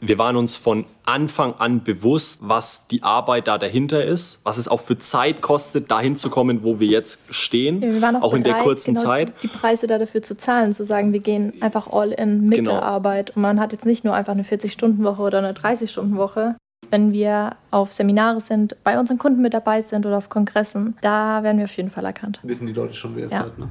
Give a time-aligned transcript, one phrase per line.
[0.00, 4.68] Wir waren uns von Anfang an bewusst, was die Arbeit da dahinter ist, was es
[4.68, 8.22] auch für Zeit kostet, dahin zu kommen, wo wir jetzt stehen, Ja, wir waren auch,
[8.22, 9.32] auch in der bereit, kurzen genau Zeit.
[9.42, 12.72] Die Preise da dafür zu zahlen, zu sagen, wir gehen einfach all in mit Genau.
[12.72, 13.30] der Arbeit.
[13.36, 16.56] Und man hat jetzt nicht nur einfach eine 40-Stunden-Woche oder eine 30-Stunden-Woche.
[16.90, 21.42] Wenn wir auf Seminare sind, bei unseren Kunden mit dabei sind oder auf Kongressen, da
[21.42, 22.38] werden wir auf jeden Fall erkannt.
[22.42, 23.44] Wissen die Leute schon, wer ihr Ja.
[23.44, 23.68] seid, ne?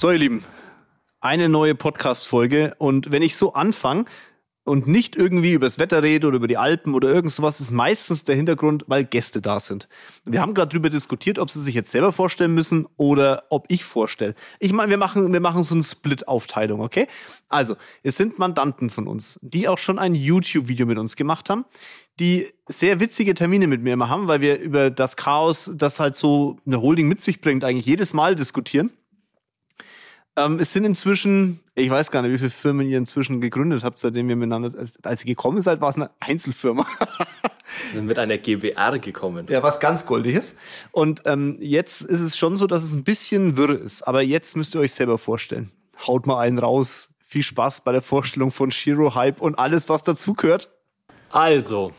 [0.00, 0.44] So, ihr Lieben,
[1.20, 2.74] eine neue Podcast-Folge.
[2.78, 4.06] Und wenn ich so anfange
[4.64, 7.70] und nicht irgendwie über das Wetter rede oder über die Alpen oder irgend sowas, ist
[7.70, 9.88] meistens der Hintergrund, weil Gäste da sind.
[10.24, 13.84] Wir haben gerade darüber diskutiert, ob sie sich jetzt selber vorstellen müssen oder ob ich
[13.84, 14.34] vorstelle.
[14.58, 17.06] Ich meine, wir machen, wir machen so eine Split-Aufteilung, okay?
[17.50, 21.66] Also, es sind Mandanten von uns, die auch schon ein YouTube-Video mit uns gemacht haben,
[22.18, 26.16] die sehr witzige Termine mit mir immer haben, weil wir über das Chaos, das halt
[26.16, 28.92] so eine Holding mit sich bringt, eigentlich jedes Mal diskutieren.
[30.46, 33.98] Ähm, es sind inzwischen, ich weiß gar nicht, wie viele Firmen ihr inzwischen gegründet habt,
[33.98, 36.86] seitdem wir miteinander, als, als ihr gekommen seid, war es eine Einzelfirma.
[37.92, 39.46] Wir sind mit einer GBR gekommen.
[39.48, 40.56] ja, was ganz Goldiges.
[40.90, 44.02] Und ähm, jetzt ist es schon so, dass es ein bisschen wirr ist.
[44.02, 45.70] Aber jetzt müsst ihr euch selber vorstellen.
[46.06, 47.10] Haut mal einen raus.
[47.24, 50.68] Viel Spaß bei der Vorstellung von Shiro Hype und alles, was dazugehört,
[51.30, 51.92] Also,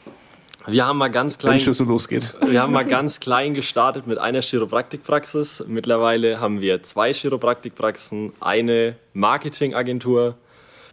[0.67, 2.33] wir haben mal ganz wenn klein, es schon so losgeht.
[2.41, 5.63] wir haben mal ganz klein gestartet mit einer Chiropraktikpraxis.
[5.67, 10.35] Mittlerweile haben wir zwei Chiropraktikpraxen, eine Marketingagentur.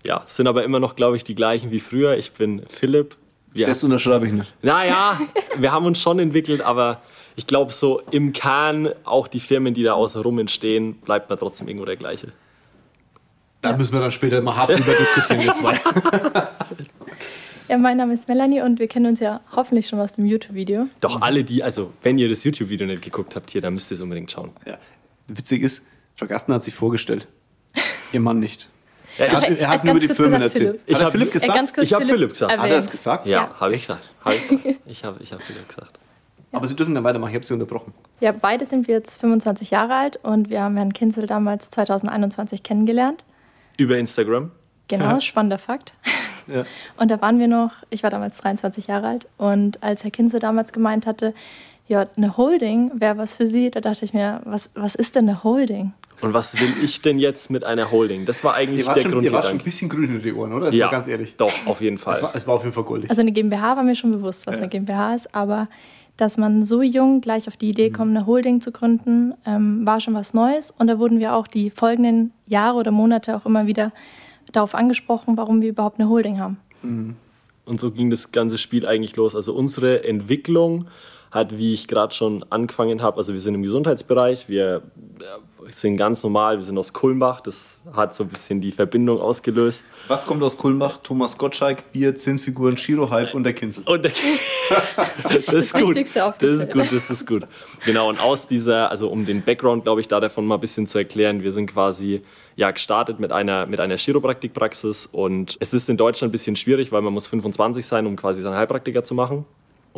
[0.04, 2.16] Ja, sind aber immer noch, glaube ich, die gleichen wie früher.
[2.16, 3.16] Ich bin Philipp.
[3.52, 4.52] Wir Das unterschreibe ich nicht.
[4.62, 5.20] Naja,
[5.56, 7.02] wir haben uns schon entwickelt, aber
[7.36, 11.68] ich glaube, so im Kern, auch die Firmen, die da außenrum entstehen, bleibt man trotzdem
[11.68, 12.32] irgendwo der gleiche.
[13.60, 15.80] Da müssen wir dann später mal hart drüber diskutieren, wir zwei.
[17.68, 20.86] Ja, mein Name ist Melanie und wir kennen uns ja hoffentlich schon aus dem YouTube-Video.
[21.02, 23.96] Doch alle die, also wenn ihr das YouTube-Video nicht geguckt habt hier, dann müsst ihr
[23.96, 24.50] es unbedingt schauen.
[24.64, 24.78] Ja.
[25.26, 25.84] Witzig ist,
[26.16, 27.28] Frau Gastner hat sich vorgestellt.
[28.12, 28.68] Ihr Mann nicht.
[29.18, 30.70] Ja, Er hat, ich er hat hat nur über die Firmen gesagt, erzählt.
[30.70, 30.82] Philipp.
[30.86, 31.54] Ich hat er hab- Philipp gesagt?
[31.54, 32.58] ganz kurz Ich hab Philipp gesagt.
[32.58, 33.26] Hat er es gesagt?
[33.26, 34.10] ja, habe ich gesagt.
[34.24, 34.64] Hab ich gesagt.
[34.86, 35.98] Ich habe ich hab Philipp gesagt.
[36.52, 37.92] Aber Sie dürfen dann weitermachen, ich habe Sie unterbrochen.
[38.20, 42.62] Ja, beide sind wir jetzt 25 Jahre alt und wir haben Herrn Kinzel damals 2021
[42.62, 43.24] kennengelernt.
[43.76, 44.52] Über Instagram.
[44.88, 45.20] Genau, Ja.
[45.20, 45.92] spannender Fakt.
[46.48, 46.64] Ja.
[46.96, 50.40] Und da waren wir noch, ich war damals 23 Jahre alt und als Herr Kinzel
[50.40, 51.34] damals gemeint hatte,
[51.86, 55.28] ja, eine Holding wäre was für Sie, da dachte ich mir, was, was ist denn
[55.28, 55.92] eine Holding?
[56.20, 58.26] Und was will ich denn jetzt mit einer Holding?
[58.26, 60.66] Das war eigentlich der schon, ihr wart schon ein bisschen grün in die Ohren, oder?
[60.66, 61.36] Das ja, war ganz ehrlich.
[61.36, 62.16] Doch, auf jeden Fall.
[62.16, 63.08] Es war, es war auf jeden Fall goldig.
[63.08, 64.62] Also eine GmbH war mir schon bewusst, was Ja.
[64.62, 65.68] eine GmbH ist, aber
[66.16, 67.70] dass man so jung gleich auf die Mhm.
[67.70, 70.72] Idee kommt, eine Holding zu gründen, ähm, war schon was Neues.
[70.76, 73.92] Und da wurden wir auch die folgenden Jahre oder Monate auch immer wieder
[74.52, 76.58] darauf angesprochen, warum wir überhaupt eine Holding haben.
[77.64, 79.34] Und so ging das ganze Spiel eigentlich los.
[79.34, 80.86] Also unsere Entwicklung
[81.30, 84.82] hat, wie ich gerade schon angefangen habe, also wir sind im Gesundheitsbereich, wir
[85.20, 89.20] äh, sind ganz normal, wir sind aus Kulmbach, das hat so ein bisschen die Verbindung
[89.20, 89.84] ausgelöst.
[90.08, 90.98] Was kommt aus Kulmbach?
[91.02, 93.84] Thomas Gottschalk, Bier, Zinnfiguren, Shiro Hype und der Kinsel.
[93.86, 94.12] Und der,
[95.46, 95.96] das ist gut.
[95.96, 97.42] Das ist gut, das ist gut.
[97.84, 100.86] Genau, und aus dieser, also um den Background, glaube ich, da davon mal ein bisschen
[100.86, 102.22] zu erklären, wir sind quasi
[102.56, 106.90] ja gestartet mit einer, mit einer Chiropraktikpraxis und es ist in Deutschland ein bisschen schwierig,
[106.90, 109.44] weil man muss 25 sein, um quasi seinen Heilpraktiker zu machen.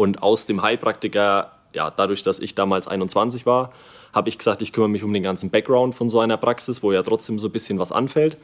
[0.00, 3.71] Und aus dem Heilpraktiker, ja, dadurch, dass ich damals 21 war,
[4.15, 6.91] habe ich gesagt, ich kümmere mich um den ganzen Background von so einer Praxis, wo
[6.91, 8.38] ja trotzdem so ein bisschen was anfällt.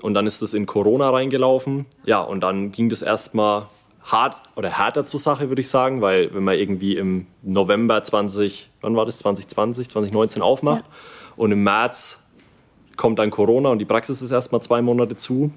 [0.00, 1.84] Und dann ist das in Corona reingelaufen.
[2.06, 3.66] Ja, und dann ging das erstmal
[4.02, 8.70] hart oder härter zur Sache, würde ich sagen, weil wenn man irgendwie im November 20,
[8.80, 10.86] wann war das, 2020, 2019 aufmacht
[11.36, 12.20] und im März
[12.96, 15.52] kommt dann Corona und die Praxis ist erstmal zwei Monate zu,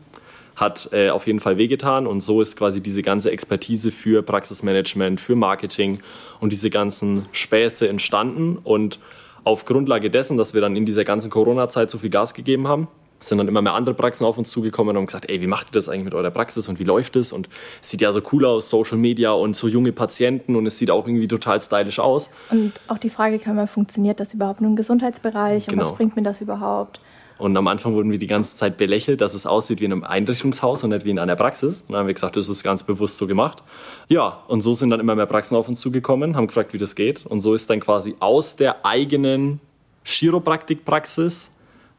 [0.55, 5.19] hat äh, auf jeden Fall wehgetan und so ist quasi diese ganze Expertise für Praxismanagement,
[5.19, 5.99] für Marketing
[6.39, 8.99] und diese ganzen Späße entstanden und
[9.43, 12.87] auf Grundlage dessen, dass wir dann in dieser ganzen Corona-Zeit so viel Gas gegeben haben,
[13.19, 15.69] sind dann immer mehr andere Praxen auf uns zugekommen und haben gesagt, ey, wie macht
[15.69, 17.31] ihr das eigentlich mit eurer Praxis und wie läuft es?
[17.31, 17.47] Und
[17.81, 20.91] es sieht ja so cool aus, Social Media und so junge Patienten und es sieht
[20.91, 22.29] auch irgendwie total stylisch aus.
[22.49, 25.85] Und auch die Frage kam ja, funktioniert das überhaupt nur im Gesundheitsbereich und Genau.
[25.85, 26.99] was bringt mir das überhaupt?
[27.37, 30.03] Und am Anfang wurden wir die ganze Zeit belächelt, dass es aussieht wie in einem
[30.03, 31.81] Einrichtungshaus und nicht wie in einer Praxis.
[31.81, 33.61] Und dann haben wir gesagt, das ist ganz bewusst so gemacht.
[34.07, 36.95] Ja, und so sind dann immer mehr Praxen auf uns zugekommen, haben gefragt, wie das
[36.95, 37.25] geht.
[37.25, 39.59] Und so ist dann quasi aus der eigenen
[40.05, 41.51] Chiropraktikpraxis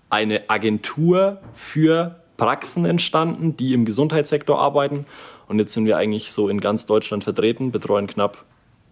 [0.08, 5.06] eine Agentur für Praxen entstanden, die im Gesundheitssektor arbeiten.
[5.48, 8.44] Und jetzt sind wir eigentlich so in ganz Deutschland vertreten, betreuen knapp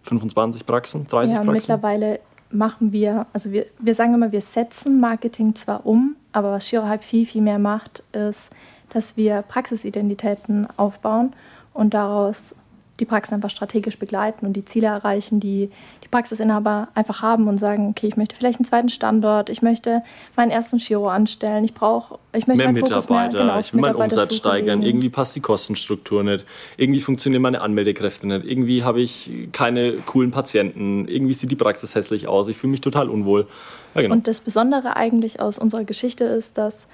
[0.03, 1.53] 25 Praxen, 30 Ja, Praxen.
[1.53, 2.19] mittlerweile
[2.51, 7.03] machen wir, also wir, wir sagen immer, wir setzen Marketing zwar um, aber was Shirohype
[7.03, 8.49] viel, viel mehr macht, ist,
[8.89, 11.33] dass wir Praxisidentitäten aufbauen
[11.73, 12.53] und daraus
[12.99, 15.71] die Praxis einfach strategisch begleiten und die Ziele erreichen, die
[16.05, 20.03] die Praxisinhaber einfach haben und sagen, okay, ich möchte vielleicht einen zweiten Standort, ich möchte
[20.35, 23.95] meinen ersten Chiro anstellen, ich brauche, ich möchte mehr Mitarbeiter, mehr, genau, ich will meinen
[23.95, 24.91] Umsatz steigern, legen.
[24.91, 26.45] irgendwie passt die Kostenstruktur nicht,
[26.77, 31.95] irgendwie funktionieren meine Anmeldekräfte nicht, irgendwie habe ich keine coolen Patienten, irgendwie sieht die Praxis
[31.95, 33.47] hässlich aus, ich fühle mich total unwohl.
[33.95, 34.13] Ja, genau.
[34.13, 36.87] Und das Besondere eigentlich aus unserer Geschichte ist, dass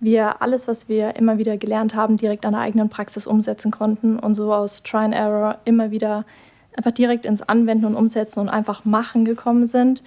[0.00, 4.18] wir alles, was wir immer wieder gelernt haben, direkt an der eigenen Praxis umsetzen konnten
[4.18, 6.24] und so aus Try and Error immer wieder
[6.76, 10.02] einfach direkt ins Anwenden und Umsetzen und einfach machen gekommen sind.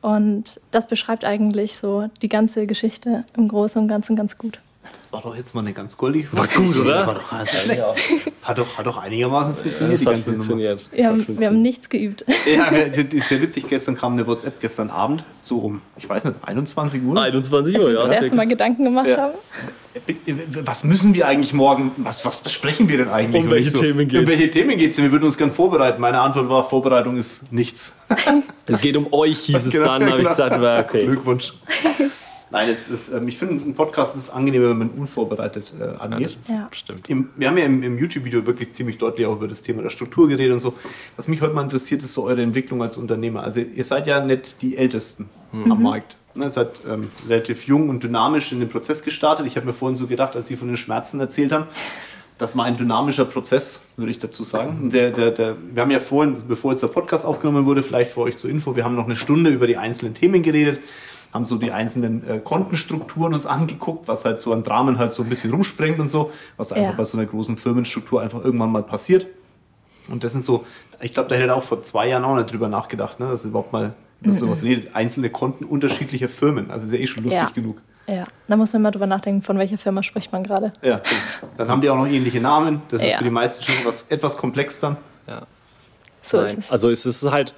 [0.00, 4.60] Und das beschreibt eigentlich so die ganze Geschichte im Großen und Ganzen ganz gut.
[4.98, 7.06] Das war doch jetzt mal eine ganz goldige War gut, oder?
[7.06, 7.82] War doch, also schlecht.
[8.42, 10.88] Hat, doch, hat doch einigermaßen funktioniert, ja, die ganze funktioniert.
[10.90, 10.96] Nummer.
[10.96, 12.24] Wir haben, wir haben nichts geübt.
[12.48, 13.66] Ja, ist sehr witzig.
[13.68, 17.20] Gestern kam eine WhatsApp, gestern Abend, so um, ich weiß nicht, 21 Uhr.
[17.20, 18.06] 21 Uhr, Als wir ja.
[18.06, 19.18] das erste Mal Gedanken gemacht ja.
[19.18, 19.34] haben.
[20.64, 23.44] Was müssen wir eigentlich morgen, was, was besprechen wir denn eigentlich?
[23.44, 24.20] Um welche so, Themen geht es?
[24.20, 24.98] Um welche Themen geht es?
[24.98, 26.00] Wir würden uns gerne vorbereiten.
[26.00, 27.94] Meine Antwort war, Vorbereitung ist nichts.
[28.66, 30.88] es geht um euch, hieß es genau, dann, habe ich gesagt.
[30.88, 31.06] Okay.
[31.06, 31.52] Glückwunsch.
[32.50, 36.38] Nein, es ist, ähm, ich finde, ein Podcast ist angenehmer, wenn man unvorbereitet äh, angeht.
[36.48, 37.08] Ja, stimmt.
[37.08, 39.90] Im, wir haben ja im, im YouTube-Video wirklich ziemlich deutlich auch über das Thema der
[39.90, 40.74] Struktur geredet und so.
[41.16, 43.42] Was mich heute mal interessiert, ist so eure Entwicklung als Unternehmer.
[43.42, 45.72] Also ihr seid ja nicht die Ältesten mhm.
[45.72, 46.16] am Markt.
[46.34, 49.46] Ne, ihr seid ähm, relativ jung und dynamisch in den Prozess gestartet.
[49.46, 51.66] Ich habe mir vorhin so gedacht, als Sie von den Schmerzen erzählt haben,
[52.38, 54.90] das war ein dynamischer Prozess, würde ich dazu sagen.
[54.90, 58.20] Der, der, der, wir haben ja vorhin, bevor jetzt der Podcast aufgenommen wurde, vielleicht für
[58.20, 60.78] euch zur Info, wir haben noch eine Stunde über die einzelnen Themen geredet
[61.32, 65.22] haben so die einzelnen äh, Kontenstrukturen uns angeguckt, was halt so an Dramen halt so
[65.22, 66.96] ein bisschen rumspringt und so, was einfach ja.
[66.96, 69.26] bei so einer großen Firmenstruktur einfach irgendwann mal passiert.
[70.08, 70.64] Und das sind so,
[71.00, 73.44] ich glaube, da hätte er auch vor zwei Jahren auch nicht drüber nachgedacht, ne, dass
[73.44, 74.34] überhaupt mal über mhm.
[74.34, 74.94] sowas redet.
[74.94, 76.70] Einzelne Konten unterschiedlicher Firmen.
[76.70, 77.50] Also ist ja eh schon lustig ja.
[77.50, 77.80] genug.
[78.06, 80.72] Ja, da muss man mal drüber nachdenken, von welcher Firma spricht man gerade.
[80.80, 81.02] Ja,
[81.58, 82.80] dann haben die auch noch ähnliche Namen.
[82.88, 83.18] Das ist ja.
[83.18, 84.96] für die meisten schon was, etwas komplex dann.
[85.26, 85.42] Ja.
[86.22, 86.46] So Nein.
[86.46, 86.70] ist es.
[86.70, 87.52] Also es ist halt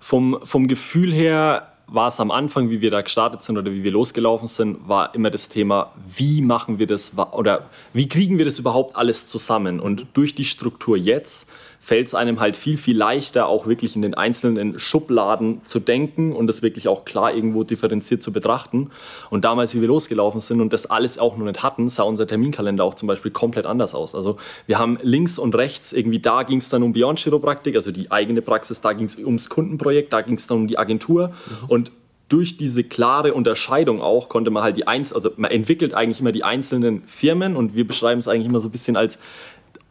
[0.00, 3.82] vom, vom Gefühl her war es am Anfang, wie wir da gestartet sind oder wie
[3.82, 8.44] wir losgelaufen sind, war immer das Thema, wie machen wir das oder wie kriegen wir
[8.44, 9.80] das überhaupt alles zusammen?
[9.80, 11.50] Und durch die Struktur jetzt
[11.82, 16.36] fällt es einem halt viel, viel leichter, auch wirklich in den einzelnen Schubladen zu denken
[16.36, 18.90] und das wirklich auch klar irgendwo differenziert zu betrachten.
[19.30, 22.26] Und damals, wie wir losgelaufen sind und das alles auch noch nicht hatten, sah unser
[22.26, 24.14] Terminkalender auch zum Beispiel komplett anders aus.
[24.14, 24.36] Also
[24.66, 28.10] wir haben links und rechts, irgendwie da ging es dann um Beyond Chiropraktik, also die
[28.10, 31.28] eigene Praxis, da ging es ums Kundenprojekt, da ging es dann um die Agentur.
[31.28, 31.68] Mhm.
[31.68, 31.92] Und
[32.30, 36.30] durch diese klare Unterscheidung auch konnte man halt die Einzel also man entwickelt eigentlich immer
[36.30, 39.18] die einzelnen Firmen und wir beschreiben es eigentlich immer so ein bisschen als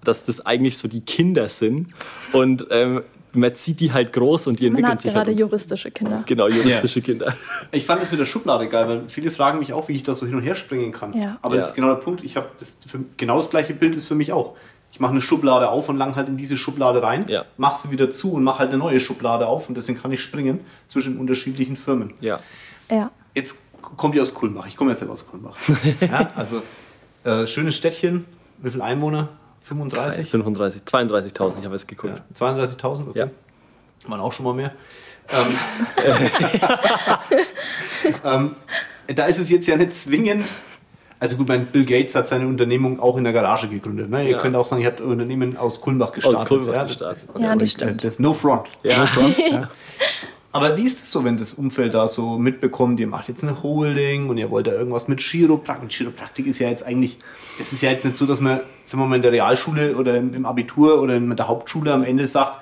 [0.03, 1.89] dass das eigentlich so die Kinder sind.
[2.33, 3.03] Und ähm,
[3.33, 5.39] man zieht die halt groß und die man entwickeln sich gerade halt.
[5.39, 6.23] juristische Kinder.
[6.25, 7.05] Genau, juristische ja.
[7.05, 7.33] Kinder.
[7.71, 10.15] Ich fand das mit der Schublade geil, weil viele fragen mich auch, wie ich da
[10.15, 11.13] so hin und her springen kann.
[11.13, 11.37] Ja.
[11.41, 11.61] Aber ja.
[11.61, 12.23] das ist genau der Punkt.
[12.23, 12.47] Ich habe
[13.17, 14.55] genau das gleiche Bild ist für mich auch.
[14.91, 17.45] Ich mache eine Schublade auf und lang halt in diese Schublade rein, ja.
[17.57, 20.21] mache sie wieder zu und mache halt eine neue Schublade auf und deswegen kann ich
[20.21, 22.13] springen zwischen unterschiedlichen Firmen.
[22.21, 22.39] Ja.
[22.89, 23.11] ja.
[23.35, 24.65] Jetzt kommt ihr aus Kulmbach.
[24.65, 25.55] Ich komme ja selber aus Kulmbach.
[26.01, 26.63] ja, also
[27.23, 28.25] äh, schönes Städtchen.
[28.57, 29.29] Wie viele Einwohner?
[29.69, 30.29] 35?
[30.29, 32.21] 35, 32.000, ich habe es geguckt.
[32.39, 33.19] Ja, 32.000, okay.
[33.19, 33.29] Ja.
[34.07, 34.71] Waren auch schon mal mehr.
[35.29, 36.25] ähm,
[38.25, 38.55] ähm,
[39.15, 40.45] da ist es jetzt ja nicht zwingend.
[41.19, 44.09] Also gut, mein Bill Gates hat seine Unternehmung auch in der Garage gegründet.
[44.09, 44.23] Ne?
[44.23, 44.39] Ihr ja.
[44.39, 46.41] könnt auch sagen, ihr habt ein Unternehmen aus Kulmbach gestartet.
[46.41, 47.25] Aus Kulmbach ja, gestartet.
[47.33, 48.03] Das, ja, das stimmt.
[48.03, 48.69] Das ist no front.
[48.83, 48.99] Ja.
[48.99, 49.69] No front ja.
[50.51, 53.61] Aber wie ist das so, wenn das Umfeld da so mitbekommt, ihr macht jetzt eine
[53.61, 55.91] Holding und ihr wollt da irgendwas mit Chiropraktik?
[55.91, 57.19] Chiropraktik ist ja jetzt eigentlich,
[57.59, 60.17] das ist ja jetzt nicht so, dass man, sagen wir mal, in der Realschule oder
[60.17, 62.59] im Abitur oder in der Hauptschule am Ende sagt,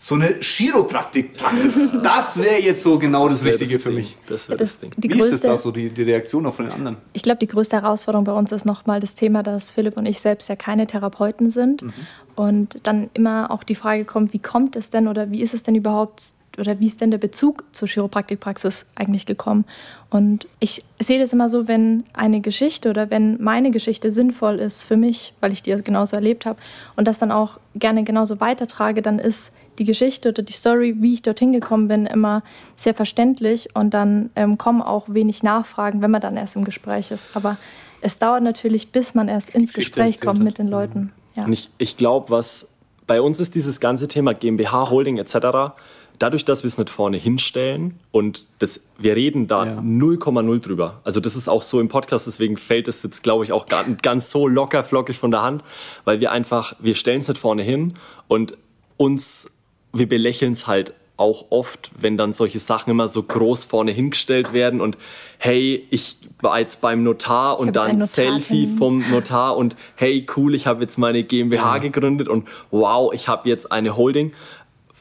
[0.00, 4.16] so eine Chiropraktikpraxis, das wäre jetzt so genau das, das Richtige das für mich.
[4.26, 4.92] Das wäre das Ding.
[4.96, 6.98] Wie größte, ist das da so, die, die Reaktion auch von den anderen?
[7.14, 10.20] Ich glaube, die größte Herausforderung bei uns ist nochmal das Thema, dass Philipp und ich
[10.20, 11.82] selbst ja keine Therapeuten sind.
[11.82, 11.92] Mhm.
[12.36, 15.64] Und dann immer auch die Frage kommt, wie kommt es denn oder wie ist es
[15.64, 19.64] denn überhaupt oder wie ist denn der Bezug zur Chiropraktikpraxis eigentlich gekommen?
[20.10, 24.82] Und ich sehe das immer so, wenn eine Geschichte oder wenn meine Geschichte sinnvoll ist
[24.82, 26.58] für mich, weil ich die genauso erlebt habe
[26.96, 31.14] und das dann auch gerne genauso weitertrage, dann ist die Geschichte oder die Story, wie
[31.14, 32.42] ich dorthin gekommen bin, immer
[32.74, 37.10] sehr verständlich und dann ähm, kommen auch wenig Nachfragen, wenn man dann erst im Gespräch
[37.10, 37.28] ist.
[37.34, 37.56] Aber
[38.00, 41.12] es dauert natürlich, bis man erst ins Gespräch kommt mit den Leuten.
[41.36, 41.44] Ja.
[41.44, 42.68] Und ich, ich glaube, was
[43.06, 45.74] bei uns ist dieses ganze Thema GmbH, Holding etc
[46.18, 50.58] dadurch, dass wir es nicht vorne hinstellen und das, wir reden da 0,0 ja.
[50.58, 51.00] drüber.
[51.04, 53.84] Also das ist auch so im Podcast, deswegen fällt es jetzt, glaube ich, auch gar,
[54.02, 55.62] ganz so locker flockig von der Hand,
[56.04, 57.94] weil wir einfach, wir stellen es nicht vorne hin
[58.26, 58.56] und
[58.96, 59.50] uns,
[59.92, 64.52] wir belächeln es halt auch oft, wenn dann solche Sachen immer so groß vorne hingestellt
[64.52, 64.96] werden und
[65.38, 70.66] hey, ich war jetzt beim Notar und dann Selfie vom Notar und hey, cool, ich
[70.68, 71.78] habe jetzt meine GmbH ja.
[71.78, 74.32] gegründet und wow, ich habe jetzt eine Holding.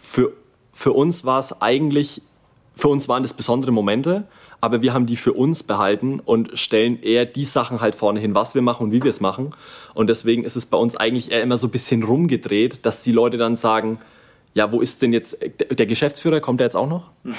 [0.02, 0.34] Für,
[0.78, 2.22] für uns war es eigentlich,
[2.76, 4.28] für uns waren das besondere Momente,
[4.62, 8.36] aber wir haben die für uns behalten und stellen eher die Sachen halt vorne hin,
[8.36, 9.56] was wir machen und wie wir es machen.
[9.96, 13.12] Und deswegen ist es bei uns eigentlich eher immer so ein bisschen rumgedreht, dass die
[13.12, 13.98] Leute dann sagen,
[14.54, 15.40] ja, wo ist denn jetzt
[15.72, 16.42] der Geschäftsführer?
[16.42, 17.10] Kommt der jetzt auch noch?
[17.24, 17.34] Mhm.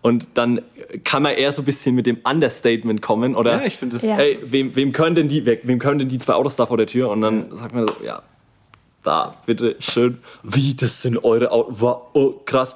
[0.00, 0.62] Und dann
[1.02, 3.54] kann man eher so ein bisschen mit dem Understatement kommen, oder?
[3.54, 4.04] Ja, ich finde das.
[4.04, 4.18] Ja.
[4.18, 6.86] Ey, wem, wem, können denn die, wem können denn die zwei Autos da vor der
[6.86, 7.10] Tür?
[7.10, 8.22] Und dann sagt man so, ja,
[9.02, 10.18] da, bitte schön.
[10.42, 11.82] Wie, das sind eure Autos?
[12.12, 12.74] Oh, krass.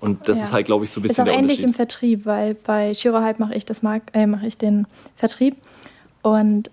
[0.00, 0.44] Und das ja.
[0.44, 2.92] ist halt, glaube ich, so ein bisschen ist auch der ähnlich im Vertrieb, weil bei
[2.92, 4.86] Giro Hype mache ich, das äh, mache ich den
[5.16, 5.56] Vertrieb.
[6.22, 6.70] Und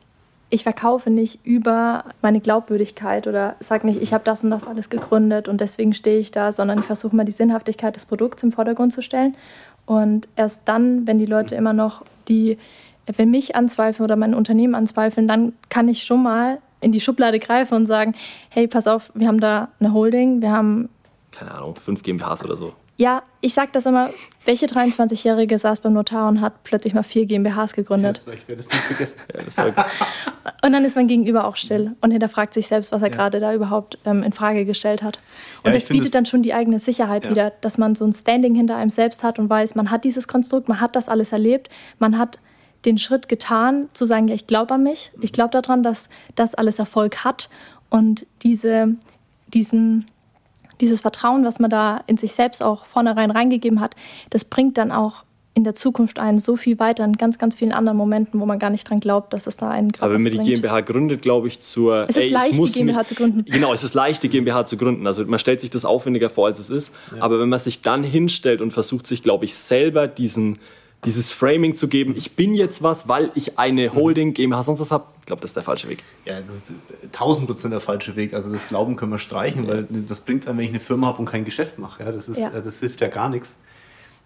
[0.50, 4.90] ich verkaufe nicht über meine Glaubwürdigkeit oder sage nicht, ich habe das und das alles
[4.90, 8.52] gegründet und deswegen stehe ich da, sondern ich versuche mal die Sinnhaftigkeit des Produkts im
[8.52, 9.36] Vordergrund zu stellen.
[9.86, 12.58] Und erst dann, wenn die Leute immer noch die,
[13.08, 17.40] wenn mich anzweifeln oder mein Unternehmen anzweifeln, dann kann ich schon mal in die Schublade
[17.40, 18.16] greifen und sagen,
[18.50, 20.90] hey, pass auf, wir haben da eine Holding, wir haben
[21.36, 22.74] keine Ahnung, fünf GmbHs oder so.
[22.98, 24.12] Ja, ich sage das immer,
[24.46, 28.16] welche 23-Jährige saß beim Notar und hat plötzlich mal vier GmbHs gegründet?
[28.16, 29.20] Das, ich werde es nicht vergessen.
[30.64, 33.16] und dann ist man gegenüber auch still und hinterfragt sich selbst, was er ja.
[33.16, 35.20] gerade da überhaupt ähm, in Frage gestellt hat.
[35.64, 37.32] Und ja, das bietet dann schon die eigene Sicherheit ja.
[37.32, 40.30] wieder, dass man so ein Standing hinter einem selbst hat und weiß, man hat dieses
[40.30, 41.68] Konstrukt, man hat das alles erlebt,
[42.00, 42.40] man hat
[42.86, 46.56] den Schritt getan, zu sagen, ja, ich glaube an mich, ich glaube daran, dass das
[46.56, 47.50] alles Erfolg hat
[47.90, 48.96] und diese,
[49.48, 50.08] diesen
[50.82, 53.96] dieses Vertrauen, was man da in sich selbst auch vornherein reingegeben hat,
[54.30, 55.24] das bringt dann auch
[55.54, 58.60] in der Zukunft einen so viel weiter in ganz, ganz vielen anderen Momenten, wo man
[58.60, 61.48] gar nicht dran glaubt, dass es da einen Aber wenn man die GmbH gründet, glaube
[61.48, 62.10] ich, zur.
[62.10, 63.46] Es ist ey, leicht, die GmbH mich, zu gründen.
[63.46, 65.08] Genau, es ist leicht, die GmbH zu gründen.
[65.08, 66.94] Also man stellt sich das aufwendiger vor, als es ist.
[67.16, 67.24] Ja.
[67.24, 70.60] Aber wenn man sich dann hinstellt und versucht, sich, glaube ich, selber diesen
[71.06, 74.92] dieses Framing zu geben, ich bin jetzt was, weil ich eine Holding, GmbH, sonst was
[74.92, 76.04] habe, ich glaube, das ist der falsche Weg.
[76.26, 76.74] Ja, das ist
[77.12, 78.34] tausend Prozent der falsche Weg.
[78.34, 79.70] Also das Glauben können wir streichen, ja.
[79.70, 82.04] weil das bringt einem, wenn ich eine Firma habe und kein Geschäft mache.
[82.04, 82.50] Ja, das, ist, ja.
[82.50, 83.58] das hilft ja gar nichts.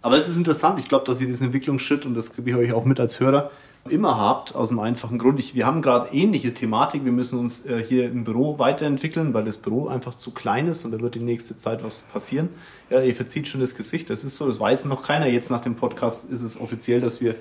[0.02, 0.80] Aber es ist interessant.
[0.80, 3.52] Ich glaube, dass ihr diesen Entwicklungsschritt, und das gebe ich euch auch mit als Hörer,
[3.88, 5.40] immer habt, aus einem einfachen Grund.
[5.40, 7.06] Ich, wir haben gerade ähnliche Thematik.
[7.06, 10.86] Wir müssen uns äh, hier im Büro weiterentwickeln, weil das Büro einfach zu klein ist
[10.86, 12.50] und da wird die nächste Zeit was passieren.
[12.90, 14.10] Ja, ihr verzieht schon das Gesicht.
[14.10, 15.28] Das ist so, das weiß noch keiner.
[15.28, 17.36] Jetzt nach dem Podcast ist es offiziell, dass wir,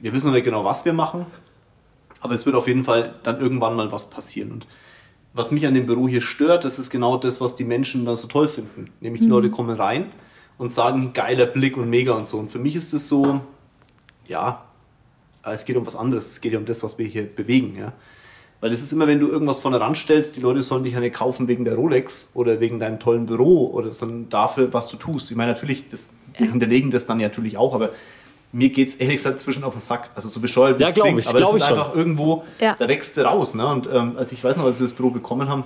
[0.00, 1.26] wir wissen noch nicht genau, was wir machen,
[2.20, 4.52] aber es wird auf jeden Fall dann irgendwann mal was passieren.
[4.52, 4.66] Und
[5.34, 8.16] was mich an dem Büro hier stört, das ist genau das, was die Menschen da
[8.16, 8.90] so toll finden.
[9.00, 9.34] Nämlich die mhm.
[9.34, 10.06] Leute kommen rein
[10.56, 12.38] und sagen, geiler Blick und mega und so.
[12.38, 13.40] Und für mich ist es so,
[14.26, 14.65] ja,
[15.54, 16.28] es geht um was anderes.
[16.28, 17.76] Es geht ja um das, was wir hier bewegen.
[17.78, 17.92] Ja?
[18.60, 21.14] Weil es ist immer, wenn du irgendwas vorne ranstellst, die Leute sollen dich ja nicht
[21.14, 25.30] kaufen wegen der Rolex oder wegen deinem tollen Büro oder sondern dafür, was du tust.
[25.30, 27.90] Ich meine, natürlich, das, die hinterlegen das dann natürlich auch, aber
[28.52, 30.10] mir geht es ehrlich gesagt zwischen auf den Sack.
[30.14, 32.74] Also so bescheuert wie ja, es klingt, ich, aber es ist einfach irgendwo, ja.
[32.78, 33.54] da wächst du raus.
[33.54, 33.66] Ne?
[33.66, 35.64] Und ähm, also ich weiß noch, als wir das Büro bekommen haben,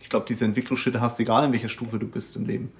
[0.00, 2.72] ich glaube, diese Entwicklungsschritte hast du egal, in welcher Stufe du bist im Leben.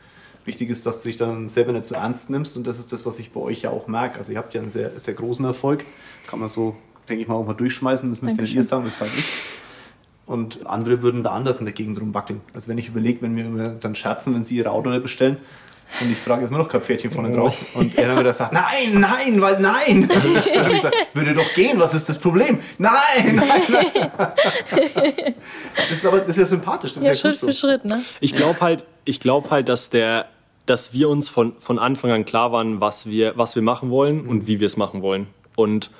[0.46, 3.04] Wichtig ist, dass du dich dann selber nicht so ernst nimmst und das ist das,
[3.04, 4.18] was ich bei euch ja auch merke.
[4.18, 5.84] Also ihr habt ja einen sehr, sehr großen Erfolg,
[6.26, 6.76] kann man so,
[7.08, 9.24] denke ich mal, auch mal durchschmeißen, das müsst ja nicht ihr sagen, das sage ich.
[10.24, 12.40] Und andere würden da anders in der Gegend rumwackeln.
[12.54, 15.38] Also wenn ich überlege, wenn wir dann scherzen, wenn sie ihre Auto nicht bestellen,
[16.00, 17.56] und ich frage, ist immer noch kein Pferdchen vorne drauf?
[17.74, 20.10] Und er dann wieder sagt, nein, nein, weil nein.
[20.14, 22.58] Also das, dann gesagt, würde doch gehen, was ist das Problem?
[22.76, 22.92] Nein,
[23.36, 25.34] nein, nein.
[25.76, 26.92] Das ist aber das ist ja sympathisch.
[26.94, 27.68] Das ja, ist ja Schritt für so.
[27.68, 28.02] Schritt, ne?
[28.20, 30.26] Ich glaube halt, ich glaube halt, dass der
[30.66, 34.24] dass wir uns von, von Anfang an klar waren, was wir, was wir machen wollen
[34.24, 34.28] mhm.
[34.28, 35.28] und wie wir es machen wollen.
[35.54, 35.90] Und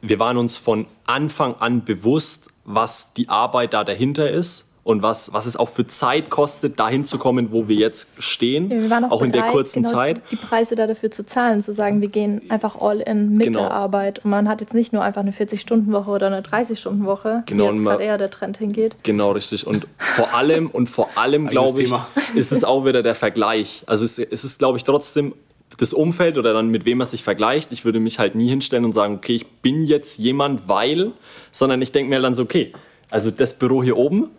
[0.00, 5.32] wir waren uns von Anfang an bewusst, was die Arbeit da dahinter ist und was,
[5.32, 9.06] was es auch für Zeit kostet, dahin zu kommen, wo wir jetzt stehen, ja, wir
[9.06, 10.20] auch, auch in der kurzen genau Zeit.
[10.30, 13.60] Die Preise da dafür zu zahlen, zu sagen, wir gehen einfach all in mit genau.
[13.60, 17.64] der Arbeit und man hat jetzt nicht nur einfach eine 40-Stunden-Woche oder eine 30-Stunden-Woche, genau,
[17.64, 18.96] wie jetzt gerade eher der Trend hingeht.
[19.04, 19.66] Genau, richtig.
[19.66, 21.92] Und vor allem, und vor allem, glaube ich,
[22.34, 23.84] ist es auch wieder der Vergleich.
[23.86, 25.34] Also es, es ist, glaube ich, trotzdem
[25.78, 27.72] das Umfeld oder dann mit wem man sich vergleicht.
[27.72, 31.12] Ich würde mich halt nie hinstellen und sagen, okay, ich bin jetzt jemand, weil,
[31.50, 32.72] sondern ich denke mir dann so, okay,
[33.10, 34.30] also das Büro hier oben,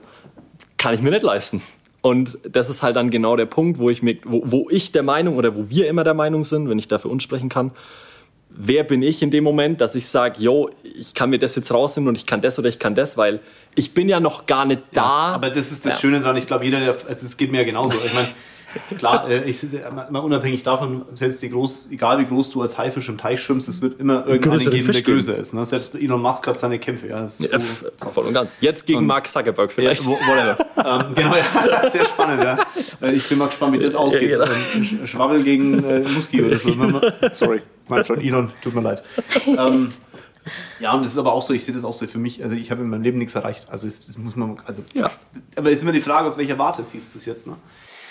[0.84, 1.62] kann ich mir nicht leisten.
[2.02, 5.04] Und das ist halt dann genau der Punkt, wo ich, mir, wo, wo ich der
[5.04, 7.72] Meinung oder wo wir immer der Meinung sind, wenn ich dafür uns sprechen kann,
[8.50, 11.74] wer bin ich in dem Moment, dass ich sage, yo, ich kann mir das jetzt
[11.74, 13.40] rausnehmen und ich kann das oder ich kann das, weil
[13.76, 15.02] ich bin ja noch gar nicht da.
[15.02, 16.00] Ja, aber das ist das ja.
[16.00, 17.96] Schöne daran, ich glaube, jeder, der, also es geht mir ja genauso.
[18.06, 18.28] Ich meine,
[18.98, 19.66] klar, äh, ich,
[20.10, 23.68] mal unabhängig davon, selbst die groß, egal wie groß du als Haifisch im Teich schwimmst,
[23.68, 25.54] es wird immer irgendeinen geben, der größer ist.
[25.54, 25.66] Ne?
[25.66, 27.08] Selbst Elon Musk hat seine Kämpfe.
[27.08, 28.10] Ja, so, ja, so.
[28.10, 28.56] Voll und ganz.
[28.60, 30.06] Jetzt gegen und, Mark Zuckerberg vielleicht.
[30.06, 31.06] Ja, whatever.
[31.06, 32.44] ähm, genau, ja, sehr spannend.
[32.44, 32.66] Ja.
[33.02, 34.32] Äh, ich bin mal gespannt, wie das ausgeht.
[34.32, 35.06] Ja, genau.
[35.06, 36.72] Schwabbel gegen äh, Muski oder so.
[37.32, 39.04] Sorry, mein Freund Elon, tut mir leid.
[39.46, 39.94] Ähm,
[40.80, 42.44] ja, und das ist aber auch so, ich sehe das auch so für mich.
[42.44, 43.70] Also ich habe in meinem Leben nichts erreicht.
[43.70, 45.10] Also das, das muss man, also ja.
[45.56, 47.56] aber es ist immer die Frage, aus welcher Warte siehst du es jetzt, ne?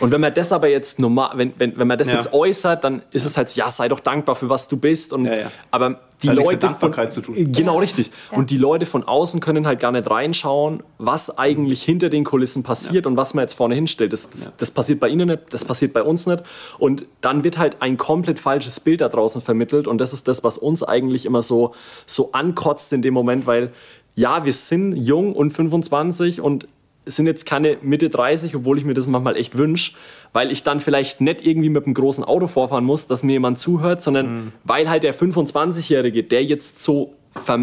[0.01, 2.15] Und wenn man das aber jetzt normal, wenn, wenn, wenn man das ja.
[2.15, 5.13] jetzt äußert, dann ist es halt, ja, sei doch dankbar für was du bist.
[5.13, 5.53] Und, ja, ja.
[5.71, 6.59] Aber die das Leute.
[6.59, 7.53] Dankbarkeit von, zu tun.
[7.53, 8.11] Genau, richtig.
[8.31, 12.63] Und die Leute von außen können halt gar nicht reinschauen, was eigentlich hinter den Kulissen
[12.63, 14.13] passiert und was man jetzt vorne hinstellt.
[14.13, 16.43] Das, das, das, passiert bei Ihnen nicht, das passiert bei uns nicht.
[16.79, 19.87] Und dann wird halt ein komplett falsches Bild da draußen vermittelt.
[19.87, 21.75] Und das ist das, was uns eigentlich immer so,
[22.07, 23.73] so ankotzt in dem Moment, weil
[24.15, 26.69] ja, wir sind jung und 25 und
[27.07, 29.93] sind jetzt keine Mitte 30, obwohl ich mir das manchmal echt wünsche,
[30.33, 33.59] weil ich dann vielleicht nicht irgendwie mit einem großen Auto vorfahren muss, dass mir jemand
[33.59, 34.53] zuhört, sondern mhm.
[34.65, 37.15] weil halt der 25-Jährige, der jetzt so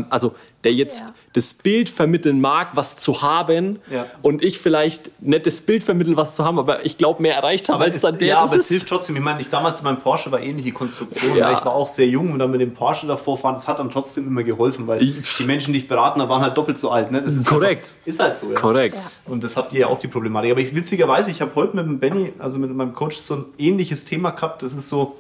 [0.10, 1.14] also der jetzt ja.
[1.34, 4.08] das Bild vermitteln mag, was zu haben ja.
[4.22, 7.70] und ich vielleicht nicht das Bild vermitteln, was zu haben, aber ich glaube, mehr erreicht
[7.70, 8.28] habe als dann der.
[8.28, 9.16] Ja, aber es hilft trotzdem.
[9.16, 11.38] Ich meine, ich damals mein Porsche war ähnliche Konstruktion.
[11.38, 11.54] Ja.
[11.54, 13.90] Ich war auch sehr jung und dann mit dem Porsche davor fahren, das hat dann
[13.90, 16.92] trotzdem immer geholfen, weil ich, die Menschen, die ich beraten habe, waren halt doppelt so
[16.92, 17.12] alt.
[17.12, 17.22] Ne?
[17.22, 17.94] Das ist korrekt.
[18.00, 18.48] Einfach, ist halt so.
[18.50, 18.98] Korrekt.
[19.26, 20.52] Und das habt ihr ja auch die Problematik.
[20.52, 23.46] Aber ich, witzigerweise, ich habe heute mit dem Benny, also mit meinem Coach, so ein
[23.58, 24.62] ähnliches Thema gehabt.
[24.62, 25.19] Das ist so,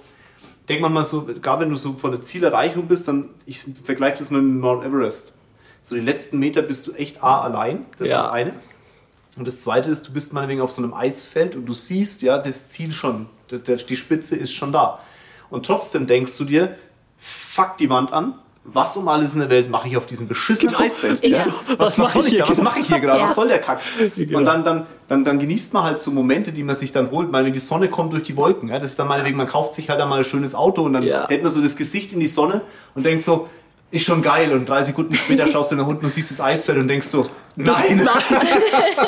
[0.69, 4.31] denk mal so, gerade wenn du so von der Zielerreichung bist, dann, ich vergleiche das
[4.31, 5.35] mit Mount Everest.
[5.81, 8.17] So die letzten Meter bist du echt A allein, das ja.
[8.17, 8.53] ist das eine.
[9.37, 12.37] Und das zweite ist, du bist meinetwegen auf so einem Eisfeld und du siehst ja
[12.37, 14.99] das Ziel schon, die Spitze ist schon da.
[15.49, 16.75] Und trotzdem denkst du dir,
[17.17, 20.73] fuck die Wand an, was um alles in der Welt mache ich auf diesem beschissenen
[20.73, 20.85] genau.
[20.85, 21.23] Eisfeld?
[21.23, 21.43] Ja?
[21.43, 22.49] So, was, was mache ich, da?
[22.49, 23.19] Was mache ich hier gerade?
[23.19, 23.25] Ja.
[23.25, 23.81] Was soll der Kack?
[24.15, 24.37] Genau.
[24.37, 27.31] Und dann, dann, dann, dann genießt man halt so Momente, die man sich dann holt.
[27.31, 29.73] Weil wenn die Sonne kommt durch die Wolken, ja, das ist dann meinetwegen, man kauft
[29.73, 31.27] sich halt einmal ein schönes Auto und dann ja.
[31.27, 32.61] hält man so das Gesicht in die Sonne
[32.95, 33.47] und denkt so,
[33.91, 34.51] ist schon geil.
[34.51, 37.27] Und drei Sekunden später schaust du nach unten und siehst das Eisfeld und denkst so,
[37.55, 38.03] nein.
[38.03, 38.47] nein.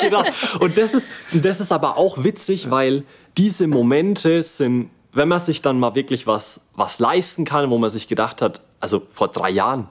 [0.00, 0.24] genau.
[0.60, 3.04] Und das ist, das ist aber auch witzig, weil
[3.36, 7.90] diese Momente sind wenn man sich dann mal wirklich was, was leisten kann, wo man
[7.90, 9.88] sich gedacht hat, also vor drei Jahren,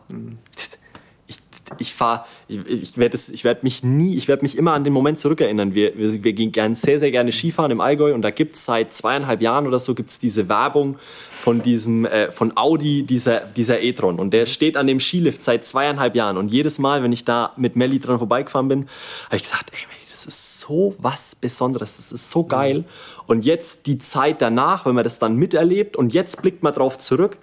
[1.28, 1.38] ich,
[1.78, 5.20] ich fahre, ich, ich werde werd mich nie, ich werde mich immer an den Moment
[5.20, 5.76] zurückerinnern.
[5.76, 8.66] Wir, wir, wir gehen gern, sehr, sehr gerne Skifahren im Allgäu und da gibt es
[8.66, 10.98] seit zweieinhalb Jahren oder so gibt's diese Werbung
[11.30, 14.20] von diesem, äh, von Audi, dieser, dieser e-tron.
[14.20, 16.38] Und der steht an dem Skilift seit zweieinhalb Jahren.
[16.38, 18.88] Und jedes Mal, wenn ich da mit Melli dran vorbeigefahren bin,
[19.28, 19.80] habe ich gesagt, ey,
[20.26, 22.84] das ist so was Besonderes, das ist so geil.
[23.28, 26.98] Und jetzt die Zeit danach, wenn man das dann miterlebt und jetzt blickt man drauf
[26.98, 27.38] zurück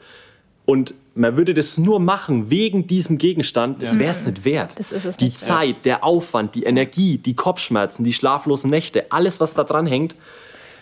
[0.64, 4.74] und man würde das nur machen wegen diesem Gegenstand, das wäre es nicht wert.
[5.18, 5.84] die nicht Zeit, wert.
[5.84, 10.14] der Aufwand, die Energie, die Kopfschmerzen, die schlaflosen Nächte, alles, was da dran hängt.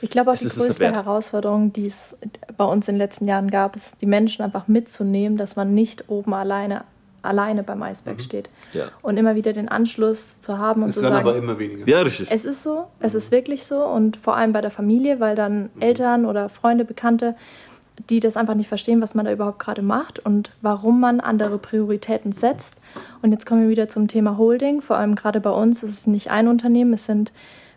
[0.02, 2.16] Ich glaube auch die größte Herausforderung, die es
[2.56, 6.08] bei uns in den letzten Jahren gab, ist, die Menschen einfach mitzunehmen, dass man nicht
[6.08, 6.84] oben alleine
[7.26, 8.22] alleine beim Eisberg mhm.
[8.22, 8.48] steht.
[8.72, 8.86] Ja.
[9.02, 11.16] Und immer wieder den Anschluss zu haben und es zu sagen.
[11.16, 11.86] aber immer weniger.
[11.88, 12.30] Ja, richtig.
[12.30, 13.18] Es ist so, es mhm.
[13.18, 15.82] ist wirklich so und vor allem bei der Familie, weil dann mhm.
[15.82, 17.34] Eltern oder Freunde, Bekannte,
[18.10, 21.58] die das einfach nicht verstehen, was man da überhaupt gerade macht und warum man andere
[21.58, 22.76] Prioritäten setzt.
[23.22, 24.82] Und jetzt kommen wir wieder zum Thema Holding.
[24.82, 27.32] Vor allem gerade bei uns ist es nicht ein Unternehmen, es sind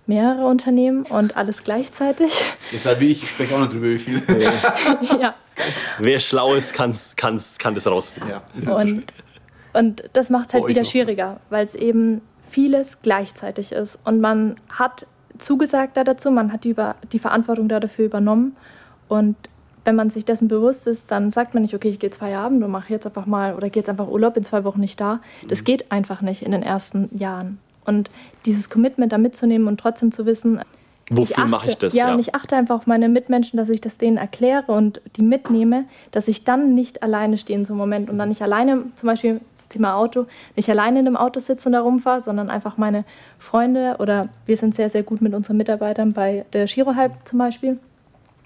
[0.09, 2.31] mehrere Unternehmen und alles gleichzeitig.
[2.73, 4.19] Deshalb wie ich, ich spreche auch noch drüber, wie viel.
[5.21, 5.35] ja.
[5.99, 8.31] Wer schlau ist, kann's, kann's, kann das rausfinden.
[8.31, 9.03] Ja, ist und
[9.73, 13.99] und das macht es halt oh, wieder schwieriger, weil es eben vieles gleichzeitig ist.
[14.05, 15.05] Und man hat
[15.38, 18.55] zugesagt da dazu, man hat die, über, die Verantwortung da dafür übernommen.
[19.08, 19.36] Und
[19.86, 22.63] wenn man sich dessen bewusst ist, dann sagt man nicht, okay, ich gehe jetzt Feierabend
[22.63, 25.19] und mache jetzt einfach mal oder gehe jetzt einfach Urlaub, in zwei Wochen nicht da.
[25.47, 25.65] Das mhm.
[25.65, 27.60] geht einfach nicht in den ersten Jahren.
[27.86, 28.12] Und
[28.45, 30.62] dieses Commitment da mitzunehmen und trotzdem zu wissen,
[31.12, 31.95] Wofür mache ich das?
[31.95, 35.01] Ja, ja, und ich achte einfach auf meine Mitmenschen, dass ich das denen erkläre und
[35.15, 38.43] die mitnehme, dass ich dann nicht alleine stehe in so einem Moment und dann nicht
[38.43, 42.21] alleine, zum Beispiel das Thema Auto, nicht alleine in einem Auto sitze und da rumfahre,
[42.21, 43.05] sondern einfach meine
[43.38, 47.79] Freunde oder wir sind sehr, sehr gut mit unseren Mitarbeitern bei der Girohype zum Beispiel.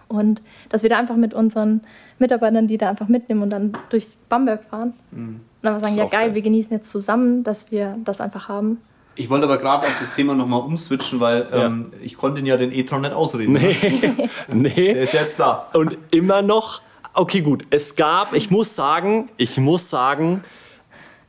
[0.10, 1.82] Und dass wir da einfach mit unseren
[2.20, 4.94] Mitarbeitern, die da einfach mitnehmen und dann durch Bamberg fahren.
[5.12, 5.40] Mhm.
[5.62, 8.80] Und einfach sagen, ja geil, geil, wir genießen jetzt zusammen, dass wir das einfach haben.
[9.16, 11.68] Ich wollte aber gerade auf das Thema nochmal umswitchen, weil ja.
[11.68, 13.54] ähm, ich konnte ihn ja den E-Tron nicht ausreden.
[13.54, 13.76] Nee.
[14.54, 14.94] nee.
[14.94, 15.70] Der ist jetzt da.
[15.74, 16.82] Und immer noch,
[17.14, 20.44] okay gut, es gab, ich muss sagen, ich muss sagen,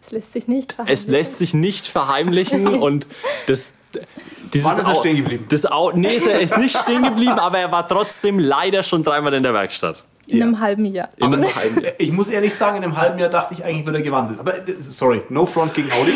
[0.07, 1.05] es lässt sich nicht verheimlichen.
[1.05, 3.07] Es lässt sich nicht verheimlichen und
[3.47, 3.73] das,
[4.53, 5.47] dieses Wann ist er stehen geblieben?
[5.49, 9.43] Das nee, er ist nicht stehen geblieben, aber er war trotzdem leider schon dreimal in
[9.43, 10.05] der Werkstatt.
[10.27, 10.45] In ja.
[10.45, 11.09] einem halben Jahr.
[11.17, 11.93] In einem halben Jahr.
[11.99, 14.41] Ich muss ehrlich sagen, in einem halben Jahr dachte ich eigentlich, wird er gewandelt.
[14.41, 14.55] Aber
[14.89, 16.13] sorry, no front gegen Audi.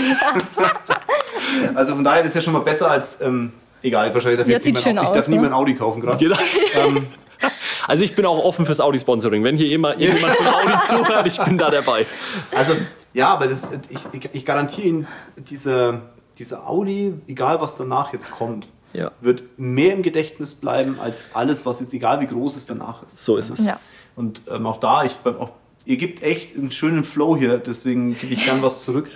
[1.75, 4.55] also von daher ist es ja schon mal besser als, ähm, Egal, wahrscheinlich darf, Ja,
[4.55, 5.37] jetzt sieht niemand, ich aus, darf ne?
[5.37, 6.19] niemand Audi kaufen gerade.
[6.19, 6.37] Genau.
[6.77, 7.07] ähm,
[7.87, 9.45] Also ich bin auch offen fürs Audi-Sponsoring.
[9.45, 12.05] Wenn hier immer jemand von Audi zuhört, ich bin da dabei.
[12.55, 12.75] Also,
[13.15, 16.03] ja, aber das, ich, ich, ich garantiere Ihnen, diese,
[16.39, 19.11] diese Audi, egal was danach jetzt kommt, Ja.
[19.21, 23.25] wird mehr im Gedächtnis bleiben als alles, was jetzt, egal wie groß es danach ist.
[23.25, 23.65] So ist es.
[23.65, 23.81] Ja.
[24.17, 25.51] Und ähm, auch da, ich, auch,
[25.85, 29.11] ihr gebt echt einen schönen Flow hier, deswegen gebe ich gern was zurück.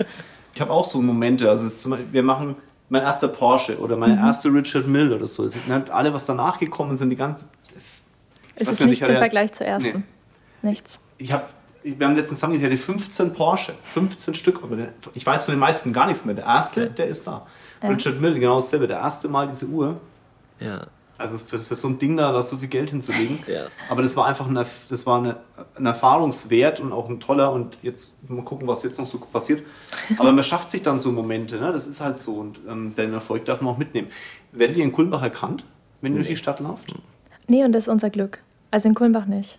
[0.55, 2.57] Ich habe auch so Momente, also es wir machen
[2.89, 5.45] mein erster Porsche oder mein erster Richard Mill oder so.
[5.45, 7.49] Es sind halt alle, was danach gekommen sind, die ganzen.
[7.75, 8.03] Es,
[8.55, 10.05] Es ist gar nicht, nichts im Vergleich zur ersten.
[10.61, 10.99] Nichts.
[11.17, 11.45] ich habe,
[11.83, 14.61] wir haben letztens zusammen, ich hatte 15 Porsche, 15 Stück.
[15.15, 16.35] Ich weiß von den meisten gar nichts mehr.
[16.35, 17.47] Der erste, der ist da.
[17.83, 17.89] Ja.
[17.89, 18.87] Richard Mill, genau dasselbe.
[18.87, 20.01] Der erste Mal diese Uhr.
[20.61, 20.87] Ja.
[21.19, 23.41] Also für, für so ein Ding da, da so viel Geld hinzulegen.
[23.47, 23.67] Ja.
[23.89, 25.37] Aber das war einfach ein, das war eine,
[25.77, 27.53] ein Erfahrungswert und auch ein toller.
[27.53, 29.65] Und jetzt mal gucken, was jetzt noch so passiert.
[30.19, 31.59] Aber man schafft sich dann so Momente.
[31.59, 31.73] Ne?
[31.73, 32.35] Das ist halt so.
[32.35, 34.09] Und ähm, den Erfolg darf man auch mitnehmen.
[34.53, 35.65] Werdet ihr in Kulmbach erkannt,
[36.01, 36.93] wenn ihr durch die Stadt lauft?
[37.47, 38.39] Nee, und das ist unser Glück.
[38.71, 39.59] Also in Kulmbach nicht.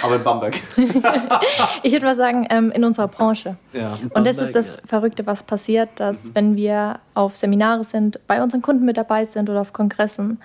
[0.00, 0.54] Aber in Bamberg.
[1.82, 3.56] Ich würde mal sagen, ähm, in unserer Branche.
[3.72, 3.94] ja.
[4.14, 8.42] Und das ist Bamberg, das Verrückte, was passiert, dass wenn wir auf Seminare sind, bei
[8.42, 10.40] unseren Kunden mit dabei sind oder auf Kongressen,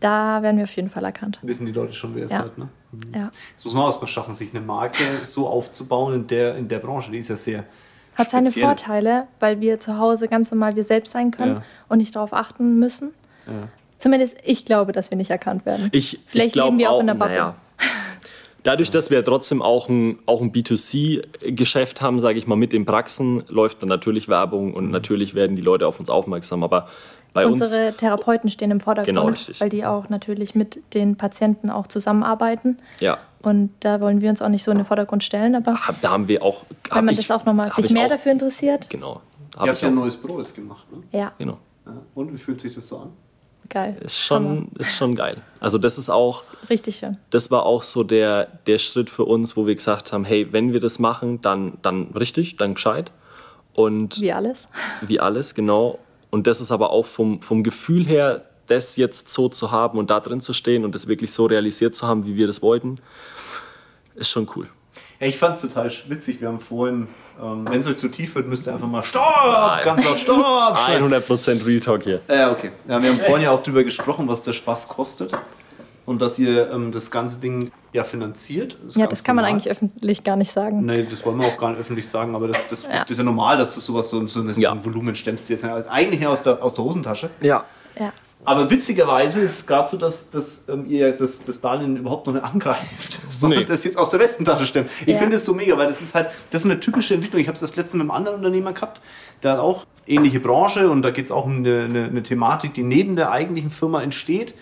[0.00, 1.38] da werden wir auf jeden Fall erkannt.
[1.42, 2.42] Wissen die Leute schon, wer ihr Ja.
[2.42, 2.58] seid.
[2.58, 2.68] Ne?
[3.14, 3.30] Ja.
[3.56, 6.78] Das muss man auch erstmal schaffen, sich eine Marke so aufzubauen in der, in der
[6.78, 7.10] Branche.
[7.10, 7.64] Die ist ja sehr.
[8.14, 8.66] Hat seine speziell.
[8.66, 11.62] Vorteile, weil wir zu Hause ganz normal wir selbst sein können Ja.
[11.88, 13.12] und nicht darauf achten müssen.
[13.46, 13.68] Ja.
[13.98, 15.88] Zumindest ich glaube, dass wir nicht erkannt werden.
[15.92, 17.30] Ich, Vielleicht ich leben wir auch in der Bubble.
[17.30, 17.54] naja.
[18.64, 22.84] Dadurch, dass wir trotzdem auch ein, auch ein B2C-Geschäft haben, sage ich mal, mit den
[22.84, 24.74] Praxen, läuft dann natürlich Werbung Mhm.
[24.74, 26.62] und natürlich werden die Leute auf uns aufmerksam.
[26.62, 26.88] Aber
[27.32, 29.60] bei uns, Unsere Therapeuten stehen im Vordergrund, Genau, richtig.
[29.60, 32.78] weil die auch natürlich mit den Patienten auch zusammenarbeiten.
[33.00, 36.00] ja, Und da wollen wir uns auch nicht so in den Vordergrund stellen, aber hab,
[36.00, 36.64] da haben wir auch.
[36.88, 39.20] hab wenn man ich, das auch nochmal sich ich mehr auch, dafür interessiert, Genau.
[39.56, 40.84] Ihr Hab habt ich ja ein neues Büro jetzt gemacht.
[40.90, 41.02] Ne?
[41.12, 41.58] ja, genau.
[41.86, 41.92] Ja.
[42.14, 43.10] Und wie fühlt sich das so an?
[43.68, 43.96] Geil.
[44.00, 45.42] Ist schon, ist schon geil.
[45.60, 46.42] Also, das ist auch.
[46.70, 47.16] Richtig schön.
[47.30, 50.72] das war auch so der, der Schritt für uns, wo wir gesagt haben, hey, wenn
[50.72, 53.10] wir das machen, dann, dann richtig, dann gescheit.
[53.74, 54.68] Und Wie alles.
[55.02, 55.98] wie alles, genau.
[56.30, 60.10] Und das ist aber auch vom, vom Gefühl her, das jetzt so zu haben und
[60.10, 62.96] da drin zu stehen und das wirklich so realisiert zu haben, wie wir das wollten,
[64.14, 64.68] ist schon cool.
[65.20, 66.40] Ja, ich fand es total witzig.
[66.40, 67.06] Wir haben vorhin,
[67.42, 69.82] ähm, wenn es euch zu tief wird, müsst ihr einfach mal Stopp!
[69.82, 70.78] Ganz laut Stopp!
[70.84, 71.02] schreien.
[71.12, 72.20] 100% Real Talk hier.
[72.28, 72.70] Ja, okay.
[72.88, 75.32] Ja, wir haben vorhin ja auch darüber gesprochen, was der Spaß kostet.
[76.06, 78.76] Und dass ihr ähm, das ganze Ding ja finanziert.
[78.86, 79.58] ist Ja, das kann man normal.
[79.60, 80.84] eigentlich öffentlich gar nicht sagen.
[80.84, 83.00] Nee, das wollen wir auch gar nicht öffentlich sagen, aber das, das, Ja.
[83.02, 84.72] das ist ja normal, dass du sowas so, so, ein- so Ja.
[84.72, 85.48] ein Volumen stemmst.
[85.48, 87.30] Jetzt eigentlich her aus der, aus der Hosentasche.
[87.40, 87.64] Ja.
[87.98, 88.12] Ja.
[88.46, 92.34] Aber witzigerweise ist es gerade so, dass, dass ähm, ihr das, das Darlehen überhaupt noch
[92.34, 93.64] nicht angreift, sondern Nee.
[93.64, 94.90] das jetzt aus der Westentasche stemmt.
[95.06, 95.18] Ich Ja.
[95.18, 97.40] finde es so mega, weil das ist halt, das ist eine typische Entwicklung.
[97.40, 99.00] Ich habe es das letzte mit einem anderen Unternehmer gehabt,
[99.42, 102.74] der hat auch ähnliche Branche und da geht es auch um eine, eine, eine Thematik,
[102.74, 104.54] die neben der eigentlichen Firma entsteht.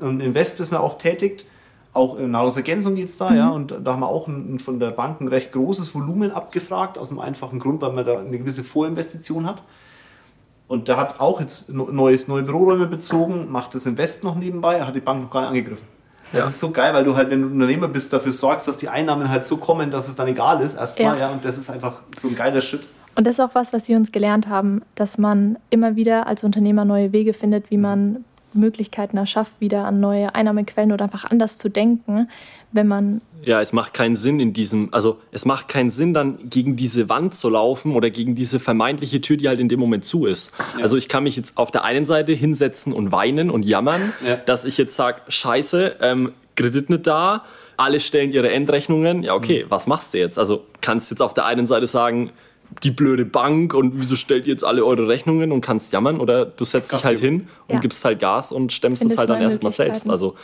[0.00, 1.44] Und Invest ist man auch tätigt.
[1.92, 3.48] Auch in Nahrungsergänzung geht es da, ja.
[3.50, 6.98] Und da haben wir auch ein, ein von der Bank ein recht großes Volumen abgefragt,
[6.98, 9.62] aus dem einfachen Grund, weil man da eine gewisse Vorinvestition hat.
[10.68, 14.94] Und der hat auch jetzt neues, neue Büroräume bezogen, macht das Invest noch nebenbei, hat
[14.94, 15.86] die Bank noch gar nicht angegriffen.
[16.32, 16.46] Das Ja.
[16.48, 19.30] ist so geil, weil du halt, wenn du Unternehmer bist, dafür sorgst, dass die Einnahmen
[19.30, 21.26] halt so kommen, dass es dann egal ist, erstmal, ja.
[21.26, 21.28] Ja.
[21.30, 22.86] und das ist einfach so ein geiler Shit.
[23.16, 26.44] Und das ist auch was, was Sie uns gelernt haben, dass man immer wieder als
[26.44, 28.24] Unternehmer neue Wege findet, wie man
[28.58, 32.28] Möglichkeiten erschafft, wieder an neue Einnahmequellen oder einfach anders zu denken,
[32.72, 36.50] wenn man Ja, es macht keinen Sinn in diesem, also es macht keinen Sinn, dann
[36.50, 40.04] gegen diese Wand zu laufen oder gegen diese vermeintliche Tür, die halt in dem Moment
[40.04, 40.52] zu ist.
[40.82, 44.36] Also ich kann mich jetzt auf der einen Seite hinsetzen und weinen und jammern, Ja.
[44.36, 47.44] dass ich jetzt sage, scheiße, ähm, Kredit nicht da,
[47.76, 49.22] alle stellen ihre Endrechnungen.
[49.22, 50.36] Ja, okay, was machst du jetzt?
[50.38, 52.30] Also kannst jetzt auf der einen Seite sagen,
[52.82, 56.44] die blöde Bank und wieso stellt ihr jetzt alle eure Rechnungen und kannst jammern oder
[56.44, 57.80] du setzt dich halt hin und Ja.
[57.80, 60.08] gibst halt Gas und stemmst es halt dann erstmal selbst.
[60.08, 60.34] Also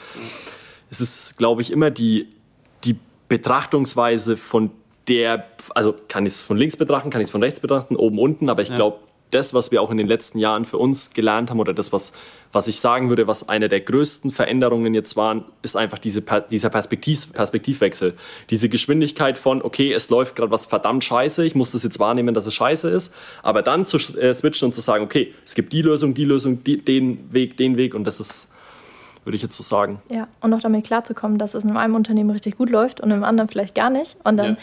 [0.91, 2.29] es ist, glaube ich, immer die,
[2.85, 2.97] die
[3.29, 4.71] Betrachtungsweise von
[5.09, 8.19] der, also kann ich es von links betrachten, kann ich es von rechts betrachten, oben,
[8.19, 8.99] unten, aber ich glaube,
[9.35, 12.13] das, was wir auch in den letzten Jahren für uns gelernt haben oder das, was,
[12.53, 16.71] was ich sagen würde, was eine der größten Veränderungen jetzt waren, ist einfach diese, dieser
[16.71, 18.15] Perspektiv, Perspektivwechsel.
[18.51, 22.35] Diese Geschwindigkeit von, okay, es läuft gerade was verdammt scheiße, ich muss das jetzt wahrnehmen,
[22.35, 25.73] dass es scheiße ist, aber dann zu äh, switchen und zu sagen, okay, es gibt
[25.73, 28.49] die Lösung, die Lösung, die, den Weg, den Weg und das ist,
[29.25, 30.01] würde ich jetzt so sagen.
[30.11, 33.25] Ja, und auch damit klarzukommen, dass es in einem Unternehmen richtig gut läuft und im
[33.25, 34.17] anderen vielleicht gar nicht.
[34.25, 34.57] Und dann Ja.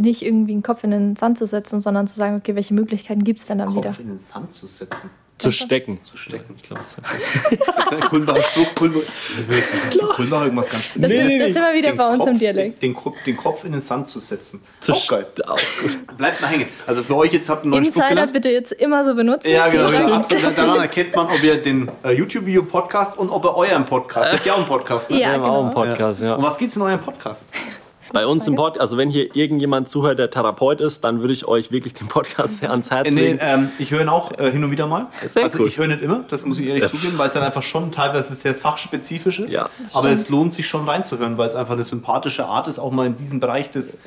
[0.00, 3.24] nicht irgendwie einen Kopf in den Sand zu setzen, sondern zu sagen, okay, welche Möglichkeiten
[3.24, 3.88] gibt es denn dann wieder?
[3.90, 5.10] Kopf in den Sand zu setzen.
[5.42, 6.00] Zu stecken.
[6.02, 6.54] Zu stecken.
[6.56, 6.96] Ich glaube, das
[7.66, 8.74] Das ist ein Kulmbacher Spruch.
[8.74, 9.04] Kulmbacher,
[9.48, 9.58] das
[9.92, 11.32] ist zu Kulmbacher irgendwas ganz Das, Spezielles.
[11.32, 12.82] ist, das ist immer wieder Den bei uns Kopf, im Dialekt.
[12.82, 14.62] Den, Kopf- den Kopf in den Sand zu setzen.
[14.80, 15.26] zu Auch geil.
[15.46, 16.16] Auch gut.
[16.16, 16.66] Bleibt mal hängen.
[16.86, 18.32] Also für euch jetzt habt ihr einen neuen Spruch Insider gelernt.
[18.32, 19.50] bitte jetzt immer so benutzen.
[19.50, 19.90] Ja, genau.
[19.90, 20.12] Genau.
[20.14, 20.42] Absolut.
[20.56, 24.32] Daran erkennt man, ob ihr den äh, YouTube-Video-Podcast und ob ihr euren Podcast.
[24.32, 25.20] Ihr habt ja auch einen Podcast, ne?
[25.20, 25.84] Ja, Wir haben auch einen genau.
[25.84, 26.34] Podcast, ja.
[26.34, 27.52] Und was geht's in eurem Podcast?
[28.12, 31.46] Bei uns im Podcast, also wenn hier irgendjemand zuhört, der Therapeut ist, dann würde ich
[31.48, 33.38] euch wirklich den Podcast sehr ans Herz Äh, nee, legen.
[33.40, 35.06] ähm, ich höre ihn auch äh, hin und wieder mal.
[35.26, 35.68] Sehr also gut.
[35.68, 38.34] ich höre nicht immer, das muss ich ehrlich zugeben, weil es dann einfach schon teilweise
[38.34, 39.52] sehr fachspezifisch ist.
[39.52, 42.90] Ja, Aber es lohnt sich schon reinzuhören, weil es einfach eine sympathische Art ist, auch
[42.92, 43.98] mal in diesem Bereich des,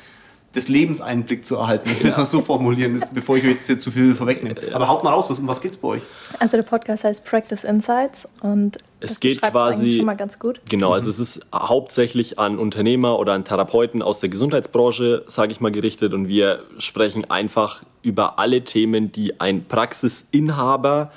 [0.55, 1.89] des Lebens Einblick zu erhalten.
[1.89, 4.55] Ich will es mal so formulieren, das- bevor ich euch jetzt hier zu viel vorwegnehme.
[4.73, 6.01] Aber haut mal raus, was, um was geht's bei euch?
[6.39, 10.61] Also der Podcast heißt Practice Insights und Es das geht quasi- schon mal ganz gut.
[10.69, 15.59] Genau, also es ist hauptsächlich an Unternehmer oder an Therapeuten aus der Gesundheitsbranche, sage ich
[15.61, 21.11] mal, gerichtet und wir sprechen einfach über alle Themen, die ein Praxisinhaber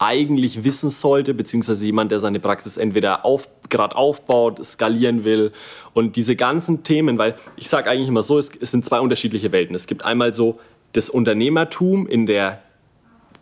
[0.00, 5.52] eigentlich wissen sollte, beziehungsweise jemand, der seine Praxis entweder auf, gerade aufbaut, skalieren will
[5.92, 9.52] und diese ganzen Themen, weil ich sage eigentlich immer so, es, es sind zwei unterschiedliche
[9.52, 9.76] Welten.
[9.76, 10.58] Es gibt einmal so
[10.94, 12.62] das Unternehmertum in der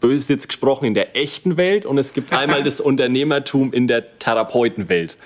[0.00, 4.18] böse jetzt gesprochen, in der echten Welt und es gibt einmal das Unternehmertum in der
[4.18, 5.16] Therapeutenwelt.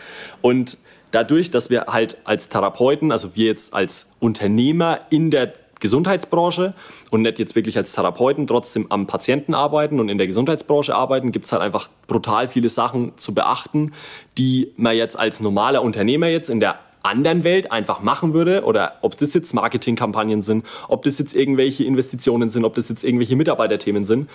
[0.43, 0.77] Und
[1.13, 6.73] dadurch, dass wir halt als Therapeuten, also wir jetzt als Unternehmer in der Gesundheitsbranche
[7.11, 11.33] und nicht jetzt wirklich als Therapeuten trotzdem am Patienten arbeiten und in der Gesundheitsbranche arbeiten,
[11.33, 13.93] gibt es halt einfach brutal viele Sachen zu beachten,
[14.39, 18.99] die man jetzt als normaler Unternehmer jetzt in der anderen Welt einfach machen würde oder
[19.03, 23.35] ob das jetzt Marketingkampagnen sind, ob das jetzt irgendwelche Investitionen sind, ob das jetzt irgendwelche
[23.35, 24.31] Mitarbeiterthemen sind.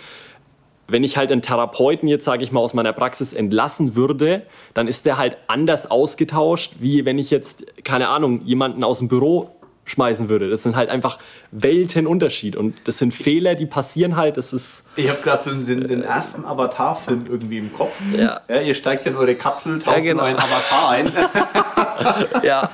[0.90, 4.88] Wenn ich halt einen Therapeuten jetzt, sage ich mal, aus meiner Praxis entlassen würde, dann
[4.88, 9.57] ist der halt anders ausgetauscht, wie wenn ich jetzt, keine Ahnung, jemanden aus dem Büro
[9.88, 10.50] schmeißen würde.
[10.50, 11.18] Das sind halt einfach
[11.52, 14.38] Weltenunterschied und das sind Fehler, die passieren halt.
[14.38, 17.94] Das ist Ich habe gerade so den, den ersten Avatar-Film irgendwie im Kopf.
[18.16, 18.42] Ja.
[18.50, 20.26] ihr steigt in eure Kapsel, taucht genau.
[20.26, 21.12] in euren Avatar ein
[22.44, 22.70] ja,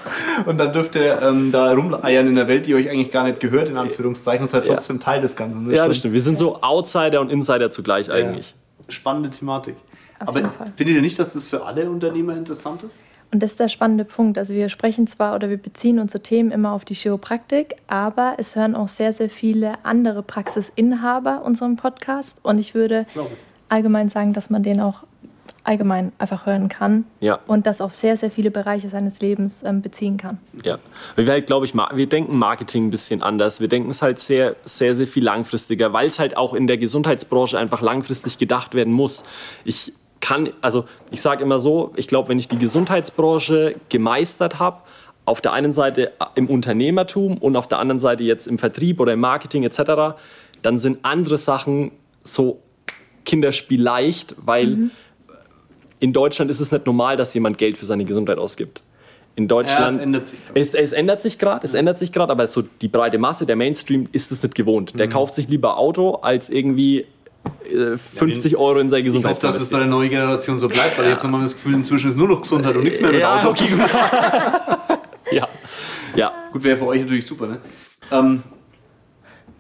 [0.46, 3.40] und dann dürft ihr ähm, da rumeiern in der Welt, die euch eigentlich gar nicht
[3.40, 4.74] gehört, in Anführungszeichen, und seid Ja.
[4.74, 5.70] trotzdem Teil des Ganzen.
[5.72, 6.14] ja, schon das stimmt.
[6.14, 8.54] Wir sind so Outsider und Insider zugleich eigentlich.
[8.90, 9.76] Spannende Thematik.
[10.20, 10.42] Auf Aber
[10.76, 13.06] findet ihr nicht, dass das für alle Unternehmer interessant ist?
[13.34, 14.38] Und das ist der spannende Punkt.
[14.38, 18.56] Also wir sprechen zwar oder wir beziehen unsere Themen immer auf die Chiropraktik, aber es
[18.56, 22.38] hören auch sehr, sehr viele andere Praxisinhaber unseren Podcast.
[22.44, 23.08] Und ich würde
[23.70, 25.04] allgemein sagen, dass man den auch
[25.64, 27.40] allgemein einfach hören kann Ja.
[27.48, 30.38] und das auf sehr, sehr viele Bereiche seines Lebens ähm, beziehen kann.
[30.64, 30.78] Ja,
[31.16, 33.62] wir halt, glaube ich, wir denken Marketing ein bisschen anders.
[33.62, 36.78] Wir denken es halt sehr, sehr, sehr viel langfristiger, weil es halt auch in der
[36.78, 39.24] Gesundheitsbranche einfach langfristig gedacht werden muss.
[39.64, 39.94] Ich
[40.24, 44.78] kann, also ich sage immer so, ich glaube, wenn ich die Gesundheitsbranche gemeistert habe,
[45.26, 49.14] auf der einen Seite im Unternehmertum und auf der anderen Seite jetzt im Vertrieb oder
[49.14, 50.16] im Marketing etc.,
[50.62, 51.92] dann sind andere Sachen
[52.24, 52.62] so
[53.26, 54.92] Kinderspiel leicht, weil
[56.00, 58.82] in Deutschland ist es nicht normal, dass jemand Geld für seine Gesundheit ausgibt.
[59.36, 59.96] In Deutschland.
[59.96, 60.40] Ja, es ändert sich.
[60.54, 63.56] Es, es ändert sich gerade, es ändert sich gerade, aber so die breite Masse, der
[63.58, 64.94] Mainstream ist es nicht gewohnt.
[64.94, 65.00] Mhm.
[65.00, 67.06] Der kauft sich lieber Auto, als irgendwie äh,
[67.98, 70.98] 50 Euro in seine Ich Gesundheit hoffe, dass es bei der neuen Generation so bleibt,
[70.98, 73.40] weil ich habe das Gefühl, inzwischen ist nur noch Gesundheit und nichts mehr mit Ja,
[73.40, 73.50] Auto.
[73.50, 73.80] okay, gut.
[75.32, 75.48] ja.
[76.16, 76.32] ja.
[76.52, 77.58] Gut, wäre für euch natürlich super, ne?
[78.12, 78.44] Ähm,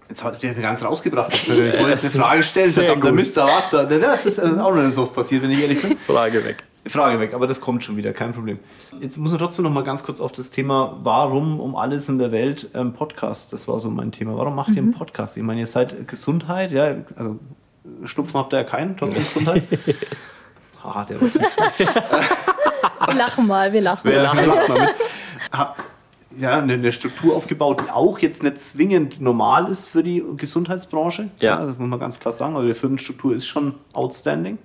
[0.09, 1.33] jetzt hat der mir ganz rausgebracht.
[1.33, 3.19] Jetzt, ich wollte jetzt eine Frage stellen, Sehr verdammter gut.
[3.19, 3.85] Mist, da war's da.
[3.85, 5.97] Das ist äh, auch noch nicht so oft passiert, wenn ich ehrlich bin.
[5.97, 6.63] Frage weg.
[6.85, 8.59] Frage weg, aber das kommt schon wieder, kein Problem.
[8.99, 12.19] Jetzt muss man trotzdem noch mal ganz kurz auf das Thema, warum um alles in
[12.19, 14.35] der Welt ähm, Podcast, das war so mein Thema.
[14.35, 15.37] Warum macht ihr einen Podcast?
[15.37, 17.39] Ich meine, ihr seid Gesundheit, ja, also
[18.05, 19.63] Schnupfen habt ihr ja keinen, trotzdem Gesundheit.
[20.83, 21.29] Haha, der war.
[23.07, 24.23] Wir lachen mal, wir lachen Wir mal.
[24.23, 24.95] lachen, lachen mal mit.
[25.51, 25.83] Habt
[26.37, 31.29] ja, eine, eine Struktur aufgebaut, die auch jetzt nicht zwingend normal ist für die Gesundheitsbranche.
[31.39, 31.65] Ja.
[31.65, 32.55] das muss man ganz klar sagen.
[32.55, 34.57] Also die Firmenstruktur ist schon outstanding.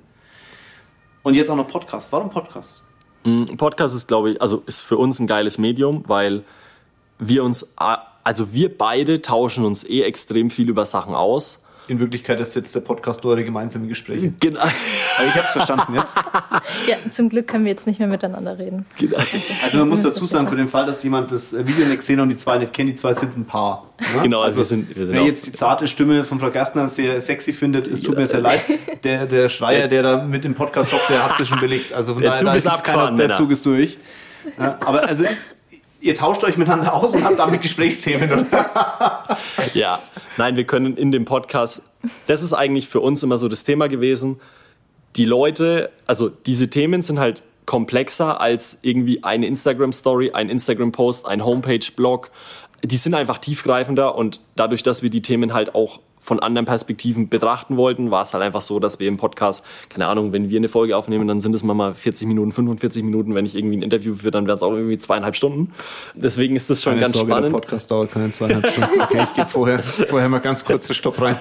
[1.23, 2.13] Und jetzt auch noch Podcast.
[2.13, 2.85] Warum Podcast?
[3.25, 6.45] Ein Podcast ist, glaube ich, also ist für uns ein geiles Medium, weil
[7.19, 11.59] wir uns, also wir beide tauschen uns eh extrem viel über Sachen aus.
[11.89, 14.33] In Wirklichkeit ist jetzt der Podcast nur eure gemeinsame Gespräche.
[14.41, 14.61] Genau.
[14.61, 14.71] Aber
[15.27, 16.17] ich habe es verstanden jetzt.
[16.87, 18.85] Ja, zum Glück können wir jetzt nicht mehr miteinander reden.
[18.99, 19.17] genau.
[19.65, 22.25] Also man muss dazu sagen, für den Fall, dass jemand das Video nicht gesehen hat
[22.25, 23.87] und die zwei nicht kennt, die zwei sind ein Paar.
[24.17, 24.23] Ne?
[24.23, 27.21] Genau, also wir sind- wir sind wer jetzt die zarte Stimme von Frau Gerstner sehr
[27.21, 28.61] sexy findet, es tut mir sehr leid.
[29.05, 31.93] Der, der Schreier, der da mit dem Podcast hockt, der hat sich schon belegt.
[31.93, 33.39] Also von Der daher, Zug da ist abgefahren, der Männer.
[33.39, 33.97] Zug ist durch.
[34.59, 35.25] Ja, aber also
[36.01, 38.31] ihr tauscht euch miteinander aus und habt damit Gesprächsthemen.
[38.33, 39.39] Oder?
[39.75, 40.01] Ja,
[40.39, 41.83] nein, wir können in dem Podcast,
[42.27, 44.41] das ist eigentlich für uns immer so das Thema gewesen.
[45.17, 51.45] Die Leute, also diese Themen sind halt komplexer als irgendwie eine Instagram-Story, ein Instagram-Post, ein
[51.45, 52.31] Homepage-Blog.
[52.83, 57.29] Die sind einfach tiefgreifender und dadurch, dass wir die Themen halt auch von anderen Perspektiven
[57.29, 60.59] betrachten wollten, war es halt einfach so, dass wir im Podcast, keine Ahnung, wenn wir
[60.59, 63.35] eine Folge aufnehmen, dann sind es mal 40 Minuten, 45 Minuten.
[63.35, 65.73] Wenn ich irgendwie ein Interview führe, dann wären es auch irgendwie zweieinhalb Stunden.
[66.15, 67.53] Deswegen ist das schon keine ganz Sorge, spannend.
[67.53, 69.01] Der Podcast dauert keine zweieinhalb Stunden.
[69.01, 71.39] Okay, ich gebe vorher, vorher mal ganz kurz den Stopp rein.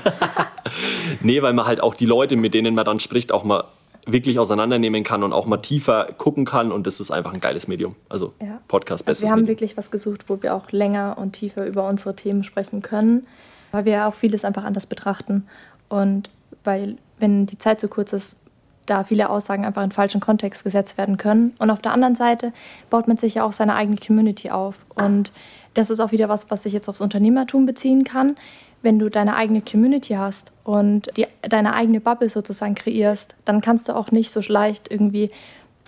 [1.21, 3.65] nee, weil man halt auch die Leute, mit denen man dann spricht, auch mal
[4.06, 6.71] wirklich auseinandernehmen kann und auch mal tiefer gucken kann.
[6.71, 7.95] Und das ist einfach ein geiles Medium.
[8.08, 8.62] Also ja.
[8.69, 9.50] Podcast bestes also Wir haben Medium.
[9.50, 13.28] wirklich was gesucht, wo wir auch länger und tiefer über unsere Themen sprechen können,
[13.71, 15.47] weil wir auch vieles einfach anders betrachten.
[15.89, 16.30] Und
[16.63, 18.38] weil, wenn die Zeit zu kurz ist,
[18.86, 21.53] da viele Aussagen einfach in falschen Kontext gesetzt werden können.
[21.60, 22.53] Und auf der anderen Seite
[22.89, 24.75] baut man sich ja auch seine eigene Community auf.
[24.95, 25.32] Und
[25.73, 28.38] das ist auch wieder was, was sich jetzt aufs Unternehmertum beziehen kann
[28.82, 33.89] wenn du deine eigene Community hast und die, deine eigene Bubble sozusagen kreierst, dann kannst
[33.89, 35.32] du auch nicht so leicht irgendwie,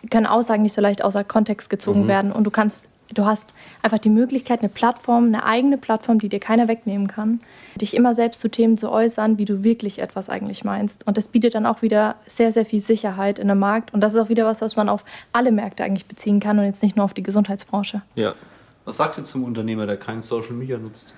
[0.09, 2.07] können Aussagen nicht so leicht außer Kontext gezogen mhm.
[2.07, 6.29] werden und du kannst, du hast einfach die Möglichkeit, eine Plattform, eine eigene Plattform, die
[6.29, 7.39] dir keiner wegnehmen kann,
[7.75, 11.07] dich immer selbst zu Themen zu äußern, wie du wirklich etwas eigentlich meinst.
[11.07, 14.13] Und das bietet dann auch wieder sehr, sehr viel Sicherheit in der Markt und das
[14.13, 16.95] ist auch wieder was, was man auf alle Märkte eigentlich beziehen kann und jetzt nicht
[16.95, 18.01] nur auf die Gesundheitsbranche.
[18.15, 18.33] Ja.
[18.85, 21.13] Was sagt ihr zum Unternehmer, der kein Social Media nutzt?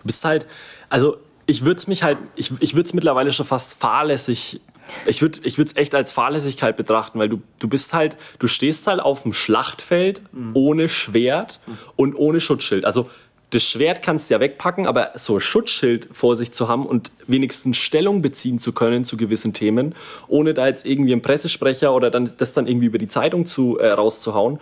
[0.00, 0.46] Du bist halt,
[0.88, 4.60] also ich würde es mich halt, ich, ich würde es mittlerweile schon fast fahrlässig,
[5.06, 8.86] ich würde ich es echt als Fahrlässigkeit betrachten, weil du, du bist halt, du stehst
[8.86, 10.50] halt auf dem Schlachtfeld mhm.
[10.54, 11.78] ohne Schwert mhm.
[11.96, 12.84] und ohne Schutzschild.
[12.84, 13.08] Also
[13.50, 17.10] das Schwert kannst du ja wegpacken, aber so ein Schutzschild vor sich zu haben und
[17.26, 19.94] wenigstens Stellung beziehen zu können zu gewissen Themen,
[20.26, 23.78] ohne da jetzt irgendwie einen Pressesprecher oder dann, das dann irgendwie über die Zeitung zu,
[23.78, 24.58] äh, rauszuhauen,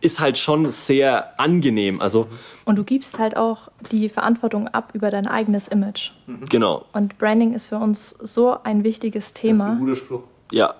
[0.00, 2.00] ist halt schon sehr angenehm.
[2.00, 2.28] Also
[2.64, 6.12] und du gibst halt auch die Verantwortung ab über dein eigenes Image.
[6.26, 6.44] Mhm.
[6.48, 6.84] Genau.
[6.92, 9.64] Und Branding ist für uns so ein wichtiges Thema.
[9.64, 10.22] Das ist ein guter Spruch.
[10.52, 10.74] Ja.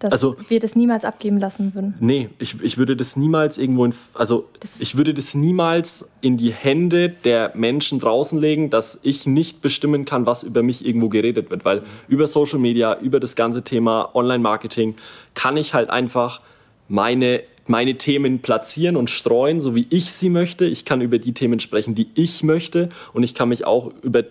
[0.00, 1.94] Dass also, wir das niemals abgeben lassen würden.
[2.00, 6.38] Nee, ich, ich würde das niemals irgendwo in, also das ich würde das niemals in
[6.38, 11.10] die Hände der Menschen draußen legen, dass ich nicht bestimmen kann, was über mich irgendwo
[11.10, 11.66] geredet wird.
[11.66, 14.94] Weil über Social Media, über das ganze Thema Online-Marketing
[15.34, 16.40] kann ich halt einfach
[16.88, 20.64] meine meine Themen platzieren und streuen, so wie ich sie möchte.
[20.64, 22.88] Ich kann über die Themen sprechen, die ich möchte.
[23.12, 24.24] Und ich kann mich auch über,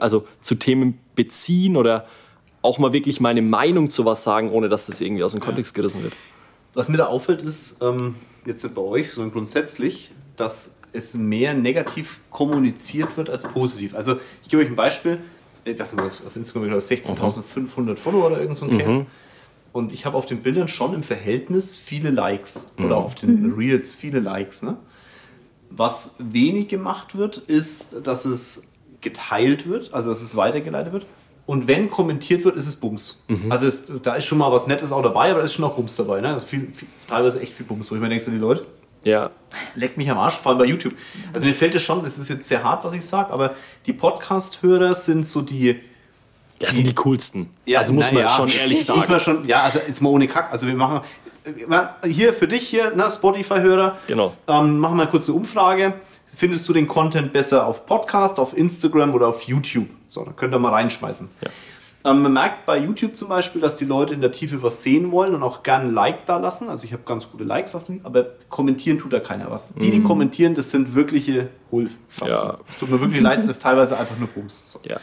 [0.00, 2.06] also zu Themen beziehen oder
[2.62, 5.74] auch mal wirklich meine Meinung zu was sagen, ohne dass das irgendwie aus dem Kontext
[5.74, 6.14] gerissen wird.
[6.74, 8.14] Was mir da auffällt, ist ähm,
[8.46, 13.94] jetzt bei euch, sondern grundsätzlich, dass es mehr negativ kommuniziert wird als positiv.
[13.94, 15.18] Also ich gebe euch ein Beispiel.
[15.64, 19.00] Ich weiß nicht, auf Instagram 16.500 Follower oder irgend so ein Case.
[19.00, 19.06] Mhm.
[19.72, 22.86] Und ich habe auf den Bildern schon im Verhältnis viele Likes mhm.
[22.86, 23.54] oder auf den mhm.
[23.54, 24.62] Reels viele Likes.
[24.62, 24.76] Ne?
[25.70, 28.64] Was wenig gemacht wird, ist, dass es
[29.00, 31.06] geteilt wird, also dass es weitergeleitet wird.
[31.44, 33.24] Und wenn kommentiert wird, ist es Bums.
[33.28, 33.50] Mhm.
[33.50, 35.74] Also es, da ist schon mal was Nettes auch dabei, aber da ist schon auch
[35.74, 36.20] Bums dabei.
[36.20, 36.28] Ne?
[36.28, 38.66] Also viel, viel, teilweise echt viel Bums, wo ich mir denke, so die Leute,
[39.04, 39.30] ja.
[39.74, 40.94] leckt mich am Arsch, vor allem bei YouTube.
[41.32, 43.54] Also mir fällt es schon, das ist jetzt sehr hart, was ich sage, aber
[43.86, 45.80] die Podcast-Hörer sind so die,
[46.66, 47.50] das sind die coolsten.
[47.66, 49.00] Ja, also muss man ja, schon ehrlich sagen.
[49.00, 50.50] Muss man schon, ja, also jetzt mal ohne Kack.
[50.50, 51.02] Also wir machen
[52.04, 53.98] hier für dich hier, ne, Spotify-Hörer.
[54.06, 54.32] Genau.
[54.46, 55.94] Ähm, machen wir kurz eine Umfrage.
[56.34, 59.88] Findest du den Content besser auf Podcast, auf Instagram oder auf YouTube?
[60.08, 61.28] So, dann könnt ihr mal reinschmeißen.
[61.42, 61.50] Ja.
[62.04, 65.12] Ähm, man merkt bei YouTube zum Beispiel, dass die Leute in der Tiefe was sehen
[65.12, 66.68] wollen und auch gerne ein Like da lassen.
[66.68, 69.74] Also ich habe ganz gute Likes auf den, aber kommentieren tut da keiner was.
[69.74, 70.04] Die, die mhm.
[70.04, 72.48] kommentieren, das sind wirkliche Hohlfatzen.
[72.48, 72.58] Ja.
[72.68, 74.70] Es tut mir wirklich leid, das ist teilweise einfach nur Bums.
[74.72, 74.80] So.
[74.88, 74.96] Ja.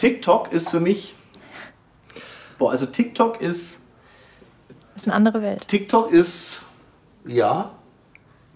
[0.00, 1.14] TikTok ist für mich.
[2.58, 3.82] Boah, also TikTok ist.
[4.94, 5.68] Das ist eine andere Welt.
[5.68, 6.62] TikTok ist.
[7.26, 7.72] Ja.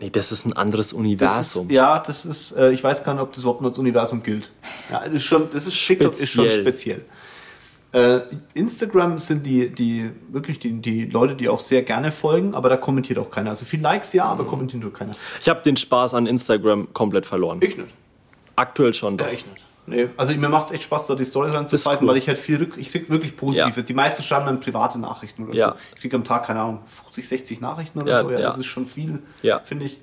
[0.01, 1.69] Nee, das ist ein anderes Universum.
[1.69, 2.53] Das ist, ja, das ist.
[2.53, 4.51] Äh, ich weiß gar nicht, ob das überhaupt noch als Universum gilt.
[4.91, 5.51] Ja, das ist schon.
[5.53, 7.05] Das ist, TikTok ist schon speziell.
[7.93, 8.21] Äh,
[8.55, 12.79] Instagram sind die, die wirklich die, die Leute, die auch sehr gerne folgen, aber da
[12.79, 13.51] kommentiert auch keiner.
[13.51, 14.49] Also viel Likes ja, aber mhm.
[14.49, 15.13] kommentiert nur keiner.
[15.41, 17.61] Ich habe den Spaß an Instagram komplett verloren.
[17.63, 17.95] Ich nicht.
[18.57, 19.19] Aktuell schon.
[19.19, 19.27] Doch.
[19.27, 19.65] Ja, ich nicht.
[19.87, 22.13] Nee, also mir macht es echt Spaß, da die Storys reinzupfeifen, cool.
[22.13, 23.77] weil ich halt viel, ich krieg wirklich Positives.
[23.77, 23.83] Ja.
[23.83, 25.71] Die meisten schreiben dann private Nachrichten oder ja.
[25.71, 25.75] so.
[25.95, 28.31] Ich kriege am Tag, keine Ahnung, 50, 60 Nachrichten oder ja, so.
[28.31, 29.23] Ja, das ist schon viel,
[29.65, 30.01] finde ich.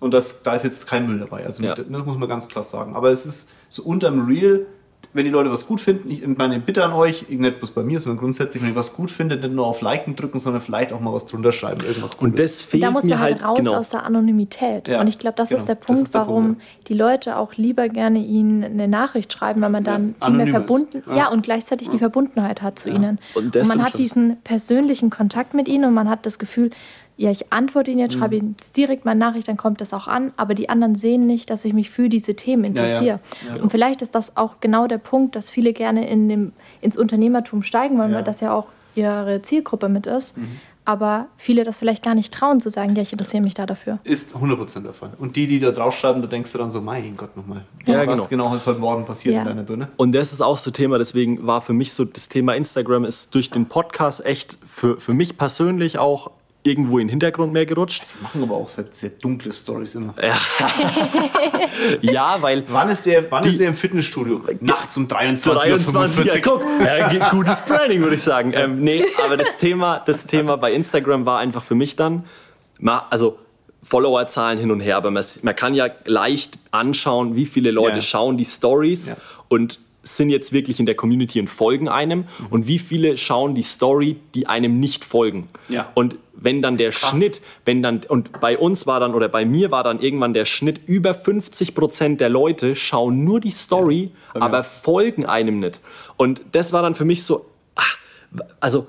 [0.00, 1.44] Und das, da ist jetzt kein Müll dabei.
[1.44, 2.96] Also das muss man ganz klar sagen.
[2.96, 4.66] Aber es ist so unterm Real
[5.14, 8.00] wenn die Leute was gut finden, ich meine Bitte an euch, nicht bloß bei mir,
[8.00, 11.00] sondern grundsätzlich, wenn ihr was gut findet, nicht nur auf Liken drücken, sondern vielleicht auch
[11.00, 12.32] mal was drunter schreiben, irgendwas Gutes.
[12.32, 13.74] Und das fehlt da muss man halt raus genau.
[13.74, 14.88] aus der Anonymität.
[14.88, 16.68] Ja, und ich glaube, das genau, ist der Punkt, ist der warum Punkt, ja.
[16.88, 20.46] die Leute auch lieber gerne ihnen eine Nachricht schreiben, weil man dann ja, viel mehr
[20.46, 21.28] verbunden, ja.
[21.28, 23.18] und gleichzeitig die Verbundenheit hat zu ihnen.
[23.34, 26.70] Und, und man hat diesen persönlichen Kontakt mit ihnen und man hat das Gefühl,
[27.16, 28.40] ja, ich antworte Ihnen jetzt, schreibe mhm.
[28.42, 31.64] Ihnen direkt meine Nachricht, dann kommt das auch an, aber die anderen sehen nicht, dass
[31.64, 33.20] ich mich für diese Themen interessiere.
[33.46, 33.62] Ja, ja.
[33.62, 37.62] Und vielleicht ist das auch genau der Punkt, dass viele gerne in dem, ins Unternehmertum
[37.62, 40.36] steigen wollen, weil das ja auch ihre Zielgruppe mit ist.
[40.36, 40.58] Mhm.
[40.84, 44.00] aber viele das vielleicht gar nicht trauen zu sagen, ja, ich interessiere mich da dafür.
[44.02, 45.10] Ist 100% der Fall.
[45.18, 47.64] Und die, die da draufschreiben, da denkst du dann so, mein Gott nochmal.
[47.86, 48.46] Ja, was genau.
[48.48, 49.42] genau ist heute Morgen passiert Ja.
[49.42, 49.88] in deiner Birne?
[49.96, 53.32] Und das ist auch so Thema, deswegen war für mich so das Thema Instagram ist
[53.32, 56.32] durch den Podcast echt für, für mich persönlich auch
[56.64, 58.04] irgendwo in den Hintergrund mehr gerutscht.
[58.04, 60.14] Sie machen aber auch sehr dunkle Stories immer.
[62.00, 64.40] Ja, weil Wann ist wann Die- ist der im Fitnessstudio?
[64.60, 68.52] Nachts um 23.45 23, ja, guck, ja, gutes Branding, würde ich sagen.
[68.54, 72.24] Ähm, nee, aber das Thema, das Thema bei Instagram war einfach für mich dann,
[73.10, 73.38] also
[73.82, 78.02] Followerzahlen hin und her, aber man, man kann ja leicht anschauen, wie viele Leute Ja.
[78.02, 79.16] schauen die Stories Ja.
[79.48, 82.46] und sind jetzt wirklich in der Community und folgen einem Mhm.
[82.50, 85.48] und wie viele schauen die Story, die einem nicht folgen.
[85.68, 85.90] Ja.
[85.94, 87.10] Und wenn dann der krass.
[87.10, 90.44] Schnitt, wenn dann, und bei uns war dann, oder bei mir war dann irgendwann der
[90.44, 95.80] Schnitt, über 50 Prozent der Leute schauen nur die Story, mir aber folgen einem nicht.
[96.16, 97.96] Und das war dann für mich so, ach,
[98.60, 98.86] also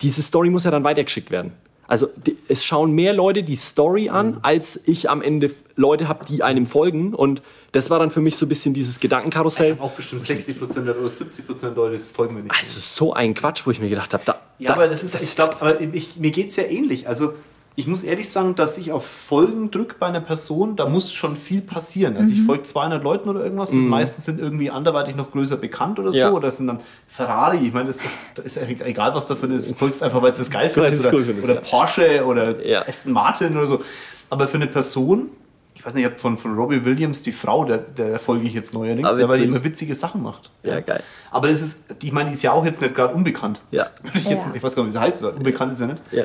[0.00, 1.52] diese Story muss ja dann weitergeschickt werden.
[1.88, 4.16] Also die, es schauen mehr Leute die Story Mhm.
[4.16, 7.14] an, als ich am Ende Leute habe, die einem folgen.
[7.14, 7.42] Und
[7.76, 9.76] das war dann für mich so ein bisschen dieses Gedankenkarussell.
[9.78, 12.54] Auch bestimmt 60% oder 70% Leute das folgen mir nicht.
[12.58, 15.20] Also so ein Quatsch, wo ich mir gedacht habe, da, Ja, da, aber das ist,
[15.20, 17.08] ich glaube, aber ich, mir geht es ja ähnlich.
[17.08, 17.34] Also
[17.78, 21.36] ich muss ehrlich sagen, dass ich auf Folgen drücke bei einer Person, da muss schon
[21.36, 22.16] viel passieren.
[22.16, 25.98] Also ich folge 200 Leuten oder irgendwas, das meistens sind irgendwie anderweitig noch größer bekannt
[25.98, 26.30] oder so, Ja.
[26.32, 27.98] oder das sind dann Ferrari, ich meine, das,
[28.34, 31.06] das ist egal, was davon ist, du folgst einfach, weil du das geil findest, es
[31.06, 31.60] oder, cool findest, oder ja.
[31.60, 32.80] Porsche oder Ja.
[32.88, 33.82] Aston Martin oder so.
[34.30, 35.28] Aber für eine Person,
[35.76, 38.54] ich weiß nicht, ich habe von, von Robbie Williams, die Frau, der, der folge ich
[38.54, 40.50] jetzt neuerdings, Ah, ja, weil die immer witzige Sachen macht.
[40.62, 41.02] ja, geil.
[41.30, 43.60] Aber das ist, ich meine, die ist ja auch jetzt nicht gerade unbekannt.
[43.70, 43.86] Ja.
[44.14, 44.52] Ich, jetzt, Ja.
[44.54, 46.02] ich weiß gar nicht, wie sie heißt, aber unbekannt ist ja nicht.
[46.12, 46.24] Ja.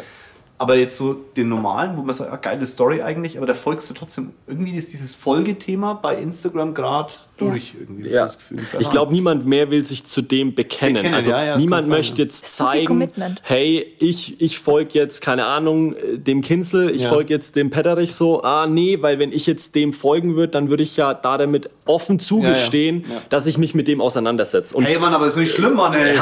[0.62, 3.90] Aber jetzt so den normalen, wo man sagt, ah, geile Story eigentlich, aber da folgst
[3.90, 7.74] du trotzdem, irgendwie ist dieses Folgethema bei Instagram gerade durch.
[7.80, 8.26] Irgendwie, Ja.
[8.26, 8.60] das Gefühl.
[8.78, 10.98] Ich glaube, niemand mehr will sich zu dem bekennen.
[10.98, 12.26] Bekennen, also ja, ja, niemand sein, möchte ja.
[12.26, 13.10] jetzt zeigen,
[13.42, 17.10] hey, ich, ich folge jetzt, keine Ahnung, dem Kinzel, ich Ja.
[17.10, 20.70] folge jetzt dem Petterich so, ah nee, weil wenn ich jetzt dem folgen würde, dann
[20.70, 23.22] würde ich ja da damit offen zugestehen, Ja, ja.
[23.30, 24.76] dass ich mich mit dem auseinandersetze.
[24.76, 26.20] Und Hey Mann, aber ist nicht schlimm, Mann, ey.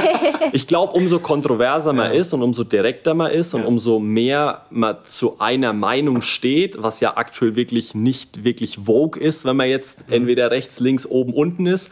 [0.52, 3.66] ich glaube, umso kontroverser man ist und umso direkter man ist und Ja.
[3.80, 9.46] Umso mehr man zu einer Meinung steht, was ja aktuell wirklich nicht wirklich vogue ist,
[9.46, 11.90] wenn man jetzt entweder rechts, links, oben, unten ist,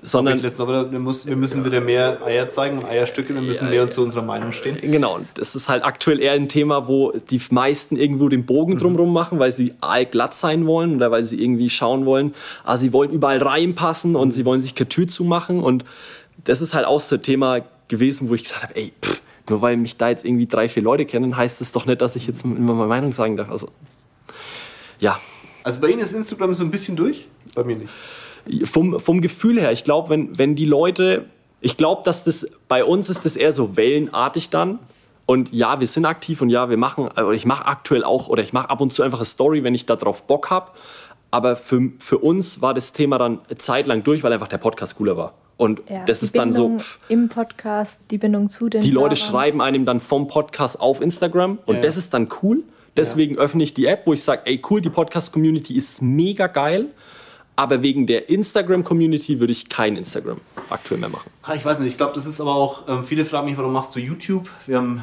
[0.00, 3.68] sondern Letztens, aber wir, muss, wir müssen wieder mehr Eier zeigen und Eierstücke, wir müssen
[3.68, 4.78] mehr zu unserer Meinung stehen.
[4.80, 9.12] Genau, das ist halt aktuell eher ein Thema, wo die meisten irgendwo den Bogen drumherum
[9.12, 12.32] machen, weil sie allglatt sein wollen oder weil sie irgendwie schauen wollen,
[12.62, 15.84] ah, sie wollen überall reinpassen und sie wollen sich Katür zumachen und
[16.44, 19.62] das ist halt auch so ein Thema gewesen, wo ich gesagt habe, ey, pff, nur
[19.62, 22.26] weil mich da jetzt irgendwie drei, vier Leute kennen, heißt das doch nicht, dass ich
[22.26, 23.50] jetzt immer meine Meinung sagen darf.
[23.50, 23.68] Also,
[25.00, 25.20] ja,
[25.64, 27.26] Also bei Ihnen ist Instagram so ein bisschen durch?
[27.54, 28.68] Bei mir nicht.
[28.68, 31.26] vom, vom Gefühl her, ich glaube, wenn, wenn die Leute,
[31.60, 34.78] ich glaube, dass das bei uns ist das eher so wellenartig dann.
[35.26, 38.42] Und ja, wir sind aktiv und ja, wir machen, oder ich mache aktuell auch, oder
[38.42, 40.72] ich mache ab und zu einfach eine Story, wenn ich da drauf Bock habe.
[41.30, 44.58] Aber für, für uns war das Thema dann eine Zeit lang durch, weil einfach der
[44.58, 45.32] Podcast cooler war.
[45.56, 49.14] Und Ja, das ist dann so, pff, Im Podcast, die Bindung zu den die Leute
[49.14, 49.16] Hörern.
[49.16, 51.80] schreiben einem dann vom Podcast auf Instagram und Ja.
[51.82, 52.62] das ist dann cool.
[52.96, 56.86] Deswegen öffne ich die App, wo ich sage, ey cool, die Podcast-Community ist mega geil.
[57.56, 60.38] Aber wegen der Instagram-Community würde ich kein Instagram
[60.70, 61.30] aktuell mehr machen.
[61.54, 63.94] Ich weiß nicht, ich glaube, das ist aber auch, ähm, viele fragen mich, warum machst
[63.94, 64.48] du YouTube?
[64.66, 65.02] Wir haben,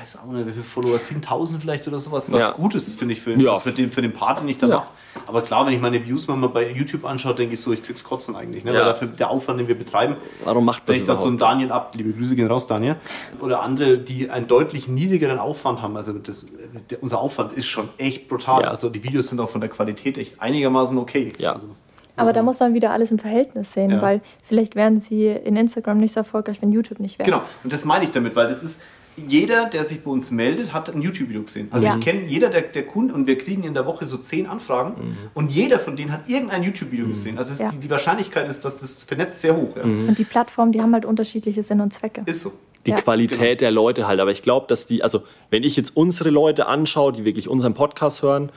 [0.00, 2.50] weiß auch nicht, wie viele Follower, 7000 vielleicht oder sowas, was Ja.
[2.52, 3.54] gut ist, finde ich, für, Ja.
[3.56, 4.76] für, den, für den Part, den ich da Ja.
[4.76, 4.88] mache.
[5.26, 8.02] Aber klar, wenn ich meine Views mal bei YouTube anschaue, denke ich so, ich krieg's
[8.02, 8.72] kotzen eigentlich, ne?
[8.72, 8.78] Ja.
[8.78, 11.36] weil dafür der Aufwand, den wir betreiben, Warum macht wenn das ich das so ein?
[11.36, 12.96] Daniel ab, liebe Grüße gehen raus, Daniel,
[13.40, 16.46] oder andere, die einen deutlich niedrigeren Aufwand haben, also das,
[16.90, 18.68] der, unser Aufwand ist schon echt brutal, Ja.
[18.68, 21.32] also die Videos sind auch von der Qualität echt einigermaßen okay.
[21.38, 21.52] Ja.
[21.52, 21.68] Also,
[22.16, 24.02] Aber da muss man wieder alles im Verhältnis sehen, Ja.
[24.02, 27.28] weil vielleicht wären sie in Instagram nicht so erfolgreich, wenn YouTube nicht wäre.
[27.30, 28.80] Genau, und das meine ich damit, weil das ist,
[29.28, 31.68] jeder, der sich bei uns meldet, hat ein YouTube-Video gesehen.
[31.70, 31.96] Also Ja.
[31.96, 34.90] ich kenne jeder der, der Kunden und wir kriegen in der Woche so zehn Anfragen
[35.08, 35.16] Mhm.
[35.34, 37.38] und jeder von denen hat irgendein YouTube-Video gesehen.
[37.38, 37.70] Also Ja.
[37.70, 39.76] die, die Wahrscheinlichkeit ist, dass das vernetzt sehr hoch.
[39.76, 39.84] Ja.
[39.86, 40.08] Mhm.
[40.08, 42.22] Und die Plattformen, die haben halt unterschiedliche Sinn und Zwecke.
[42.26, 42.52] Ist so.
[42.86, 42.96] Die Ja.
[42.96, 44.20] Qualität der Leute halt.
[44.20, 47.74] Aber ich glaube, dass die, also wenn ich jetzt unsere Leute anschaue, die wirklich unseren
[47.74, 48.50] Podcast hören,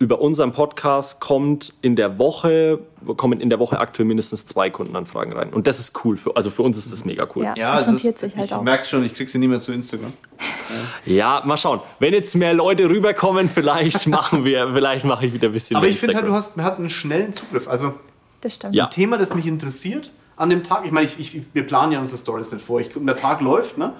[0.00, 2.80] über unseren Podcast kommt in der Woche,
[3.18, 5.52] kommen in der Woche aktuell mindestens zwei Kundenanfragen rein.
[5.52, 6.16] Und das ist cool.
[6.16, 7.44] Für, also für uns ist das mega cool.
[7.44, 7.54] Ja.
[7.54, 8.62] Ja, Das ist, sich halt ich auch.
[8.62, 10.14] merke schon, ich kriege sie nie mehr zu Instagram.
[11.04, 11.80] Ja, mal schauen.
[11.98, 15.84] Wenn jetzt mehr Leute rüberkommen, vielleicht machen wir, vielleicht mache ich wieder ein bisschen Aber
[15.84, 17.68] mehr ich finde halt, du hast, man hat einen schnellen Zugriff.
[17.68, 17.92] Also
[18.40, 18.74] Das stimmt.
[18.74, 18.84] Ja.
[18.84, 20.86] ein Thema, das mich interessiert an dem Tag.
[20.86, 22.80] Ich meine, ich, ich, wir planen ja unsere Stories nicht vor.
[22.80, 23.92] Ich, der Tag läuft, ne?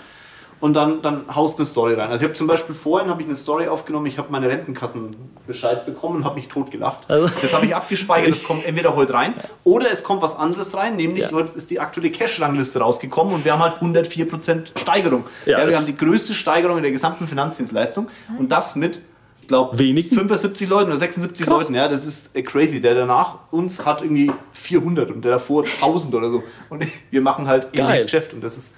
[0.60, 2.10] Und dann, dann haust du eine Story rein.
[2.10, 5.86] Also ich habe zum Beispiel vorhin habe ich eine Story aufgenommen, ich habe meine Rentenkassenbescheid
[5.86, 7.08] bekommen und habe mich totgelacht.
[7.10, 9.34] Also- das habe ich abgespeichert, das kommt entweder heute rein
[9.64, 11.32] oder es kommt was anderes rein, nämlich Ja.
[11.32, 15.24] heute ist die aktuelle Cash-Rangliste rausgekommen und wir haben halt 104% Steigerung.
[15.46, 18.08] Ja, Ja, wir haben die größte Steigerung in der gesamten Finanzdienstleistung
[18.38, 19.00] und das mit
[19.42, 20.08] ich glaube, Wenig.
[20.10, 21.58] 75 Leuten oder 76 Krass.
[21.58, 22.80] Leuten, ja, das ist crazy.
[22.80, 26.44] Der danach uns hat irgendwie 400 und der davor 1000 oder so.
[26.68, 28.74] Und wir machen halt ähnliches Geschäft und das ist,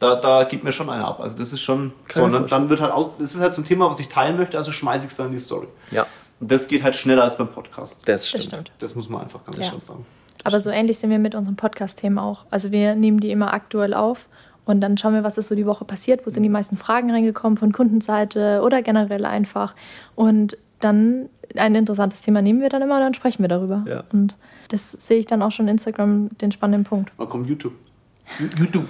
[0.00, 1.20] da, da gibt mir schon einer ab.
[1.20, 3.66] Also das ist schon, so, dann, dann wird halt aus, das ist halt so ein
[3.66, 5.68] Thema, was ich teilen möchte, also schmeiße ich es dann in die Story.
[5.92, 6.06] Ja,
[6.40, 8.08] Und das geht halt schneller als beim Podcast.
[8.08, 8.72] das Das stimmt.
[8.80, 9.68] Das muss man einfach ganz Ja.
[9.68, 10.06] klar sagen.
[10.42, 12.46] Aber so ähnlich sind wir mit unseren Podcast-Themen auch.
[12.50, 14.26] Also wir nehmen die immer aktuell auf
[14.64, 17.10] und dann schauen wir, was ist so die Woche passiert, wo sind die meisten Fragen
[17.10, 19.74] reingekommen von Kundenseite oder generell einfach.
[20.14, 23.84] Und dann ein interessantes Thema nehmen wir dann immer und dann sprechen wir darüber.
[23.86, 24.04] Ja.
[24.12, 24.34] Und
[24.68, 27.12] das sehe ich dann auch schon in Instagram den spannenden Punkt.
[27.18, 27.74] Dann kommt YouTube.
[28.58, 28.86] YouTube.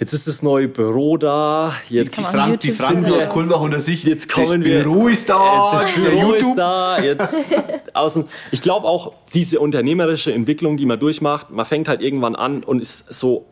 [0.00, 1.74] Jetzt ist das neue Büro da.
[1.88, 3.14] Die, Jetzt, man Frank, die YouTube Franken sehen.
[3.14, 4.04] aus Kulmbach unter sich.
[4.04, 5.72] Jetzt kommen das wir- Büro ist da.
[5.82, 7.00] das der Büro ist da.
[7.02, 7.36] Jetzt
[7.94, 8.26] außen.
[8.52, 12.80] Ich glaube auch, diese unternehmerische Entwicklung, die man durchmacht, man fängt halt irgendwann an und
[12.80, 13.46] ist so.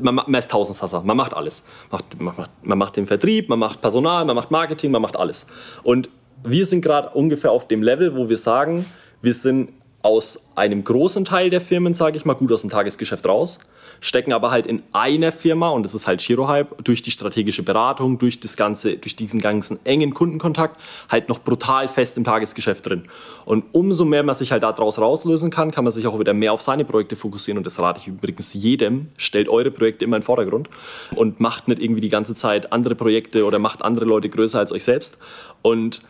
[0.00, 1.62] Man, ma- man ist Tausendsasser, man macht alles.
[1.90, 5.16] Macht, man, macht, man macht den Vertrieb, man macht Personal, man macht Marketing, man macht
[5.18, 5.46] alles.
[5.82, 6.08] Und
[6.42, 8.86] wir sind gerade ungefähr auf dem Level, wo wir sagen,
[9.20, 9.72] wir sind
[10.02, 13.58] aus einem großen Teil der Firmen, sage ich mal, gut aus dem Tagesgeschäft raus,
[14.00, 18.18] stecken aber halt in einer Firma, und das ist halt Girohype, durch die strategische Beratung,
[18.18, 23.04] durch das ganze, durch diesen ganzen engen Kundenkontakt, halt noch brutal fest im Tagesgeschäft drin.
[23.44, 26.52] Und umso mehr man sich halt daraus rauslösen kann, kann man sich auch wieder mehr
[26.52, 27.58] auf seine Projekte fokussieren.
[27.58, 29.08] Und das rate ich übrigens jedem.
[29.16, 30.68] Stellt eure Projekte immer in den Vordergrund
[31.14, 34.70] und macht nicht irgendwie die ganze Zeit andere Projekte oder macht andere Leute größer als
[34.70, 35.18] euch selbst.
[35.62, 36.02] Und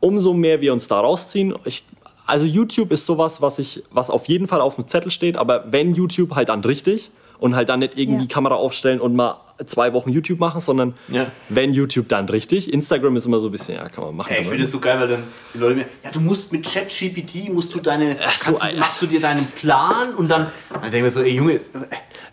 [0.00, 1.54] umso mehr wir uns da rausziehen.
[1.64, 1.84] Ich,
[2.28, 5.64] also YouTube ist sowas, was ich, was auf jeden Fall auf dem Zettel steht, aber
[5.72, 7.10] wenn YouTube halt dann richtig
[7.40, 8.28] und halt dann nicht irgendwie Ja.
[8.34, 11.26] Kamera aufstellen und mal zwei Wochen YouTube machen, sondern Ja.
[11.48, 12.72] wenn YouTube dann richtig.
[12.72, 14.32] Instagram ist immer so ein bisschen, ja, kann man machen.
[14.32, 16.64] Ey, ich finde es so geil, weil dann die Leute mir, ja, du musst mit
[16.64, 20.98] ChatGPT, musst du deine, so, du, machst du dir deinen Plan und dann, dann denke
[20.98, 21.60] ich mir so, ey Junge,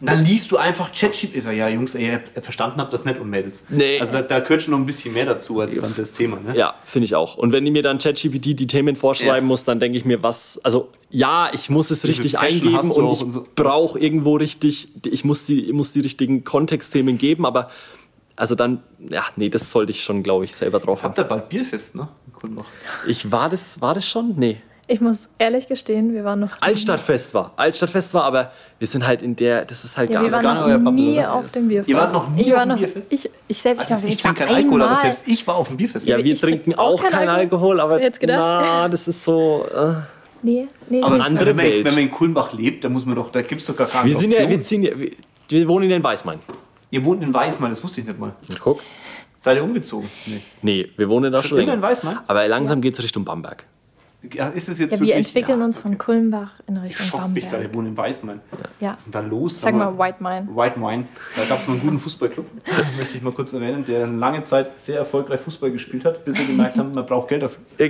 [0.02, 1.36] dann liest du einfach ChatGPT.
[1.38, 3.66] Ich sage, ja Jungs, ey, ihr verstanden habt das nicht und Mädels.
[3.70, 4.00] Nee.
[4.00, 6.38] Also da, da gehört schon noch ein bisschen mehr dazu als dann das Thema.
[6.40, 6.56] Ne?
[6.56, 7.38] Ja, finde ich auch.
[7.38, 9.42] Und wenn ich mir dann ChatGPT die Themen vorschreiben Ja.
[9.48, 13.20] muss, dann denke ich mir, was, also ja, ich muss es richtig eingeben und ich
[13.32, 13.46] so.
[13.56, 17.70] brauche irgendwo richtig, ich muss die, ich muss die richtigen Kontextthemen geben, aber
[18.36, 21.12] also dann, ja, nee, das sollte ich schon, glaube ich, selber drauf haben.
[21.12, 22.10] Habt ihr bald Bierfest, ne?
[23.08, 24.34] Ich war das, war das schon?
[24.36, 24.58] Nee.
[24.88, 26.62] Ich muss ehrlich gestehen, wir waren noch.
[26.62, 27.54] Altstadtfest war.
[27.56, 30.44] Altstadtfest war, aber wir sind halt in der, das ist halt Ja, gar wir gar
[30.44, 31.90] waren nicht euer noch nie auf dem Bierfest.
[31.90, 33.14] Ihr wart noch nie ich auf war dem noch, Bierfest?
[33.14, 35.02] Ich, ich selbst Also ich trinke kein Alkohol, aber einmal.
[35.14, 36.08] selbst ich war auf dem Bierfest.
[36.10, 37.80] Ja, wir Ich trinke trinken auch auch kein kein Alkohol.
[37.80, 38.38] Alkohol, aber hätte gedacht?
[38.38, 39.66] na, das ist so.
[39.74, 39.94] Äh.
[40.46, 41.24] Nee, nee, aber nee.
[41.24, 41.86] andere wenn, man, Welt.
[41.86, 44.08] wenn man in Kulmbach lebt, da muss man doch, da gibt es doch gar keine
[44.08, 45.12] Wir sind ja, wir, ziehen ja, wir,
[45.50, 46.38] wir wohnen in Weißmain.
[46.92, 48.36] Ihr wohnt in Weißmann, das wusste ich nicht mal.
[48.60, 48.80] Guck.
[49.38, 50.08] Seid ihr umgezogen?
[50.28, 50.42] Nee.
[50.62, 51.58] Nee, wir wohnen da Schon schon.
[51.58, 52.20] länger in Weißmann?
[52.28, 53.66] Aber langsam geht es Richtung Bamberg.
[54.54, 57.44] Ist es jetzt Ja, wir wirklich, entwickeln ja, uns von Kulmbach in Richtung Schockt mich
[57.44, 57.72] gerade, Bamberg.
[57.72, 58.42] ich wohne in Weißmann.
[58.80, 58.92] Ja.
[58.94, 59.60] Was ist denn da los?
[59.62, 60.48] Sag Sag mal White Mine.
[60.54, 61.06] White Wine.
[61.36, 62.46] Da gab es mal einen guten Fußballclub,
[62.98, 66.46] möchte ich mal kurz erwähnen, der lange Zeit sehr erfolgreich Fußball gespielt hat, bis sie
[66.46, 67.62] gemerkt haben, man braucht Geld dafür.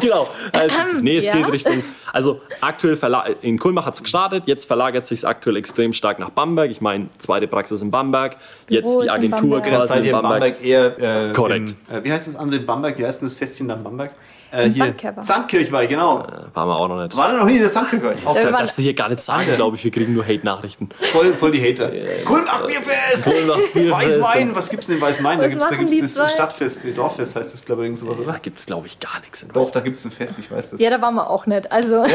[0.00, 0.28] genau.
[0.52, 1.36] Also, nee, es Ja.
[1.36, 1.82] geht Richtung.
[2.12, 6.30] Also aktuell verla- in Kulmbach hat es gestartet, jetzt verlagert sich aktuell extrem stark nach
[6.30, 6.70] Bamberg.
[6.70, 8.36] Ich meine, zweite Praxis in Bamberg,
[8.68, 9.64] jetzt Büro die ist in Agentur Bamberg.
[9.64, 10.22] Dann quasi in Bamberg.
[10.40, 11.28] Bamberg eher.
[11.28, 11.74] Äh, Korrekt.
[11.90, 12.98] Im, äh, wie heißt das andere in Bamberg?
[12.98, 14.10] Wie heißt denn das Festchen da in Bamberg?
[14.52, 14.84] Äh, hier.
[14.84, 15.22] Sandkirchweih.
[15.22, 16.26] Sandkirchweih, genau.
[16.52, 17.16] Waren wir auch noch nicht.
[17.16, 18.16] War da noch nie in der Sandkirchweih?
[18.22, 19.84] Das Irgendwann- darfst du hier gar nicht sagen, glaube ich.
[19.84, 20.90] Wir kriegen nur Hate-Nachrichten.
[21.10, 21.90] Voll, voll die Hater.
[22.26, 23.24] Kulmbach Bierfest!
[23.24, 24.20] Kulmbach Bierfest.
[24.20, 25.38] Weißwein, was gibt's denn in Weißwein?
[25.40, 26.28] Da gibt's, da gibt's das zwei?
[26.28, 28.38] Stadtfest, nee, Dorffest heißt das, glaube ich, irgend sowas, Da oder?
[28.40, 30.80] gibt es, glaube ich, gar nichts in Doch, da gibt's ein Fest, ich weiß das.
[30.80, 31.72] Ja, da waren wir auch nicht.
[31.72, 32.04] Also.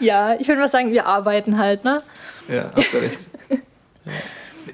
[0.00, 2.02] ja, ich würde mal sagen, wir arbeiten halt, ne?
[2.48, 3.28] Ja, habt ihr recht.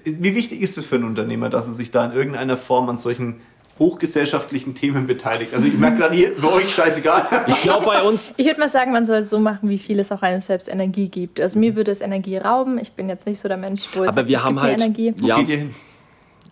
[0.05, 2.97] Wie wichtig ist es für einen Unternehmer, dass er sich da in irgendeiner Form an
[2.97, 3.41] solchen
[3.79, 5.53] hochgesellschaftlichen Themen beteiligt?
[5.55, 7.27] Also ich merke gerade hier, bei euch scheißegal.
[7.47, 9.99] Ich glaube, bei uns, Ich würde mal sagen, man soll es so machen, wie viel
[10.01, 11.41] es auch einem selbst Energie gibt.
[11.41, 12.79] Also mir würde es Energie rauben.
[12.79, 14.81] Ich bin jetzt nicht so der Mensch, wo jetzt aber sagt, wir es haben halt,
[14.81, 15.15] Energie.
[15.19, 15.75] Wo ja, geht ihr hin?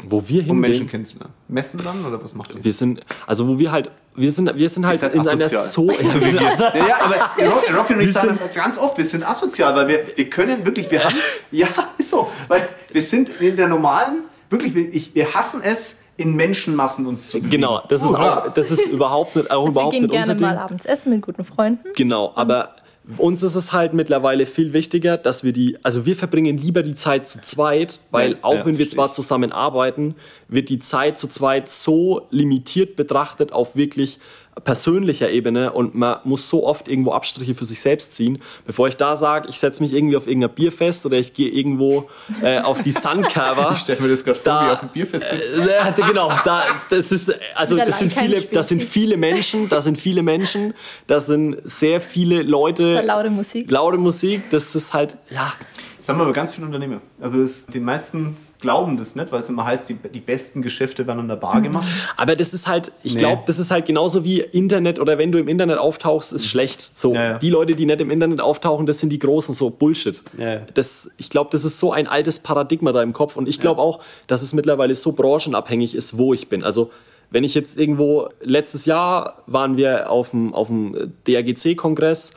[0.09, 1.33] wo wir Um Menschen kennenzulernen.
[1.49, 2.63] Messen dann oder was macht ihr?
[2.63, 5.65] wir sind, also wo wir halt, wir sind, wir sind halt seid in einer asozial.
[5.69, 6.43] so, So wie wir.
[6.43, 10.01] Ja, ja, aber ich Wir sagen sind- das ganz oft, wir sind asozial, weil wir,
[10.17, 11.15] wir können wirklich, wir haben,
[11.53, 15.97] ja, ist so, weil wir sind in der normalen, wirklich, wir, ich, wir hassen es,
[16.17, 17.51] in Menschenmassen uns zu bewegen.
[17.51, 20.33] genau, das ist auch, das ist überhaupt nicht, auch Also wir überhaupt gehen nicht gerne
[20.33, 20.47] unser Ding.
[20.47, 21.89] mal abends essen mit guten Freunden.
[21.97, 22.77] Genau, aber
[23.19, 26.95] uns ist es halt mittlerweile viel wichtiger, dass wir die, also wir verbringen lieber die
[26.95, 30.15] Zeit zu zweit, weil Ja, auch ja, wenn wir zwar zusammen arbeiten,
[30.49, 34.21] wird die Zeit zu zweit so limitiert betrachtet auf wirklich
[34.63, 38.97] persönlicher Ebene und man muss so oft irgendwo Abstriche für sich selbst ziehen, bevor ich
[38.97, 42.09] da sage, ich setze mich irgendwie auf irgendein Bierfest oder ich gehe irgendwo
[42.43, 43.71] äh, auf die Suncover.
[43.75, 45.59] ich stelle mir das gerade vor, wie auf dem Bierfest sitzt.
[45.59, 49.99] Äh, genau, da, das ist, also das sind viele, das sind viele Menschen, da sind
[49.99, 50.75] viele Menschen,
[51.07, 53.01] da sind sehr viele Leute.
[53.03, 53.71] laute Musik.
[53.71, 55.53] Laute Musik, das ist halt, ja.
[55.99, 57.01] Das haben aber ganz viele Unternehmer.
[57.19, 61.07] Also es, die meisten glauben das nicht, weil es immer heißt, die, die besten Geschäfte
[61.07, 61.87] werden an der Bar gemacht.
[62.17, 63.19] Aber das ist halt, ich nee.
[63.19, 66.91] glaube, das ist halt genauso wie Internet oder wenn du im Internet auftauchst, ist schlecht.
[66.97, 67.39] So, ja, ja.
[67.39, 70.23] die Leute, die nicht im Internet auftauchen, das sind die Großen, so Bullshit.
[70.39, 73.61] Ja, das, ich glaube, das ist so ein altes Paradigma da im Kopf und ich
[73.61, 76.65] glaube auch, dass es mittlerweile so branchenabhängig ist, wo ich bin.
[76.65, 76.91] Also
[77.35, 82.33] wenn ich jetzt irgendwo, letztes Jahr waren wir auf dem, auf dem DRGC-Kongress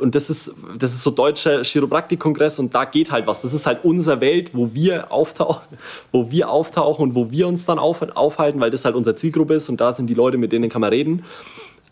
[0.00, 3.42] und das ist, das ist so deutscher Chiropraktik-Kongress und da geht halt was.
[3.42, 5.76] Das ist halt unsere Welt, wo wir auftauchen,
[6.12, 9.54] wo wir auftauchen und wo wir uns dann auf, aufhalten, weil das halt unsere Zielgruppe
[9.54, 11.24] ist und da sind die Leute, mit denen kann man reden.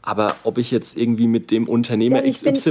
[0.07, 2.69] Aber ob ich jetzt irgendwie mit dem Unternehmer ja, XYZ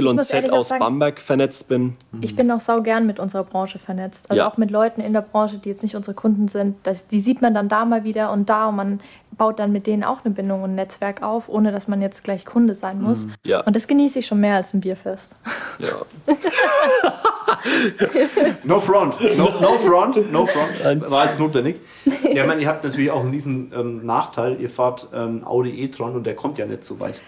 [0.50, 1.94] aus sagen, Bamberg vernetzt bin.
[2.22, 4.30] Ich bin auch sau gern mit unserer Branche vernetzt.
[4.30, 4.50] Also ja.
[4.50, 6.76] auch mit Leuten in der Branche, die jetzt nicht unsere Kunden sind.
[6.84, 9.00] Das, die sieht man dann da mal wieder und da und man
[9.36, 12.24] baut dann mit denen auch eine Bindung und ein Netzwerk auf, ohne dass man jetzt
[12.24, 13.26] gleich Kunde sein muss.
[13.26, 13.34] Mhm.
[13.44, 13.60] Ja.
[13.60, 15.36] Und das genieße ich schon mehr als ein Bierfest.
[15.78, 15.88] Ja.
[18.64, 21.10] no front, no, no front, no front.
[21.10, 21.76] War jetzt notwendig.
[22.22, 26.14] Ja, ich meine, ihr habt natürlich auch diesen ähm, Nachteil, ihr fahrt ähm, Audi e-tron
[26.14, 27.20] und der kommt ja nicht so weit.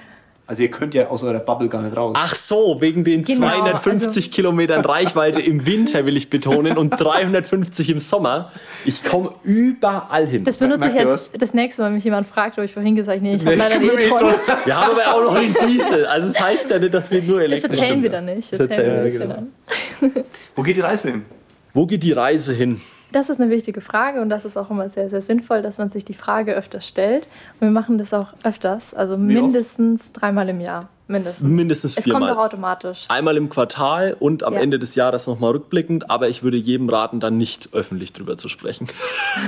[0.49, 2.17] Also ihr könnt ja aus eurer Bubble gar nicht raus.
[2.19, 6.89] Ach so, wegen den genau, 250 also Kilometern Reichweite im Winter will ich betonen und
[6.99, 8.51] 350 im Sommer.
[8.87, 10.45] Ich komme überall hin.
[10.45, 13.19] Das benutze ich jetzt das nächste Mal, wenn mich jemand fragt, ob ich vorhin gesagt
[13.19, 14.33] habe, nee, ich habe leider die E-Tron.
[14.65, 16.07] Wir haben aber auch noch den Diesel.
[16.07, 18.51] Also es das heißt ja nicht, dass wir nur elektrisch Das erzählen wir dann nicht.
[18.51, 19.35] Das erzählen wir genau.
[19.35, 20.25] dann.
[20.57, 21.27] Wo geht die Reise hin?
[21.75, 22.81] Wo geht die Reise hin?
[23.11, 25.89] Das ist eine wichtige Frage und das ist auch immer sehr, sehr sinnvoll, dass man
[25.91, 27.27] sich die Frage öfter stellt.
[27.55, 30.21] Und wir machen das auch öfters, also Wie mindestens oft?
[30.21, 30.89] dreimal im Jahr.
[31.07, 31.49] Mindestens.
[31.49, 32.23] Mindestens viermal.
[32.23, 33.07] Es kommt auch automatisch.
[33.09, 34.61] Einmal im Quartal und am ja.
[34.61, 38.49] Ende des Jahres nochmal rückblickend, aber ich würde jedem raten, dann nicht öffentlich drüber zu
[38.49, 38.89] sprechen.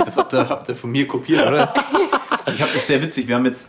[0.04, 1.74] Das habt ihr, habt ihr von mir kopiert, oder?
[2.52, 3.28] Ich habe das sehr witzig.
[3.28, 3.68] Wir haben jetzt,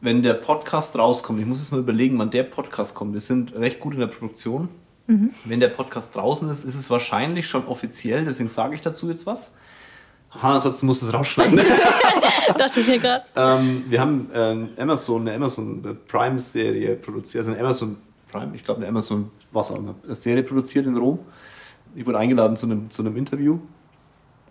[0.00, 3.12] wenn der Podcast rauskommt, ich muss jetzt mal überlegen, wann der Podcast kommt.
[3.12, 4.68] Wir sind recht gut in der Produktion.
[5.06, 5.30] Mhm.
[5.44, 9.26] Wenn der Podcast draußen ist, ist es wahrscheinlich schon offiziell, deswegen sage ich dazu jetzt
[9.26, 9.56] was.
[10.30, 11.60] Aha, ansonsten muss es rausschneiden.
[12.58, 13.24] Dachte ich mir gerade.
[13.36, 17.96] Ähm, wir haben äh, Amazon, eine Amazon Prime-Serie produziert, also eine Amazon
[18.32, 21.20] Prime, ich glaube eine Amazon, was auch immer, Serie produziert in Rom.
[21.94, 23.60] Ich wurde eingeladen zu einem, zu einem Interview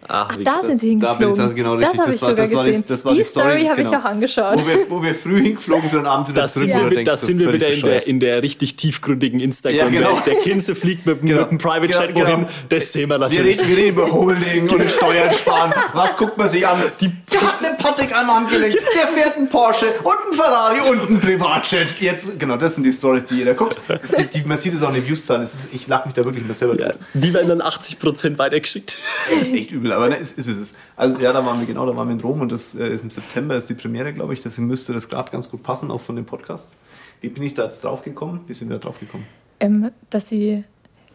[0.07, 1.37] Ach, Ach da das, sind sie hingeflogen.
[1.37, 1.97] Da bin ich genau richtig.
[1.97, 3.91] Das, das, war, das, war, die, das war die, die Story, Story habe genau.
[3.91, 4.59] ich auch angeschaut.
[4.59, 6.69] Wo wir, wo wir früh hingeflogen sind und abends wieder das zurück.
[6.69, 9.93] Sind wir, das sind wir wieder in der, in der richtig tiefgründigen Instagram.
[9.93, 10.19] Ja, genau.
[10.25, 11.41] Der Kinse fliegt mit, genau.
[11.41, 12.35] mit einem Private genau, Chat wohin.
[12.35, 12.49] Genau.
[12.69, 13.59] Das sehen wir natürlich.
[13.59, 15.73] Wir reden, wir reden über Holding und Steuern sparen.
[15.93, 16.83] Was guckt man sich an?
[16.99, 21.19] Die hat eine Patek am Handgelenk, der fährt einen Porsche und einen Ferrari und einen
[21.19, 21.99] Privatjet.
[21.99, 23.77] Jetzt, genau, das sind die Stories, die jeder guckt.
[24.17, 25.47] Die, die, man sieht es auch in den Views-Zahlen.
[25.71, 26.79] Ich lache mich da wirklich immer selber.
[26.79, 28.97] Ja, die werden dann 80% weitergeschickt.
[29.31, 31.85] Das ist echt übel, aber ne, ist, ist, ist also ja, da waren wir genau,
[31.85, 34.33] da waren wir in Rom und das äh, ist im September ist die Premiere, glaube
[34.33, 34.41] ich.
[34.41, 36.73] Deswegen müsste das gerade ganz gut passen, auch von dem Podcast.
[37.21, 38.41] Wie bin ich da jetzt drauf gekommen?
[38.47, 39.25] Wie sind wir da drauf gekommen?
[39.59, 40.63] Ähm, dass sie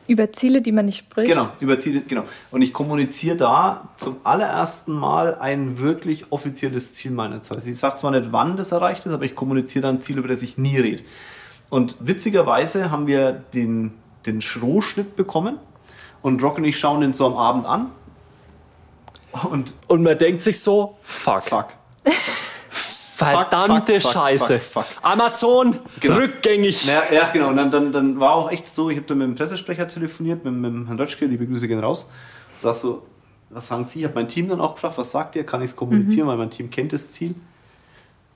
[0.06, 1.30] über Ziele, die man nicht spricht.
[1.30, 2.24] Genau, über Ziele, genau.
[2.50, 7.64] Und ich kommuniziere da zum allerersten Mal ein wirklich offizielles Ziel meiner Zeit.
[7.66, 10.28] Ich sage zwar nicht, wann das erreicht ist, aber ich kommuniziere da ein Ziel, über
[10.28, 11.02] das ich nie rede.
[11.68, 13.92] Und witzigerweise haben wir den,
[14.24, 15.58] den Schrohschnitt bekommen
[16.22, 17.90] und Rock und ich schauen den so am Abend an
[19.50, 21.42] und, und man denkt sich so, fuck.
[21.44, 21.66] Fuck.
[23.18, 24.58] Verdammte fuck, fuck, Scheiße.
[24.60, 26.16] Fuck, Amazon, genau.
[26.16, 26.86] rückgängig.
[26.86, 27.48] Ja, ja, genau.
[27.48, 30.44] Und dann, dann, dann war auch echt so, ich habe da mit dem Pressesprecher telefoniert,
[30.44, 32.08] mit, mit Herrn Dötschke, liebe Grüße gehen raus.
[32.54, 33.02] Sag so,
[33.50, 34.00] was sagen Sie?
[34.00, 35.44] Ich habe mein Team dann auch gefragt, was sagt ihr?
[35.44, 36.30] Kann ich es kommunizieren, mhm.
[36.30, 37.34] weil mein Team kennt das Ziel.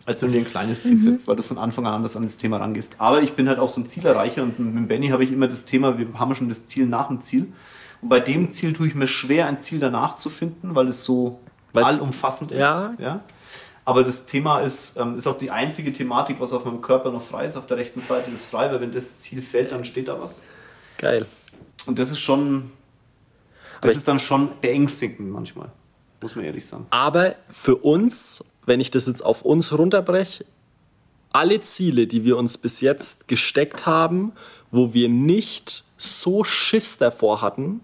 [0.05, 2.21] als wenn du dir ein kleines Ziel setzt, weil du von Anfang an anders an
[2.23, 2.97] das Thema rangehst.
[2.99, 5.65] Aber ich bin halt auch so ein Zielerreicher und mit Benny habe ich immer das
[5.65, 7.51] Thema, wir haben schon das Ziel nach dem Ziel.
[8.01, 11.03] Und bei dem Ziel tue ich mir schwer, ein Ziel danach zu finden, weil es
[11.03, 11.39] so
[11.73, 12.59] allumfassend ist.
[12.99, 13.21] Ja?
[13.87, 17.21] Aber das Thema ist, ähm, ist auch die einzige Thematik, was auf meinem Körper noch
[17.23, 17.55] frei ist.
[17.55, 20.41] Auf der rechten Seite ist frei, weil wenn das Ziel fällt, dann steht da was.
[20.97, 21.25] Geil.
[21.85, 22.71] Und das ist schon,
[23.77, 25.69] Aber das ich- ist dann schon beängstigend manchmal,
[26.21, 26.87] muss man ehrlich sagen.
[26.89, 30.45] Aber für uns, wenn ich das jetzt auf uns runterbreche,
[31.31, 34.31] alle Ziele, die wir uns bis jetzt gesteckt haben,
[34.71, 37.81] wo wir nicht so Schiss davor hatten,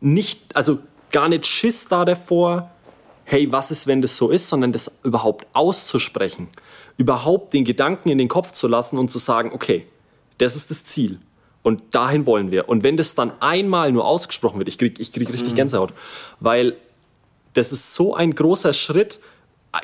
[0.00, 0.78] nicht, also
[1.12, 2.70] gar nicht Schiss da davor,
[3.30, 6.48] hey, was ist, wenn das so ist, sondern das überhaupt auszusprechen,
[6.96, 9.86] überhaupt den Gedanken in den Kopf zu lassen und zu sagen, okay,
[10.38, 11.20] das ist das Ziel
[11.62, 12.68] und dahin wollen wir.
[12.68, 15.92] Und wenn das dann einmal nur ausgesprochen wird, ich krieg, ich krieg richtig Gänsehaut,
[16.40, 16.76] weil
[17.52, 19.20] das ist so ein großer Schritt.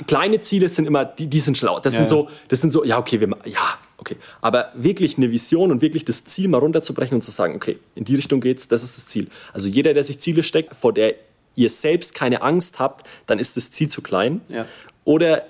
[0.08, 1.78] Kleine Ziele sind immer, die, die sind schlau.
[1.78, 4.16] Das Ja, sind so, das sind so, ja, okay, wir, ja, okay.
[4.40, 8.02] Aber wirklich eine Vision und wirklich das Ziel mal runterzubrechen und zu sagen, okay, in
[8.02, 9.28] die Richtung geht's, das ist das Ziel.
[9.52, 11.14] Also jeder, der sich Ziele steckt, vor der
[11.56, 14.40] ihr selbst keine Angst habt, dann ist das Ziel zu klein.
[14.48, 14.66] Ja.
[15.04, 15.46] Oder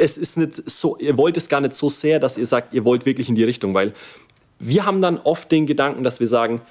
[0.00, 2.84] es ist nicht so, ihr wollt es gar nicht so sehr, dass ihr sagt, ihr
[2.84, 3.92] wollt wirklich in die Richtung, weil
[4.58, 6.62] wir haben dann oft den Gedanken, dass wir sagen,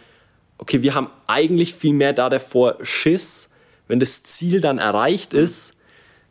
[0.58, 3.50] okay, wir haben eigentlich viel mehr da davor Schiss,
[3.88, 5.74] wenn das Ziel dann erreicht ist,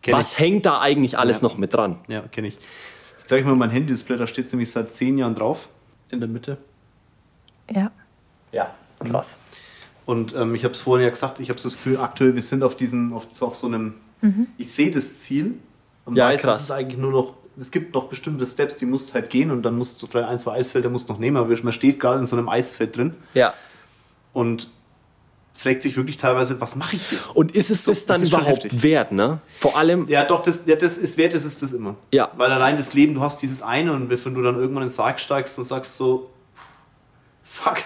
[0.00, 1.42] Kenn was hängt da eigentlich alles Ja.
[1.44, 2.00] noch mit dran?
[2.08, 2.58] Ja, kenne ich.
[3.12, 5.68] Jetzt zeige ich mal mein Handy-Display, da steht es nämlich seit zehn Jahren drauf,
[6.10, 6.56] in der Mitte.
[7.70, 7.92] Ja.
[8.50, 9.28] Ja, krass.
[10.04, 12.62] Und ähm, ich habe es vorhin ja gesagt, ich habe das Gefühl, aktuell, wir sind
[12.62, 13.94] auf diesem, auf, auf so einem,
[14.58, 15.54] ich sehe das Ziel
[16.04, 16.56] und Ja, weiß, krass.
[16.58, 19.50] es ist eigentlich nur noch, es gibt noch bestimmte Steps, die musst du halt gehen
[19.50, 21.98] und dann musst du vielleicht ein, zwei Eisfelder musst du noch nehmen, aber man steht
[22.00, 23.52] gerade in so einem Eisfeld drin Ja.
[24.32, 24.70] und
[25.54, 27.18] fragt sich wirklich teilweise, was mache ich hier?
[27.34, 29.40] Und ist es So, das dann überhaupt wert, ne?
[29.58, 31.94] Vor allem, Ja, doch, das, ja, das ist wert, das ist das immer.
[32.12, 32.30] Ja.
[32.36, 35.20] Weil allein das Leben, du hast dieses eine und wenn du dann irgendwann ins Sarg
[35.20, 36.30] steigst und sagst so,
[37.42, 37.78] fuck,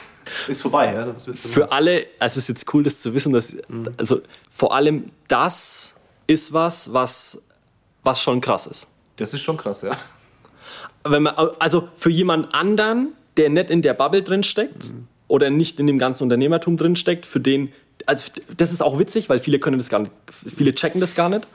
[0.49, 1.15] ist vorbei, ja?
[1.35, 3.55] Für alle, also es ist jetzt cool, das zu wissen, dass,
[3.97, 4.21] also
[4.51, 5.93] vor allem das
[6.27, 7.43] ist was, was,
[8.03, 8.89] was schon krass ist.
[9.17, 9.97] Das ist schon krass, ja.
[11.05, 14.91] wenn man, also für jemand anderen, der nicht in der Bubble drin steckt
[15.29, 17.73] oder nicht in dem ganzen Unternehmertum drin steckt, für den,
[18.07, 21.29] also das ist auch witzig, weil viele können das gar nicht, viele checken das gar
[21.29, 21.47] nicht.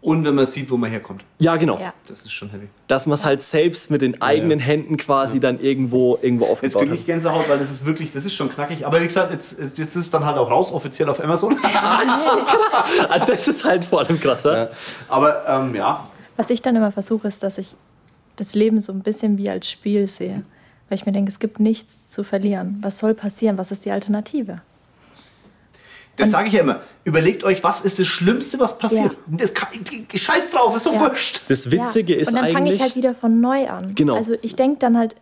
[0.00, 1.24] Und wenn man sieht, wo man herkommt.
[1.40, 1.76] Ja, genau.
[1.78, 1.92] Ja.
[2.06, 2.68] Das ist schon heavy.
[2.86, 6.82] Dass man es halt selbst mit den eigenen Händen quasi dann irgendwo, irgendwo Jetzt aufgebaut
[6.82, 6.98] kriege hat.
[7.00, 8.86] ich Gänsehaut, weil das ist wirklich, das ist schon knackig.
[8.86, 11.56] Aber wie gesagt, jetzt, jetzt ist es dann halt auch raus, offiziell auf Amazon.
[13.08, 14.68] Ah, das ist halt vor allem krass, ja?
[15.08, 17.74] Aber ähm, ja, Was ich dann immer versuche, ist, dass ich
[18.36, 20.44] das Leben so ein bisschen wie als Spiel sehe.
[20.88, 22.78] Weil ich mir denke, es gibt nichts zu verlieren.
[22.82, 23.58] Was soll passieren?
[23.58, 24.62] Was ist die Alternative?
[26.18, 26.82] Das sage ich ja immer.
[27.04, 29.12] Überlegt euch, was ist das Schlimmste, was passiert.
[29.12, 29.36] Ja.
[29.38, 29.68] Das kann,
[30.14, 31.00] scheiß drauf, ist doch Ja.
[31.00, 31.42] wurscht.
[31.48, 32.20] Das Witzige ja.
[32.20, 32.76] ist Und dann fange eigentlich.
[32.76, 33.94] ich halt wieder von neu an.
[33.94, 34.14] Genau.
[34.16, 35.16] Also ich denke dann halt,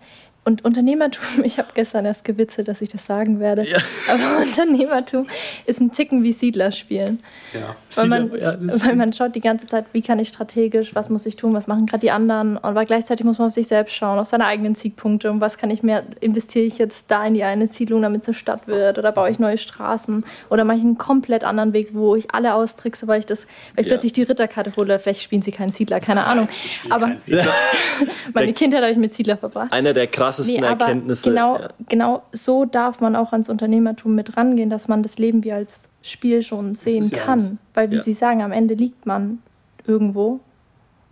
[0.46, 3.78] und Unternehmertum, ich habe gestern erst gewitzelt, dass ich das sagen werde, Ja.
[4.08, 5.26] aber Unternehmertum
[5.66, 7.20] ist ein Ticken wie Siedler spielen.
[7.52, 7.76] Ja.
[7.96, 11.26] Weil man, Ja, weil man schaut die ganze Zeit, wie kann ich strategisch, was muss
[11.26, 12.56] ich tun, was machen gerade die anderen.
[12.62, 15.70] Aber gleichzeitig muss man auf sich selbst schauen, auf seine eigenen Siegpunkte und was kann
[15.70, 18.98] ich mehr, investiere ich jetzt da in die eine Siedlung, damit es eine Stadt wird
[18.98, 22.54] oder baue ich neue Straßen oder mache ich einen komplett anderen Weg, wo ich alle
[22.54, 23.94] austrickse, weil ich das, weil ich Ja.
[23.96, 26.48] plötzlich die Ritterkarte hole, oder vielleicht spielen sie keinen Siedler, keine Ahnung.
[26.90, 27.10] Aber
[28.34, 29.72] meine Kindheit habe ich mit Siedler verbracht.
[29.72, 30.06] einer der
[30.36, 31.28] krassesten Nee, Erkenntnisse.
[31.30, 31.68] genau, ja.
[31.88, 35.88] genau so darf man auch ans Unternehmertum mit rangehen, dass man das Leben wie als
[36.02, 37.40] Spiel schon sehen ja kann.
[37.40, 37.56] eins.
[37.74, 38.02] Weil, wie Ja.
[38.02, 39.38] Sie sagen, am Ende liegt man
[39.86, 40.40] irgendwo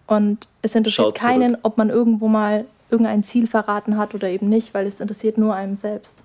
[0.07, 4.75] und es interessiert keinen, ob man irgendwo mal irgendein Ziel verraten hat oder eben nicht,
[4.75, 6.23] weil es interessiert nur einem selbst.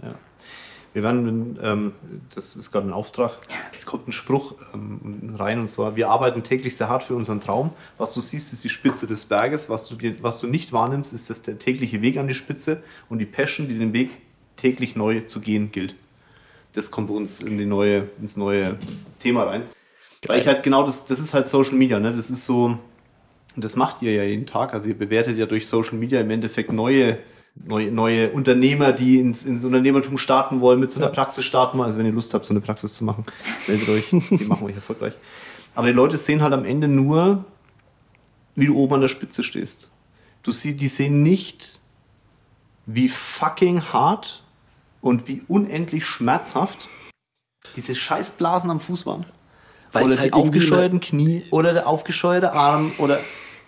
[0.94, 1.94] Wir werden, ähm,
[2.34, 3.38] das ist gerade ein Auftrag,
[3.76, 7.42] es kommt ein Spruch ähm, rein und zwar, wir arbeiten täglich sehr hart für unseren
[7.42, 7.72] Traum.
[7.98, 9.70] Was du siehst, ist die Spitze des Berges.
[9.70, 12.84] Was du, dir, was du nicht wahrnimmst, ist das der tägliche Weg an die Spitze
[13.08, 14.10] und die Passion, die den Weg
[14.56, 15.96] täglich neu zu gehen gilt.
[16.74, 18.78] Das kommt bei uns in die neue, ins neue
[19.20, 19.64] Thema rein.
[20.28, 22.14] Weil ich halt genau, das, das ist halt Social Media, ne?
[22.14, 22.78] Das ist so,
[23.56, 24.74] und das macht ihr ja jeden Tag.
[24.74, 27.18] Also ihr bewertet ja durch Social Media im Endeffekt neue,
[27.66, 31.88] neue, neue Unternehmer, die ins, ins Unternehmertum starten wollen, mit so einer Praxis starten wollen.
[31.88, 33.26] Also wenn ihr Lust habt, so eine Praxis zu machen,
[33.68, 34.10] meldet euch.
[34.10, 35.14] Die machen wir euch erfolgreich.
[35.76, 37.45] Aber die Leute sehen halt am Ende nur,
[38.55, 39.91] wie du oben an der Spitze stehst.
[40.43, 41.80] Du sie, die sehen nicht,
[42.86, 44.43] wie fucking hart
[45.01, 46.88] und wie unendlich schmerzhaft
[47.76, 49.26] diese Scheißblasen am Fuß waren.
[49.91, 53.20] Weil's oder halt die aufgescheuerten Knie oder der aufgescheuerte Arm oder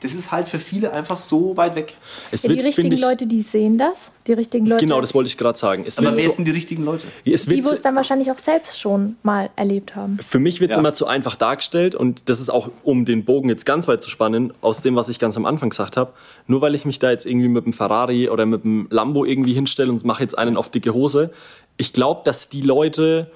[0.02, 1.96] das ist halt für viele einfach so weit weg.
[2.32, 4.12] Es Ja, wird, die richtigen ich, Leute, die sehen das.
[4.28, 5.84] Die richtigen Leute, Genau, das wollte ich gerade sagen.
[5.86, 7.08] Es Aber wer so, sind die richtigen Leute?
[7.26, 10.18] es die, wo es dann wahrscheinlich auch selbst schon mal erlebt haben.
[10.20, 10.80] Für mich wird es Ja.
[10.80, 14.10] immer zu einfach dargestellt und das ist auch, um den Bogen jetzt ganz weit zu
[14.10, 16.14] spannen, aus dem, was ich ganz am Anfang gesagt habe.
[16.48, 19.54] Nur weil ich mich da jetzt irgendwie mit dem Ferrari oder mit dem Lambo irgendwie
[19.54, 21.32] hinstelle und mache jetzt einen auf dicke Hose.
[21.78, 23.32] Ich glaube, dass die Leute,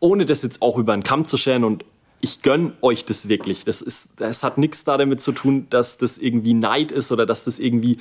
[0.00, 1.84] ohne das jetzt auch über einen Kamm zu scheren und
[2.20, 3.64] ich gönne euch das wirklich.
[3.64, 7.26] Das, ist, das hat nichts da damit zu tun, dass das irgendwie Neid ist oder
[7.26, 7.98] dass das irgendwie,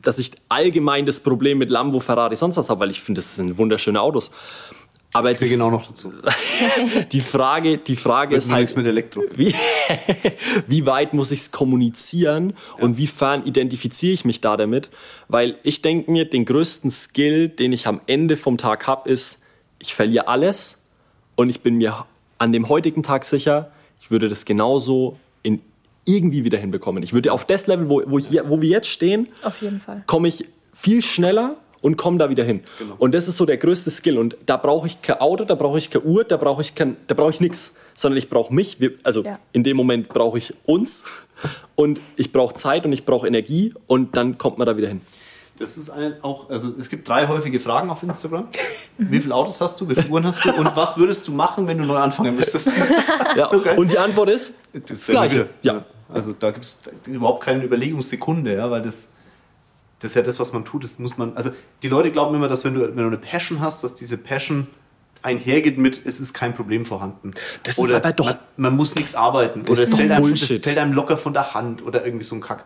[0.00, 3.36] dass ich allgemein das Problem mit Lambo, Ferrari, sonst was habe, weil ich finde, das
[3.36, 4.30] sind wunderschöne Autos.
[5.14, 6.12] Aber Wir die, genau noch dazu.
[7.12, 9.22] die Frage, die Frage ist halt, mit Elektro.
[9.34, 9.54] wie,
[10.66, 14.88] wie weit muss ich es kommunizieren und wiefern identifiziere ich mich da damit?
[15.28, 19.42] Weil ich denke mir, den größten Skill, den ich am Ende vom Tag habe, ist,
[19.78, 20.82] ich verliere alles
[21.36, 22.06] und ich bin mir
[22.42, 23.70] an dem heutigen Tag sicher,
[24.00, 25.60] ich würde das genauso in
[26.04, 27.00] irgendwie wieder hinbekommen.
[27.04, 30.02] Ich würde auf das Level, wo, wo, ich, wo wir jetzt stehen, Auf jeden Fall.
[30.08, 32.60] komme ich viel schneller und komme da wieder hin.
[32.98, 34.18] Und das ist so der größte Skill.
[34.18, 36.96] Und da brauche ich kein Auto, da brauche ich keine Uhr, da brauche ich kein,
[37.06, 38.80] da brauche ich nichts, sondern ich brauche mich.
[38.80, 39.38] Wir, also Ja.
[39.52, 41.04] in dem Moment brauche ich uns
[41.76, 45.02] und ich brauche Zeit und ich brauche Energie und dann kommt man da wieder hin.
[45.62, 48.48] Das ist eine, auch, also es gibt drei häufige Fragen auf Instagram.
[48.98, 51.66] Wie viele Autos hast du, wie viele Uhren hast du und was würdest du machen,
[51.66, 52.72] wenn du neu anfangen müsstest?
[53.36, 53.48] Ja.
[53.48, 53.62] so.
[53.76, 54.54] Und die Antwort ist
[54.88, 55.48] Das Gleiche.
[55.62, 55.84] Ja.
[56.12, 59.08] Also da gibt es überhaupt keine Überlegungssekunde, ja, weil das,
[60.00, 60.84] das ist ja das, was man tut.
[60.84, 61.50] Das muss man, also
[61.82, 64.66] die Leute glauben immer, dass wenn du, wenn du eine Passion hast, dass diese Passion
[65.22, 67.30] einhergeht mit, es ist kein Problem vorhanden.
[67.62, 69.62] Das ist oder aber doch- Man, man muss nichts arbeiten.
[69.62, 70.62] Oder ist es fällt, einem, Bullshit.
[70.64, 72.64] fällt einem locker von der Hand oder irgendwie so ein Kack.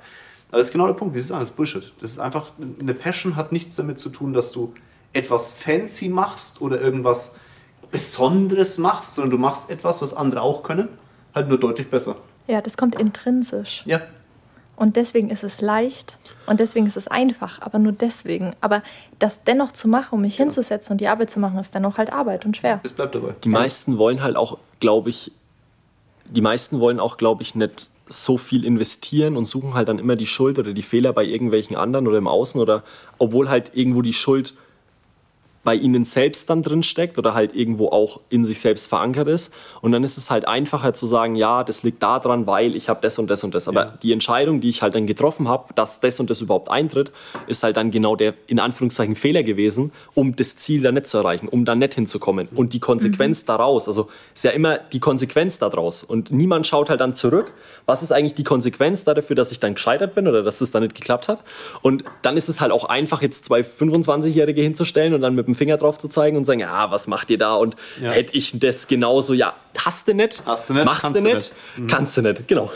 [0.48, 1.92] Aber das ist genau der Punkt, wie es ist alles Bullshit.
[2.00, 4.72] Das ist einfach, eine Passion hat nichts damit zu tun, dass du
[5.12, 7.36] etwas fancy machst oder irgendwas
[7.90, 10.88] Besonderes machst, sondern du machst etwas, was andere auch können,
[11.34, 12.16] halt nur deutlich besser.
[12.46, 13.82] Ja, das kommt intrinsisch.
[13.86, 14.02] Ja,
[14.76, 16.16] Und deswegen ist es leicht
[16.46, 18.54] und deswegen ist es einfach, aber nur deswegen.
[18.60, 18.82] Aber
[19.18, 22.12] das dennoch zu machen, um mich hinzusetzen und die Arbeit zu machen, ist dennoch halt
[22.12, 22.80] Arbeit und schwer.
[22.84, 23.34] es bleibt dabei.
[23.42, 25.32] Die meisten wollen halt auch, glaube ich,
[26.28, 30.16] die meisten wollen auch, glaube ich, nicht so viel investieren und suchen halt dann immer
[30.16, 32.84] die Schuld oder die Fehler bei irgendwelchen anderen oder im Außen oder
[33.18, 34.54] obwohl halt irgendwo die Schuld
[35.66, 39.52] bei ihnen selbst dann drin steckt oder halt irgendwo auch in sich selbst verankert ist.
[39.82, 43.00] Und dann ist es halt einfacher zu sagen, ja, das liegt daran, weil ich habe
[43.02, 43.66] das und das und das.
[43.66, 43.94] Aber Ja.
[44.00, 47.10] die Entscheidung, die ich halt dann getroffen habe, dass das und das überhaupt eintritt,
[47.48, 51.18] ist halt dann genau der in Anführungszeichen Fehler gewesen, um das Ziel dann nicht zu
[51.18, 52.46] erreichen, um dann nicht hinzukommen.
[52.54, 56.04] Und die Konsequenz daraus, also ist ja immer die Konsequenz daraus.
[56.04, 57.52] Und niemand schaut halt dann zurück,
[57.86, 60.70] was ist eigentlich die Konsequenz da dafür, dass ich dann gescheitert bin oder dass es
[60.70, 61.40] dann nicht geklappt hat.
[61.82, 65.55] Und dann ist es halt auch einfach, jetzt zwei 25-Jährige hinzustellen und dann mit dem
[65.56, 67.54] Finger drauf zu zeigen und sagen, ja, was macht ihr da?
[67.54, 68.12] Und Ja.
[68.12, 69.54] hätte ich das genauso, ja,
[69.84, 71.52] hast du nicht, Hast du nicht, machst kannst du du nicht,
[71.90, 72.70] kannst du nicht, genau.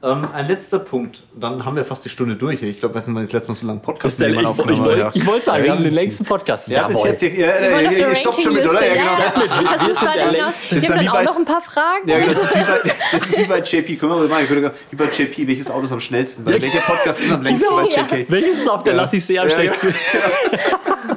[0.00, 2.62] Ähm, ein letzter Punkt, dann haben wir fast die Stunde durch.
[2.62, 5.10] Ich glaube, wir sind das letzte Mal so lange Podcast der, ich, ich, wollte- ja.
[5.12, 6.68] ich wollte sagen, wir haben den längsten Podcast.
[6.68, 7.20] Ja, bis jetzt.
[7.20, 8.74] Ja, ja, auf ja, der ihr stoppt schon mit, oder?
[8.80, 10.30] Rankingliste, Ja, genau.
[10.30, 10.40] mit.
[10.40, 12.08] Ich versuche der noch, dann auch bei- noch ein paar Fragen.
[12.08, 13.96] Ja, das ist wie bei, das ist wie bei JP.
[13.96, 16.46] Können wir mal machen, wie bei JP, welches Auto ist am schnellsten?
[16.46, 18.02] Weil welcher Podcast ist am längsten Genau, bei ja.
[18.02, 18.30] JK?
[18.30, 19.00] Welches ist auf der Ja.
[19.02, 19.94] Lassi See am Ja, stärksten?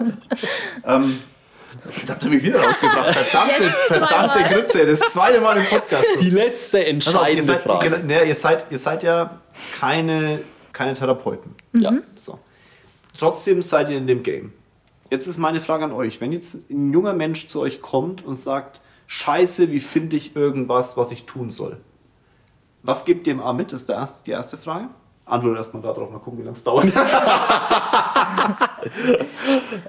[0.83, 1.19] Ähm,
[1.95, 3.13] jetzt habt ihr mich wieder rausgebracht.
[3.13, 4.43] Verdammte, verdammte.
[4.43, 4.85] Grütze.
[4.85, 6.05] Das zweite Mal im Podcast.
[6.19, 7.89] Die letzte Pass auf, ihr, entscheidende seid, Frage.
[7.99, 9.39] ne, ihr, seid, ihr seid ja
[9.79, 10.41] keine,
[10.73, 11.55] keine Therapeuten.
[11.73, 11.93] Ja.
[12.15, 12.39] So.
[13.17, 14.53] Trotzdem seid ihr in dem Game.
[15.09, 16.21] Jetzt ist meine Frage an euch.
[16.21, 20.97] Wenn jetzt ein junger Mensch zu euch kommt und sagt, scheiße, wie finde ich irgendwas,
[20.97, 21.77] was ich tun soll?
[22.83, 23.71] Was gebt ihr ihm A mit?
[23.73, 24.87] Das ist der erste, die erste Frage.
[25.25, 26.85] Antwortet erstmal darauf, mal gucken, wie lange es dauert.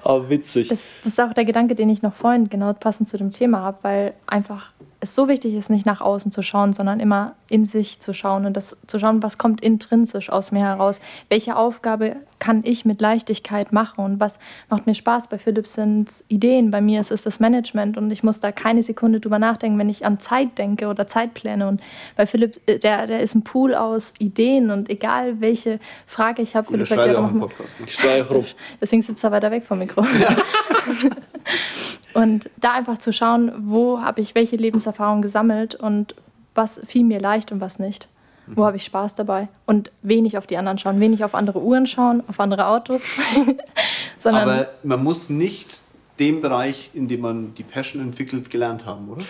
[0.03, 0.69] Oh, witzig.
[0.69, 3.59] Das, das ist auch der Gedanke, den ich noch vorhin genau passend zu dem Thema
[3.59, 7.65] habe, weil einfach es so wichtig ist, nicht nach außen zu schauen, sondern immer in
[7.65, 11.01] sich zu schauen und das zu schauen, was kommt intrinsisch aus mir heraus.
[11.27, 14.37] Welche Aufgabe kann ich mit Leichtigkeit machen und was
[14.69, 15.29] macht mir Spaß?
[15.29, 18.51] Bei Philipp sind es Ideen, bei mir ist es das Management und ich muss da
[18.51, 21.69] keine Sekunde drüber nachdenken, wenn ich an Zeit denke oder Zeitpläne.
[21.69, 21.79] Und
[22.17, 26.57] bei Philipp, äh, der, der ist ein Pool aus Ideen und egal welche Frage ich
[26.57, 27.79] habe, Philipp sagt ja, mal- Podcast.
[27.85, 28.43] Ich streich rum.
[28.81, 30.03] Deswegen sitzt er weiter weg vom Mikro.
[32.13, 36.13] und da einfach zu schauen, wo habe ich welche Lebenserfahrung gesammelt und
[36.55, 38.09] was fiel mir leicht und was nicht.
[38.47, 39.47] Wo habe ich Spaß dabei?
[39.65, 43.01] Und wenig auf die anderen schauen, wenig auf andere Uhren schauen, auf andere Autos,
[44.19, 45.81] sondern Aber man muss nicht
[46.19, 49.23] den Bereich, in dem man die Passion entwickelt, gelernt haben, oder?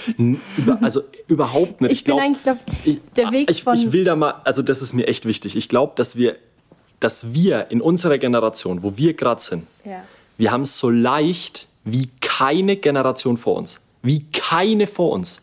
[0.58, 1.92] Über, also überhaupt nicht.
[1.92, 4.62] ich bin glaub- eigentlich, glaube ich, der Weg ich, von- ich will da mal, also
[4.62, 5.56] das ist mir echt wichtig.
[5.56, 6.36] Ich glaube, dass wir,
[7.00, 10.04] dass wir in unserer Generation, wo wir gerade sind, ja.
[10.38, 13.80] wir haben es so leicht wie keine Generation vor uns.
[14.02, 15.42] Wie keine vor uns.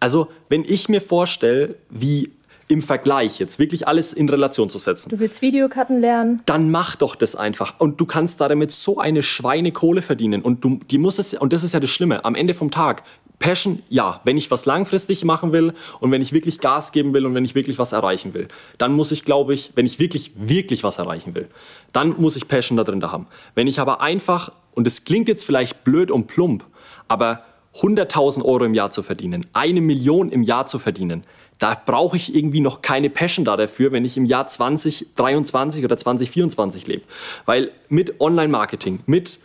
[0.00, 2.30] Also, wenn ich mir vorstelle, wie
[2.68, 5.10] im Vergleich jetzt wirklich alles in Relation zu setzen.
[5.10, 6.40] Du willst Videokarten lernen?
[6.46, 7.78] Dann mach doch das einfach.
[7.78, 10.42] Und du kannst damit so eine Schweinekohle verdienen.
[10.42, 13.02] Und du, die muss es, und das ist ja das Schlimme, am Ende vom Tag,
[13.38, 17.26] Passion, ja, wenn ich was langfristig machen will und wenn ich wirklich Gas geben will
[17.26, 18.48] und wenn ich wirklich was erreichen will,
[18.78, 21.48] dann muss ich, glaube ich, wenn ich wirklich, wirklich was erreichen will,
[21.92, 23.26] dann muss ich Passion da drin da haben.
[23.54, 26.64] Wenn ich aber einfach, und es klingt jetzt vielleicht blöd und plump,
[27.08, 27.44] aber
[27.76, 31.24] 100.000 Euro im Jahr zu verdienen, eine Million im Jahr zu verdienen,
[31.58, 35.96] da brauche ich irgendwie noch keine Passion da dafür, wenn ich im Jahr 2023 oder
[35.96, 37.04] 2024 lebe.
[37.46, 39.38] Weil mit Online-Marketing, mit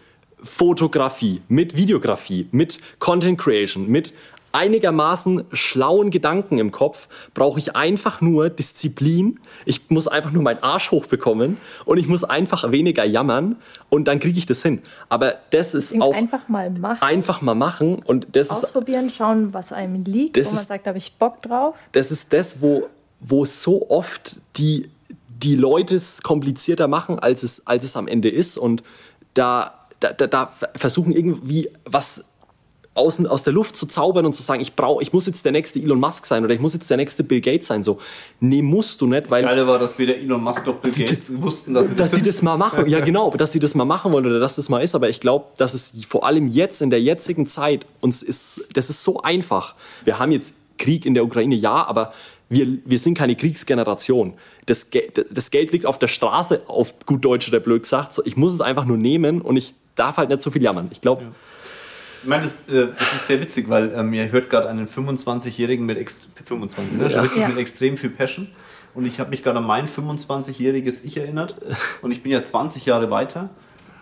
[0.44, 4.14] Fotografie, mit Videografie, mit Content Creation, mit
[4.52, 9.40] einigermaßen schlauen Gedanken im Kopf, brauche ich einfach nur Disziplin.
[9.66, 13.56] Ich muss einfach nur meinen Arsch hochbekommen und ich muss einfach weniger jammern
[13.90, 14.82] und dann kriege ich das hin.
[15.10, 17.02] Aber das ist Deswegen auch einfach mal machen.
[17.02, 20.68] einfach mal machen und das ist Ausprobieren, schauen, was einem liegt, Das wo man ist-
[20.68, 21.76] sagt, da habe ich Bock drauf.
[21.92, 22.88] das ist das, wo,
[23.20, 24.90] wo so oft die,
[25.42, 28.58] die Leute es komplizierter machen, als es, als es am Ende ist.
[28.58, 28.84] Und
[29.34, 32.24] da, da, da, da versuchen irgendwie was
[33.00, 35.52] aus, aus der Luft zu zaubern und zu sagen, ich brauche, ich muss jetzt der
[35.52, 37.82] nächste Elon Musk sein oder ich muss jetzt der nächste Bill Gates sein.
[37.82, 38.00] So,
[38.40, 41.74] nee, musst du nicht, weil Geile war, dass weder Elon Musk noch Bill Gates wussten,
[41.74, 42.28] dass sie das dass sie sind.
[42.28, 42.88] das mal machen.
[42.88, 44.94] Ja, genau, dass sie das mal machen wollen oder dass das mal ist.
[44.96, 48.90] Aber ich glaube, dass es vor allem jetzt in der jetzigen Zeit uns ist, das
[48.90, 49.76] ist so einfach.
[50.04, 52.14] Wir haben jetzt Krieg in der Ukraine, ja, aber
[52.50, 54.34] wir, wir sind keine Kriegsgeneration.
[54.66, 54.90] Das,
[55.30, 58.20] das Geld liegt auf der Straße, auf gut Deutsch oder blöd gesagt.
[58.26, 60.88] Ich muss es einfach nur nehmen und ich darf halt nicht so viel jammern.
[60.92, 61.24] Ich glaube,
[62.24, 65.86] Ich meine, das, äh, das ist sehr witzig, weil ähm, ihr hört gerade einen 25-Jährigen
[65.86, 67.10] mit ex 25, ne?
[67.10, 67.22] Ja.
[67.24, 67.48] Wirklich Ja.
[67.48, 68.48] mit extrem viel Passion.
[68.94, 71.56] Und ich habe mich gerade an mein 25-jähriges Ich erinnert.
[72.02, 73.50] Und ich bin ja 20 Jahre weiter.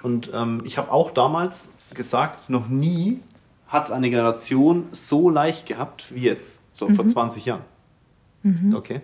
[0.01, 3.19] Und ähm, ich habe auch damals gesagt, noch nie
[3.67, 7.61] hat es eine Generation so leicht gehabt wie jetzt, so vor 20 Jahren.
[8.73, 9.01] Okay.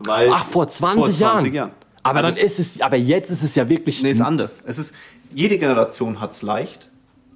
[0.00, 1.70] Weil, ach, vor 20, vor 20 Jahren.
[2.02, 4.02] Aber Also- dann ist es, aber jetzt ist es ja wirklich.
[4.02, 4.60] Nee, ist anders.
[4.66, 4.94] Es ist,
[5.32, 6.88] jede Generation hat es leicht.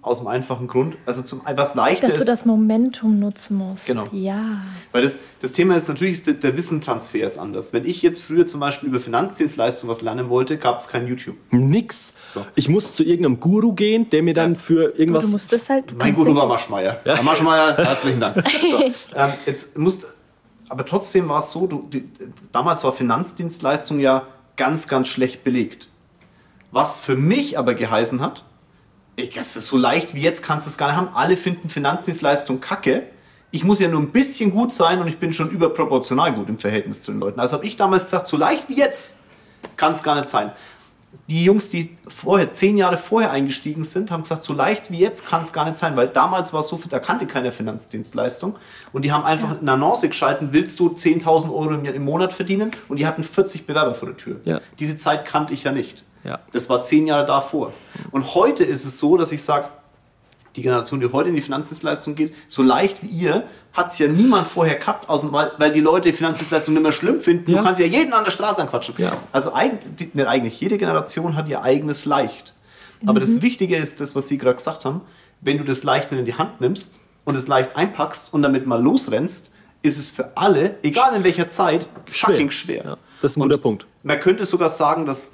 [0.06, 0.96] Aus dem einfachen Grund.
[1.04, 2.28] Also zum was leichter Dass du ist.
[2.28, 3.86] das Momentum nutzen musst.
[3.86, 4.06] Genau.
[4.12, 4.58] Ja.
[4.92, 7.72] Weil das, das Thema ist natürlich, ist der, der Wissentransfer ist anders.
[7.72, 11.34] Wenn ich jetzt früher zum Beispiel über Finanzdienstleistungen was lernen wollte, gab es kein YouTube.
[11.50, 12.14] Nix.
[12.24, 12.46] So.
[12.54, 15.24] Ich muss zu irgendeinem Guru gehen, der mir dann für Und irgendwas.
[15.24, 15.90] du musst das halt.
[15.90, 17.00] du Mein Guru war Maschmeyer.
[17.04, 17.20] Ja.
[17.22, 18.36] Maschmeyer, herzlichen Dank.
[18.70, 18.78] So,
[19.16, 20.06] ähm, jetzt musst,
[20.68, 22.04] aber trotzdem war es so, du, die,
[22.52, 25.88] damals war Finanzdienstleistung ja ganz, ganz schlecht belegt.
[26.70, 28.44] Was für mich aber geheißen hat,
[29.16, 31.08] ich, das ist so leicht wie jetzt kannst du es gar nicht haben.
[31.14, 33.04] Alle finden Finanzdienstleistung kacke.
[33.50, 36.58] Ich muss ja nur ein bisschen gut sein und ich bin schon überproportional gut im
[36.58, 37.40] Verhältnis zu den Leuten.
[37.40, 39.16] Also habe ich damals gesagt, so leicht wie jetzt
[39.76, 40.52] kann es gar nicht sein.
[41.28, 45.26] Die Jungs, die vorher, zehn Jahre vorher eingestiegen sind, haben gesagt, so leicht wie jetzt
[45.26, 48.56] kann es gar nicht sein, weil damals war es so, da kannte keiner Finanzdienstleistung
[48.92, 52.70] und die haben einfach eine Annonce geschalten, willst du 10.000 Euro im Monat verdienen?
[52.88, 54.40] Und die hatten 40 Bewerber vor der Tür.
[54.44, 54.60] Ja.
[54.78, 56.04] Diese Zeit kannte ich ja nicht.
[56.26, 56.40] Ja.
[56.52, 57.72] Das war zehn Jahre davor.
[58.10, 59.68] Und heute ist es so, dass ich sage,
[60.56, 64.08] die Generation, die heute in die Finanzdienstleistung geht, so leicht wie ihr, hat es ja
[64.08, 67.50] niemand vorher gehabt, weil, weil die Leute die Finanzdienstleistung nicht mehr schlimm finden.
[67.50, 67.58] Ja.
[67.58, 68.94] Du kannst ja jeden an der Straße anquatschen.
[68.98, 69.12] Ja.
[69.32, 72.54] Also eigentlich, nicht eigentlich, jede Generation hat ihr eigenes Leicht.
[73.04, 75.02] Aber das Wichtige ist das, was Sie gerade gesagt haben,
[75.42, 76.96] wenn du das Leicht in die Hand nimmst
[77.26, 79.52] und es leicht einpackst und damit mal losrennst,
[79.82, 82.82] ist es für alle, egal in welcher Zeit, fucking schwer.
[82.84, 83.86] Ja, das ist ein Und guter Punkt.
[84.02, 85.32] Man könnte sogar sagen, dass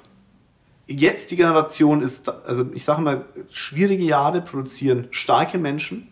[0.87, 6.09] jetzt die Generation ist, also ich sage mal, schwierige Jahre produzieren starke Menschen,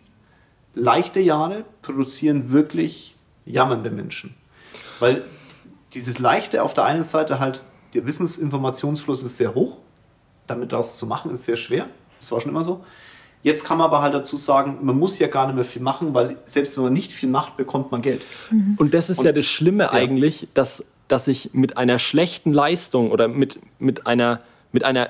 [0.73, 3.15] leichte Jahre produzieren wirklich
[3.45, 4.35] jammernde Menschen.
[4.99, 5.23] Weil
[5.93, 7.61] dieses Leichte auf der einen Seite halt,
[7.93, 9.77] der Wissensinformationsfluss ist sehr hoch,
[10.47, 11.87] damit das zu machen ist sehr schwer,
[12.19, 12.85] das war schon immer so.
[13.43, 16.13] Jetzt kann man aber halt dazu sagen, man muss ja gar nicht mehr viel machen,
[16.13, 18.21] weil selbst wenn man nicht viel macht, bekommt man Geld.
[18.77, 23.09] Und das ist Und- ja das Schlimme eigentlich, dass, dass ich mit einer schlechten Leistung
[23.11, 24.39] oder mit, mit einer,
[24.71, 25.09] mit einer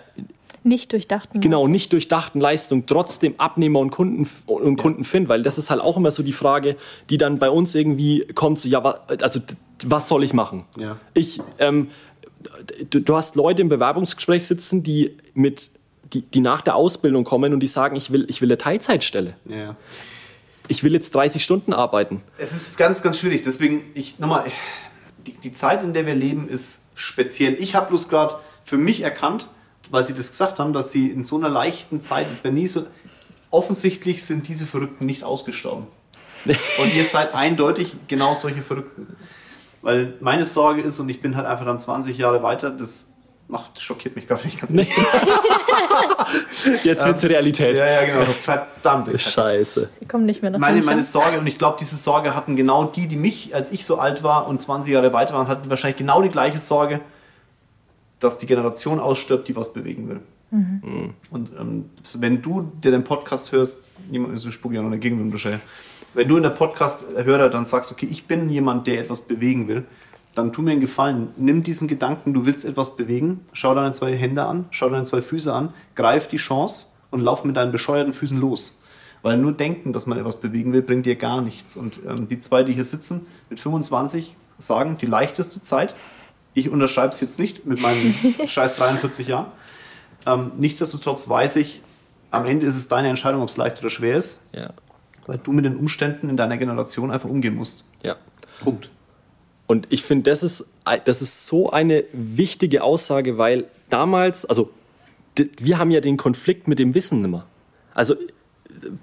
[0.63, 1.41] Nicht durchdachten.
[1.41, 1.71] genau Leistung.
[1.71, 5.97] nicht durchdachten Leistung trotzdem Abnehmer und Kunden und Kunden finde, weil das ist halt auch
[5.97, 6.75] immer so die Frage,
[7.09, 8.81] die dann bei uns irgendwie kommt, so ja,
[9.21, 9.39] also
[9.85, 10.65] was soll ich machen?
[10.77, 10.97] Ja.
[11.13, 11.89] Ich, ähm,
[12.89, 15.71] du, du hast Leute im Bewerbungsgespräch sitzen, die mit
[16.13, 19.35] die, die nach der Ausbildung kommen und die sagen, ich will, ich will eine Teilzeitstelle.
[19.45, 19.75] Ja.
[20.67, 22.21] Ich will jetzt 30 Stunden arbeiten.
[22.37, 23.43] Es ist ganz, ganz schwierig.
[23.45, 24.45] Deswegen, ich nochmal,
[25.25, 27.55] die, die Zeit, in der wir leben, ist speziell.
[27.59, 28.35] Ich habe bloß gerade
[28.71, 29.47] für mich erkannt,
[29.89, 32.67] weil Sie das gesagt haben, dass Sie in so einer leichten Zeit, es wäre nie
[32.67, 32.85] so.
[33.49, 35.87] Offensichtlich sind diese Verrückten nicht ausgestorben.
[36.45, 39.07] Und ihr seid eindeutig genau solche Verrückten.
[39.81, 43.09] Weil meine Sorge ist, und ich bin halt einfach dann 20 Jahre weiter, das
[43.53, 44.87] Ach, das schockiert mich gerade nicht ganz nee.
[46.83, 47.75] Jetzt wird's Realität.
[47.75, 48.31] Ja, ja, genau.
[48.41, 49.19] Verdammt.
[49.19, 49.89] Scheiße.
[49.99, 52.85] Die kommen nicht mehr nach Meine, meine Sorge, und ich glaube, diese Sorge hatten genau
[52.85, 55.97] die, die mich, als ich so alt war und 20 Jahre weiter waren, hatten wahrscheinlich
[55.97, 57.01] genau die gleiche Sorge,
[58.21, 60.21] dass die Generation ausstirbt, die was bewegen will.
[61.31, 64.99] Und ähm, wenn du dir den Podcast hörst, niemand ist so spuck ja noch eine
[64.99, 65.61] Gegenwind wahrscheinlich.
[66.13, 69.85] Wenn du in der Podcast-Hörer dann sagst, okay, ich bin jemand, der etwas bewegen will,
[70.35, 71.29] dann tu mir einen Gefallen.
[71.37, 75.21] Nimm diesen Gedanken, du willst etwas bewegen, schau deine zwei Hände an, schau deine zwei
[75.21, 78.83] Füße an, greif die Chance und lauf mit deinen bescheuerten Füßen los.
[79.21, 81.77] Weil nur denken, dass man etwas bewegen will, bringt dir gar nichts.
[81.77, 85.95] Und ähm, die zwei, die hier sitzen, mit 25 sagen, die leichteste Zeit,
[86.53, 88.13] ich unterschreibe es jetzt nicht mit meinen
[88.47, 89.47] scheiß 43 Jahren,
[90.25, 91.81] ähm, nichtsdestotrotz weiß ich,
[92.29, 94.71] am Ende ist es deine Entscheidung, ob es leicht oder schwer ist, Ja.
[95.27, 97.85] weil du mit den Umständen in deiner Generation einfach umgehen musst.
[98.03, 98.15] Ja.
[98.63, 98.89] Punkt.
[99.67, 100.65] Und ich finde, das ist,
[101.05, 104.69] das ist so eine wichtige Aussage, weil damals, also
[105.35, 107.45] wir haben ja den Konflikt mit dem Wissen nimmer.
[107.93, 108.15] Also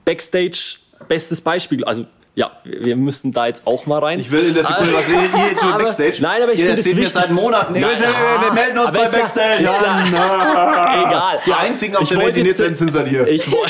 [0.05, 0.77] Backstage,
[1.09, 2.07] bestes Beispiel, also
[2.39, 4.21] ja, wir müssen da jetzt auch mal rein.
[4.21, 5.29] Ich will in der Sekunde was reden.
[5.37, 6.19] Ihr jetzt über Backstage.
[6.21, 7.21] Nein, aber ich finde es erzählt mir wichtig.
[7.21, 7.73] seit Monaten.
[7.73, 7.99] Nein, wir,
[8.47, 9.63] wir melden uns bei ja- Backstage.
[9.65, 10.05] ist ja-
[11.09, 11.41] Egal.
[11.45, 13.27] Die einzigen auf der Welt, wollte die nicht drin sind, seid ihr.
[13.27, 13.65] Ich, wo-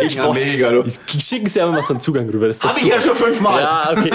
[0.00, 0.84] ich, Ja, mega, du.
[1.18, 2.48] Schicken Sie einfach mal so einen Zugang rüber.
[2.48, 3.60] Das Hab ich ja schon fünfmal.
[3.62, 4.10] Ja, okay.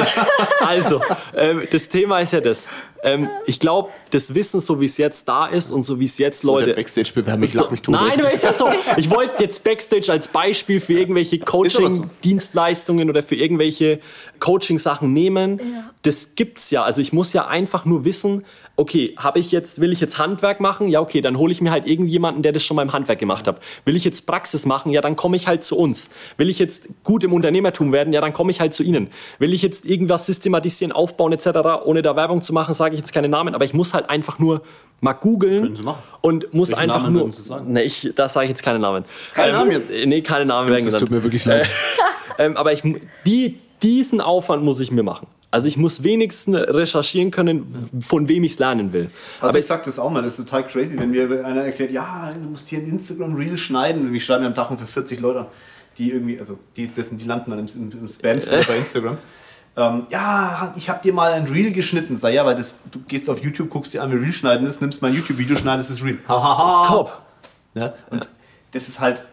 [0.66, 1.02] Also,
[1.36, 2.68] ähm, das Thema ist ja das.
[3.04, 6.18] Ähm, ich glaube, das Wissen, so wie es jetzt da ist und so wie es
[6.18, 6.74] jetzt Leute.
[6.74, 8.70] Backstage bewerben, ich So- Nein, aber ist ja so.
[8.98, 11.40] Ich wollte jetzt Backstage als Beispiel für irgendwelche.
[11.40, 14.00] Coaching-Dienstleistungen oder für irgendwelche
[14.40, 15.60] Coaching-Sachen nehmen.
[16.04, 16.84] Das gibt's ja.
[16.84, 18.46] Also ich muss ja einfach nur wissen,
[18.82, 20.88] okay, habe ich jetzt, will ich jetzt Handwerk machen?
[20.88, 23.62] Ja, okay, dann hole ich mir halt irgendjemanden, der das schon beim Handwerk gemacht hat.
[23.86, 24.92] Will ich jetzt Praxis machen?
[24.92, 26.10] Ja, dann komme ich halt zu uns.
[26.38, 28.12] Will ich jetzt gut im Unternehmertum werden?
[28.12, 29.10] Ja, dann komme ich halt zu Ihnen.
[29.40, 31.48] Will ich jetzt irgendwas systematisieren, aufbauen etc.,
[31.86, 34.40] ohne da Werbung zu machen, sage ich jetzt keine Namen, aber ich muss halt einfach
[34.40, 34.62] nur
[35.00, 35.78] mal googeln
[36.22, 37.22] und muss Welchen einfach Namen nur.
[37.24, 37.72] würden Sie sagen?
[37.74, 39.06] Nee, ich, da sage ich jetzt keine Namen.
[39.34, 39.92] Keine Namen jetzt?
[40.06, 41.02] Nee, keine Namen werden Das genannt.
[41.02, 41.68] tut mir wirklich leid.
[42.38, 42.82] Ähm, aber ich,
[43.26, 45.28] die, diesen Aufwand muss ich mir machen.
[45.52, 49.10] Also ich muss wenigstens recherchieren können, von wem ich es lernen will.
[49.40, 51.92] Also aber ich sag das auch mal, das ist total crazy, wenn mir einer erklärt,
[51.92, 54.08] ja, du musst hier ein Instagram-Reel schneiden.
[54.08, 55.48] Und ich schreibe mir am Tag für 40 Leute,
[55.98, 59.18] die irgendwie, also die, das sind, die landen dann im, im, im Spam bei Instagram.
[59.78, 62.18] Ähm, ja, ich habe dir mal ein Reel geschnitten.
[62.18, 64.82] Sag ja, weil das, du gehst auf YouTube, guckst dir an, wie Reel schneiden ist,
[64.82, 66.20] nimmst mein YouTube-Video, schneidest das Reel.
[66.28, 66.88] Hahaha.
[66.88, 67.22] top.
[67.74, 68.28] Ja, und
[68.72, 69.24] das ist halt,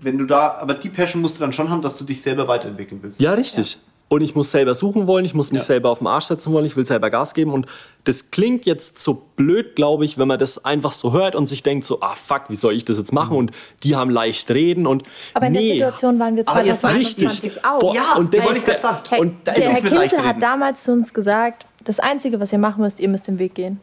[0.00, 2.46] wenn du da, aber die Passion musst du dann schon haben, dass du dich selber
[2.46, 3.20] weiterentwickeln willst.
[3.20, 3.80] Ja, richtig.
[4.10, 5.66] Und ich muss selber suchen wollen, ich muss mich Ja.
[5.66, 7.52] selber auf den Arsch setzen wollen, ich will selber Gas geben.
[7.52, 7.66] Und
[8.04, 11.62] das klingt jetzt so blöd, glaube ich, wenn man das einfach so hört und sich
[11.62, 13.36] denkt so, ah fuck, wie soll ich das jetzt machen?
[13.36, 13.50] Und
[13.82, 15.02] die haben leicht reden und
[15.34, 15.72] Aber in der nee.
[15.74, 17.64] Situation waren wir Aber ihr seid 2021 richtig.
[17.66, 17.80] auch.
[17.80, 18.98] Vor- Ja, Und das wollte ist ich gerade sagen.
[19.10, 22.00] Hey, Und da der ist Herr mit leicht Kinsel hat damals zu uns gesagt, das
[22.00, 23.78] Einzige, was ihr machen müsst, ihr müsst den Weg gehen.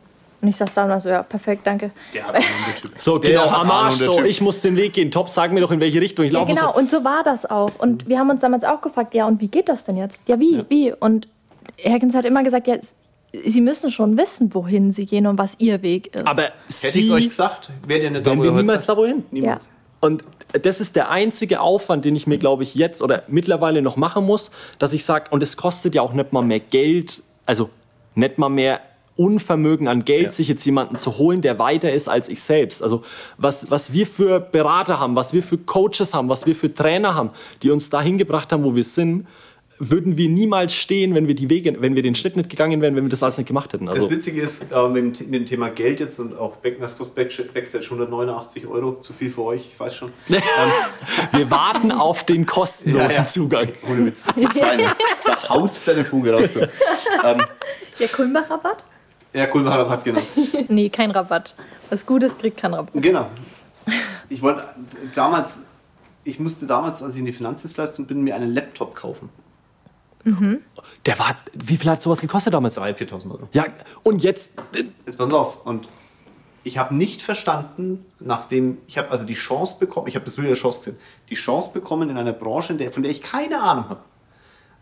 [0.45, 1.89] Und ich saß da und so, ja, perfekt, danke.
[2.13, 2.35] Der hat
[2.79, 2.91] Typ.
[2.97, 5.09] So, Der genau, hat am Arsch, so, ich muss den Weg gehen.
[5.09, 6.53] Top, sag mir doch, in welche Richtung ich Ja, laufe.
[6.53, 6.77] genau, So.
[6.77, 7.71] und so war das auch.
[7.79, 10.21] Und wir haben uns damals auch gefragt, ja, und wie geht das denn jetzt?
[10.27, 10.93] Ja, wie, wie?
[10.93, 11.27] Und
[11.77, 12.77] Herr Kinsel hat immer gesagt, ja,
[13.43, 16.27] Sie müssen schon wissen, wohin Sie gehen und was Ihr Weg ist.
[16.27, 19.25] Aber Hätte ich es euch gesagt, wärt ihr nicht da, wo wir niemals da wohin.
[19.31, 19.67] Niemals.
[19.99, 20.23] Und
[20.61, 24.25] das ist der einzige Aufwand, den ich mir, glaube ich, jetzt oder mittlerweile noch machen
[24.27, 27.71] muss, dass ich sage, und es kostet ja auch nicht mal mehr Geld, also
[28.13, 28.79] nicht mal mehr
[29.17, 30.31] Unvermögen an Geld, Ja.
[30.31, 32.83] sich jetzt jemanden zu holen, der weiter ist als ich selbst.
[32.83, 33.03] Also
[33.37, 37.15] was, was wir für Berater haben, was wir für Coaches haben, was wir für Trainer
[37.15, 37.29] haben,
[37.63, 39.27] die uns dahin gebracht haben, wo wir sind,
[39.77, 42.95] würden wir niemals stehen, wenn wir die Wege, wenn wir den Schritt nicht gegangen wären,
[42.95, 43.89] wenn wir das alles nicht gemacht hätten.
[43.89, 47.15] Also Das Witzige ist, äh, mit, dem- mit dem Thema Geld jetzt und auch kostet
[47.15, 50.13] Backstage, Backstage 189 Euro, zu viel für euch, ich weiß schon.
[50.29, 50.41] ähm,
[51.33, 53.25] wir warten auf den kostenlosen Ja, ja.
[53.25, 53.67] Zugang.
[53.89, 54.27] ohne Witz.
[55.25, 56.49] Da haut's deine Fuge raus.
[56.53, 56.61] Du.
[57.25, 57.41] Ähm,
[57.99, 58.77] Der Kulmbach-Rabatt?
[59.35, 60.21] Ja, cool, hat hat genau.
[60.67, 61.53] Nee, kein Rabatt.
[61.89, 62.93] Was Gutes kriegt kein Rabatt.
[62.93, 63.27] Genau.
[64.29, 64.63] Ich wollte
[65.13, 65.65] damals,
[66.23, 69.29] ich musste damals, als ich in die Finanzdienstleistung bin, mir einen Laptop kaufen.
[71.05, 72.75] Der war, wie viel hat sowas gekostet damals?
[72.77, 73.47] 3.000, 4.000 Euro.
[73.53, 73.65] Ja,
[74.01, 74.49] und jetzt,
[75.05, 75.63] Jetzt pass auf.
[75.65, 75.87] Und
[76.63, 80.49] ich habe nicht verstanden, nachdem ich habe also die Chance bekommen, ich habe das Video
[80.49, 80.97] der Chance gesehen,
[81.29, 83.99] die Chance bekommen in einer Branche, in der, von der ich keine Ahnung habe,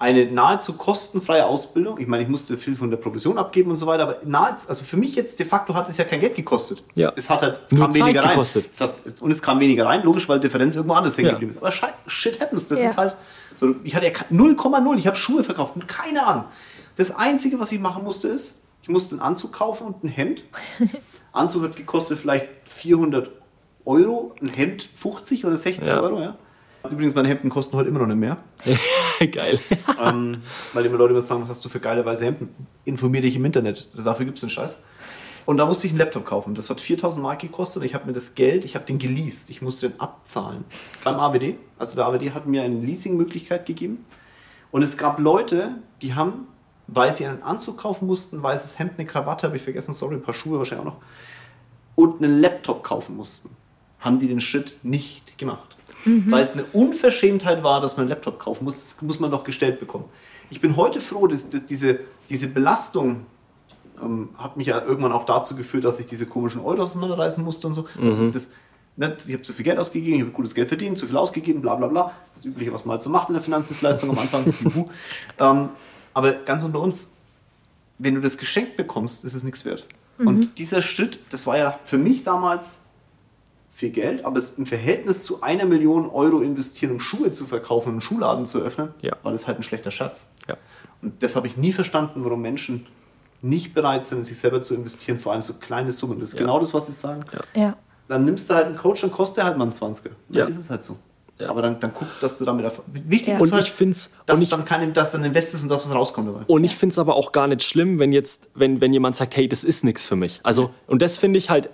[0.03, 1.97] eine nahezu kostenfreie Ausbildung.
[1.97, 4.83] Ich meine, ich musste viel von der Provision abgeben und so weiter, aber nahezu, also
[4.83, 6.83] für mich jetzt de facto hat es ja kein Geld gekostet.
[6.95, 7.13] Ja.
[7.15, 8.31] Es hat halt, es Nur kam Zeit weniger rein.
[8.31, 8.65] gekostet.
[8.73, 11.31] Es hat, und es kam weniger rein, logisch, weil Differenz irgendwo anders hängen Ja.
[11.33, 11.57] geblieben ist.
[11.59, 11.71] Aber
[12.07, 12.85] shit happens, das Ja.
[12.89, 13.15] ist halt,
[13.57, 16.45] so, ich hatte ja ke- 0,0, ich habe Schuhe verkauft, keine Ahnung.
[16.97, 20.43] Das Einzige, was ich machen musste, ist, ich musste einen Anzug kaufen und ein Hemd.
[21.31, 23.31] Anzug hat gekostet vielleicht 400
[23.85, 26.01] Euro, ein Hemd 50 oder 60 Ja.
[26.01, 26.35] Euro, ja.
[26.89, 28.37] Übrigens, meine Hemden kosten heute immer noch nicht mehr.
[29.31, 29.59] geil.
[30.01, 30.41] ähm,
[30.73, 32.49] weil immer Leute immer sagen, was hast du für geile weiße Hemden?
[32.85, 34.83] Informier dich im Internet, dafür gibt es den Scheiß.
[35.45, 36.55] Und da musste ich einen Laptop kaufen.
[36.55, 39.49] Das hat 4000 Mark gekostet und ich habe mir das Geld, ich habe den geleast.
[39.49, 40.63] Ich musste den abzahlen.
[41.03, 41.55] Beim AWD.
[41.77, 44.05] Also der AWD hat mir eine Leasing-Möglichkeit gegeben.
[44.71, 46.47] Und es gab Leute, die haben,
[46.87, 50.23] weil sie einen Anzug kaufen mussten, weißes Hemd, eine Krawatte, habe ich vergessen, sorry, ein
[50.23, 51.01] paar Schuhe wahrscheinlich auch noch,
[51.95, 53.49] und einen Laptop kaufen mussten,
[53.99, 55.72] haben die den Schritt nicht gemacht.
[56.05, 56.31] Mhm.
[56.31, 58.75] Weil es eine Unverschämtheit war, dass man einen Laptop kaufen muss.
[58.75, 60.05] Das muss man doch gestellt bekommen.
[60.49, 61.99] Ich bin heute froh, dass, dass diese,
[62.29, 63.25] diese Belastung
[64.01, 67.67] ähm, hat mich ja irgendwann auch dazu geführt, dass ich diese komischen Euros auseinanderreißen musste
[67.67, 67.85] und so.
[67.97, 68.05] Mhm.
[68.05, 68.49] Also das,
[68.95, 71.61] ne, ich habe zu viel Geld ausgegeben, ich habe gutes Geld verdient, zu viel ausgegeben,
[71.61, 72.11] bla bla bla.
[72.33, 74.53] Das Übliche, was man halt so macht in der Finanzdienstleistung am Anfang.
[75.39, 75.69] ähm,
[76.13, 77.15] aber ganz unter uns,
[77.97, 79.85] wenn du das geschenkt bekommst, ist es nichts wert.
[80.17, 80.27] Mhm.
[80.27, 82.82] Und dieser Schritt, das war ja für mich damals
[83.73, 87.89] viel Geld, aber es im Verhältnis zu einer Million Euro investieren, um Schuhe zu verkaufen,
[87.89, 89.13] einen Schuhladen zu öffnen, ja.
[89.23, 90.35] war das halt ein schlechter Schatz.
[90.47, 90.57] Ja.
[91.01, 92.85] Und das habe ich nie verstanden, warum Menschen
[93.41, 96.19] nicht bereit sind, in sich selber zu investieren, vor allem so kleine Summen.
[96.19, 96.41] Das ist ja.
[96.41, 97.21] genau das, was sie sagen.
[97.55, 97.75] Ja.
[98.07, 100.03] Dann nimmst du halt einen Coach und kostet halt mal einen 20er.
[100.03, 100.45] Dann ja.
[100.45, 100.97] ist es halt so.
[101.39, 101.49] Ja.
[101.49, 103.35] Aber dann, dann guck, dass du damit wichtig ja.
[103.35, 105.85] ist, und halt, ich find's, dass und ich, dann kein, dass dann investierst und das
[105.87, 106.43] was rauskommt dabei.
[106.45, 109.35] Und ich finde es aber auch gar nicht schlimm, wenn jetzt, wenn, wenn jemand sagt,
[109.35, 110.39] hey, das ist nichts für mich.
[110.43, 111.69] Also, und das finde ich halt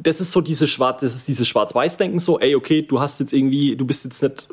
[0.00, 3.32] das ist so diese Schwarz, das ist dieses Schwarz-Weiß-Denken so, ey, okay, du hast jetzt
[3.32, 4.48] irgendwie, du bist jetzt nicht,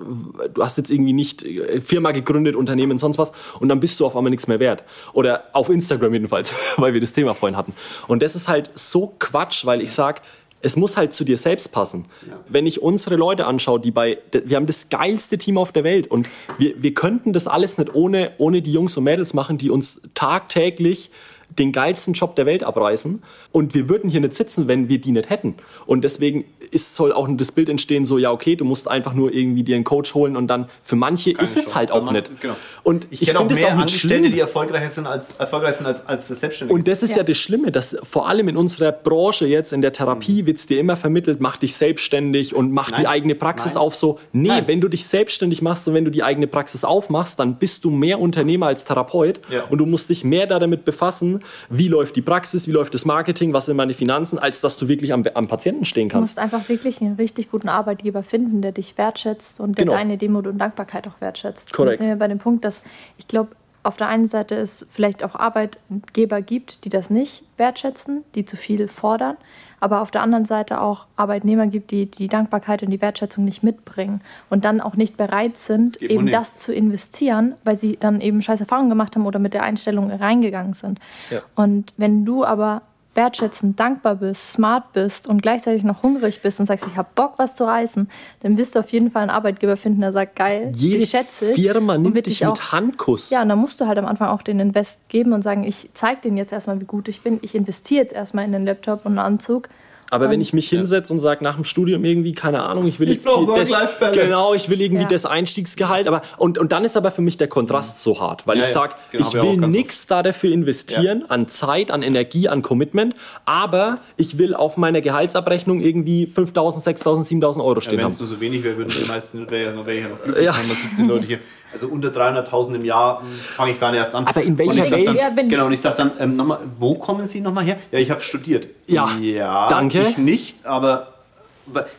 [0.54, 4.06] du hast jetzt irgendwie nicht äh, Firma gegründet, Unternehmen, sonst was, und dann bist du
[4.06, 4.84] auf einmal nichts mehr wert.
[5.14, 7.74] Oder auf Instagram jedenfalls, weil wir das Thema vorhin hatten.
[8.08, 10.22] Und das ist halt so Quatsch, weil ich sag,
[10.62, 12.06] es muss halt zu dir selbst passen.
[12.28, 12.40] Ja.
[12.50, 16.08] Wenn ich unsere Leute anschaue, die bei, wir haben das geilste Team auf der Welt
[16.08, 16.28] und
[16.58, 20.02] wir, wir könnten das alles nicht ohne, ohne die Jungs und Mädels machen, die uns
[20.16, 21.12] tagtäglich
[21.50, 25.12] den geilsten Job der Welt abreißen und wir würden hier nicht sitzen, wenn wir die
[25.12, 25.56] nicht hätten.
[25.86, 29.34] Und deswegen ist, soll auch das Bild entstehen, so ja, okay, du musst einfach nur
[29.34, 32.16] irgendwie dir einen Coach holen und dann für manche Keine ist es halt auch man,
[32.16, 32.42] nicht.
[32.42, 32.56] Genau.
[32.84, 34.32] Und ich, ich kenne auch mehr auch Angestellte, schlimm.
[34.32, 36.78] die erfolgreicher sind als, erfolgreicher sind als, als Selbstständige.
[36.78, 37.18] Und das ist ja.
[37.18, 37.24] ja.
[37.24, 40.48] das Schlimme, dass vor allem in unserer Branche jetzt, in der Therapie, mhm.
[40.48, 43.02] wird es dir immer vermittelt, mach dich selbstständig und mach Nein.
[43.02, 43.84] die eigene Praxis Nein.
[43.84, 43.96] auf.
[43.96, 44.68] So, nee, Nein.
[44.68, 47.90] wenn du dich selbstständig machst und wenn du die eigene Praxis aufmachst, dann bist du
[47.90, 49.64] mehr Unternehmer als Therapeut ja.
[49.70, 51.35] und du musst dich mehr damit befassen,
[51.70, 54.88] wie läuft die Praxis, wie läuft das Marketing, was sind meine Finanzen, als dass du
[54.88, 56.38] wirklich am, am Patienten stehen kannst.
[56.38, 59.98] Du musst einfach wirklich einen richtig guten Arbeitgeber finden, der dich wertschätzt und der genau.
[59.98, 61.74] deine Demut und Dankbarkeit auch wertschätzt.
[61.74, 62.00] Korrekt.
[62.00, 62.82] Und sind wir bei dem Punkt, dass
[63.18, 63.50] ich glaube,
[63.86, 68.58] auf der einen Seite es vielleicht auch Arbeitgeber gibt, die das nicht wertschätzen, die zu
[68.58, 69.38] viel fordern,
[69.80, 73.62] aber auf der anderen Seite auch Arbeitnehmer gibt, die die Dankbarkeit und die Wertschätzung nicht
[73.62, 78.22] mitbringen und dann auch nicht bereit sind, das eben das zu investieren, weil sie dann
[78.22, 81.00] eben scheiß Erfahrungen gemacht haben oder mit der Einstellung reingegangen sind.
[81.30, 81.42] Ja.
[81.56, 82.82] Und wenn du aber
[83.16, 87.34] wertschätzend, dankbar bist, smart bist und gleichzeitig noch hungrig bist und sagst, ich habe Bock,
[87.38, 88.10] was zu reißen,
[88.42, 91.54] dann wirst du auf jeden Fall einen Arbeitgeber finden, der sagt, geil, Jede ich schätze
[91.54, 93.30] Firma nimmt dich auch, mit Handkuss.
[93.30, 95.90] Ja, und dann musst du halt am Anfang auch den Invest geben und sagen, ich
[95.94, 97.40] zeige denen jetzt erstmal, wie gut ich bin.
[97.42, 99.70] Ich investiere jetzt erstmal in den Laptop und einen Anzug
[100.12, 103.10] aber wenn ich mich hinsetze und sage nach dem Studium irgendwie, keine Ahnung, ich will
[103.10, 105.08] ich jetzt das, genau, ich will irgendwie ja.
[105.08, 108.58] das Einstiegsgehalt, aber und, und dann ist aber für mich der Kontrast so hart, weil
[108.58, 112.62] ja, ich sage, genau, ich will nichts da dafür investieren an Zeit, an Energie, an
[112.62, 113.16] Commitment,
[113.46, 118.06] aber ich will auf meiner Gehaltsabrechnung irgendwie 5.000, 6.000, 7.000 Euro stehen haben.
[118.06, 120.54] Wenn es nur so wenig wäre, würden die meisten wäre ja noch welche noch ja.
[120.54, 121.40] sitzen die Leute hier.
[121.76, 124.26] Also unter 300.000 im Jahr fange ich gar nicht erst an.
[124.26, 125.08] Aber in welcher Welt?
[125.08, 127.76] Dann, genau, und ich sage dann ähm, nochmal, wo kommen Sie nochmal her?
[127.92, 128.70] Ja, ich habe studiert.
[128.88, 130.08] Ja, ja, danke.
[130.08, 131.16] Ich nicht, aber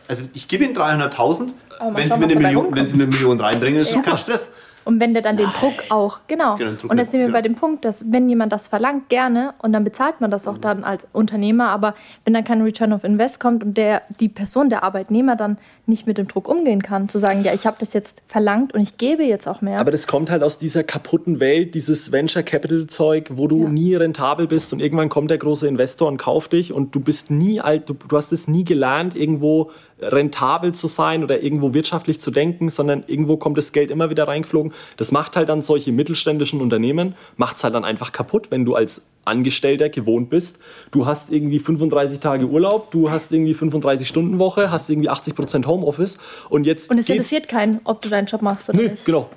[0.07, 1.49] also ich gebe Ihnen 300.000,
[1.93, 4.01] wenn, Sie mir eine Million, wenn Sie mir eine Million reinbringen, ist ja.
[4.01, 4.53] kein Stress.
[4.87, 6.55] Und wenn der dann den Druck auch, genau.
[6.55, 7.37] genau Druck und da sind wir genau.
[7.37, 10.55] bei dem Punkt, dass wenn jemand das verlangt, gerne, und dann bezahlt man das auch
[10.55, 10.61] mhm.
[10.61, 11.93] dann als Unternehmer, aber
[12.23, 15.57] wenn dann kein Return of Invest kommt und der, die Person, der Arbeitnehmer dann
[15.87, 18.81] nicht mit dem Druck umgehen kann, zu sagen, ja, ich habe das jetzt verlangt und
[18.81, 19.79] ich gebe jetzt auch mehr.
[19.79, 23.69] Aber das kommt halt aus dieser kaputten Welt, dieses Venture Capital Zeug, wo du ja.
[23.69, 27.29] nie rentabel bist und irgendwann kommt der große Investor und kauft dich und du bist
[27.29, 29.69] nie alt, du, du hast es nie gelernt, irgendwo
[29.99, 34.27] rentabel zu sein oder irgendwo wirtschaftlich zu denken, sondern irgendwo kommt das Geld immer wieder
[34.27, 34.73] reingeflogen.
[34.97, 38.75] Das macht halt dann solche mittelständischen Unternehmen, macht es halt dann einfach kaputt, wenn du
[38.75, 40.59] als Angestellter gewohnt bist.
[40.91, 45.35] Du hast irgendwie 35 Tage Urlaub, du hast irgendwie 35 Stunden Woche, hast irgendwie 80
[45.35, 46.17] Prozent Homeoffice
[46.49, 46.89] und jetzt.
[46.89, 49.05] Und es interessiert keinen, ob du deinen Job machst oder Nö, nicht.
[49.05, 49.29] Genau.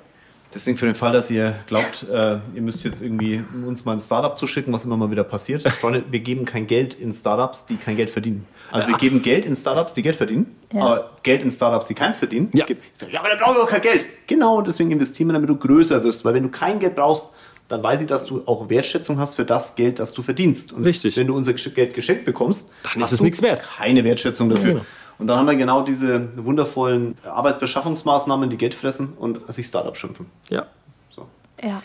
[0.53, 4.01] Deswegen für den Fall, dass ihr glaubt, äh, ihr müsst jetzt irgendwie uns mal ein
[4.01, 5.63] Startup zu schicken, was immer mal wieder passiert.
[5.79, 8.45] Freunde, wir geben kein Geld in Startups, die kein Geld verdienen.
[8.71, 10.81] Also wir geben Geld in Startups, die Geld verdienen, ja.
[10.81, 12.49] aber Geld in Startups, die keins verdienen.
[12.53, 14.05] Ja, sage, ja aber dann brauchen wir doch kein Geld.
[14.27, 16.23] Genau, und deswegen investieren wir, damit du größer wirst.
[16.25, 17.33] Weil wenn du kein Geld brauchst,
[17.67, 20.73] dann weiß ich, dass du auch Wertschätzung hast für das Geld, das du verdienst.
[20.73, 21.15] Und Richtig.
[21.15, 23.61] wenn du unser Geld geschenkt bekommst, dann ist es nichts wert.
[23.77, 24.65] Keine Wertschätzung dafür.
[24.65, 24.85] Ja, genau.
[25.17, 30.25] Und dann haben wir genau diese wundervollen Arbeitsbeschaffungsmaßnahmen, die Geld fressen und sich Startup schimpfen.
[30.49, 30.65] Ja.
[31.11, 31.27] So.
[31.61, 31.81] Ja.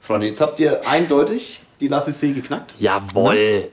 [0.00, 2.74] Freunde, jetzt habt ihr eindeutig die Lassissee geknackt.
[2.78, 3.36] Jawohl.
[3.36, 3.70] Ihr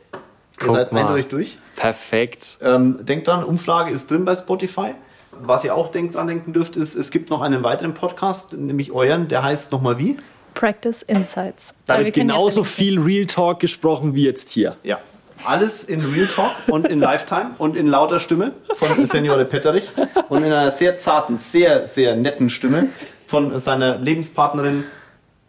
[0.72, 1.58] seid eindeutig durch.
[1.80, 2.58] Perfekt.
[2.62, 4.96] Ähm, denkt dran, Umfrage ist drin bei Spotify.
[5.32, 8.92] Was ihr auch denkt, dran denken dürft, ist, es gibt noch einen weiteren Podcast, nämlich
[8.92, 10.18] euren, der heißt nochmal wie?
[10.56, 11.74] Practice Insights.
[11.86, 13.06] Da wird ja genauso verlinken.
[13.06, 14.76] viel Real Talk gesprochen wie jetzt hier.
[14.84, 15.00] Ja.
[15.46, 19.88] Alles in Real Talk und in Lifetime und in lauter Stimme von Seniore Petterich
[20.28, 22.90] und in einer sehr zarten, sehr, sehr netten Stimme
[23.26, 24.84] von seiner Lebenspartnerin.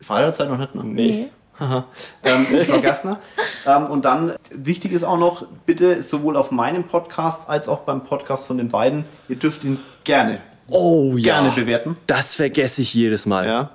[0.00, 0.76] Verheiratet seid noch nicht?
[0.76, 0.84] Ne?
[0.84, 1.30] Nee.
[1.60, 1.84] Aha.
[2.24, 2.80] Ähm, Frau
[3.66, 8.02] ähm, und dann, wichtig ist auch noch, bitte sowohl auf meinem Podcast als auch beim
[8.04, 11.34] Podcast von den beiden, ihr dürft ihn gerne, Oh ja.
[11.40, 11.96] gerne bewerten.
[12.06, 13.46] Das vergesse ich jedes Mal.
[13.46, 13.70] Ja.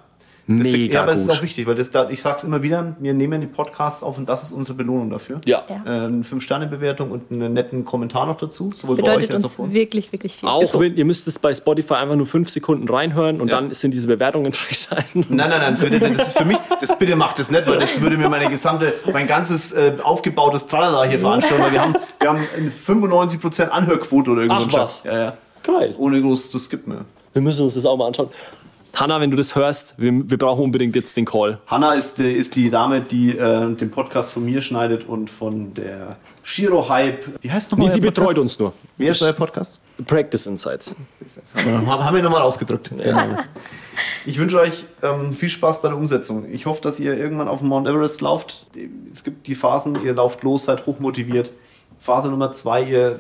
[0.48, 1.38] Deswegen, Mega ja, aber es ist gut.
[1.38, 4.20] auch wichtig, weil das da, ich sage es immer wieder, wir nehmen die Podcasts auf
[4.20, 5.42] und das ist unsere Belohnung dafür.
[5.46, 5.64] Ja.
[5.68, 5.76] Ja.
[5.86, 9.54] Äh, eine 5-Sterne-Bewertung und einen netten Kommentar noch dazu, sowohl bei euch Bedeutet als uns
[9.54, 9.74] auch bei uns.
[9.74, 10.48] wirklich, wirklich viel.
[10.48, 10.80] Auch so.
[10.80, 13.60] wenn, ihr müsst es bei Spotify einfach nur fünf Sekunden reinhören und Ja.
[13.60, 15.26] dann sind diese Bewertungen freischalten.
[15.30, 18.00] Nein, nein, nein, bitte, das ist für mich, das bitte macht das nicht, weil das
[18.00, 22.30] würde mir meine gesamte, mein ganzes äh, aufgebautes Tralala hier veranstalten, weil wir haben, wir
[22.30, 24.68] haben eine 95% Anhörquote oder irgendwas.
[24.70, 25.04] Ach, was.
[25.06, 25.38] Ja, ja.
[25.64, 25.96] Geil.
[25.98, 26.94] Ohne groß zu skippen.
[26.94, 27.00] Ja.
[27.34, 28.30] Wir müssen uns das auch mal anschauen.
[28.96, 31.60] Hanna, wenn du das hörst, wir, wir brauchen unbedingt jetzt den Call.
[31.68, 36.16] Hanna ist, ist die Dame, die äh, den Podcast von mir schneidet und von der
[36.44, 37.28] Shiro Hype.
[37.42, 37.88] Wie heißt nochmal?
[37.88, 38.42] Nee, sie euer betreut Podcast?
[38.42, 38.74] uns nur.
[38.98, 39.82] Wer ist euer Podcast?
[40.06, 40.96] Practice Insights.
[41.56, 42.92] Haben wir nochmal ausgedrückt.
[42.98, 43.38] Genau.
[44.26, 46.52] Ich wünsche euch ähm, viel Spaß bei der Umsetzung.
[46.52, 48.68] Ich hoffe, dass ihr irgendwann auf dem Mount Everest lauft.
[49.12, 51.52] Es gibt die Phasen, ihr lauft los, seid hochmotiviert.
[52.06, 53.20] Phase Nummer zwei, ihr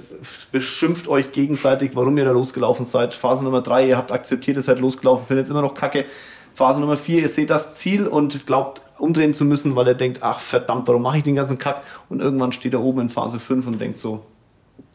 [0.52, 3.16] beschimpft euch gegenseitig, warum ihr da losgelaufen seid.
[3.16, 6.06] Phase Nummer drei, ihr habt akzeptiert, ihr seid losgelaufen, findet es immer noch kacke.
[6.53, 10.20] Phase Nummer vier, ihr seht das Ziel und glaubt umdrehen zu müssen, weil ihr denkt,
[10.22, 11.82] ach verdammt, warum mache ich den ganzen Kack?
[12.10, 14.24] Und irgendwann steht er oben in Phase 5 und denkt so,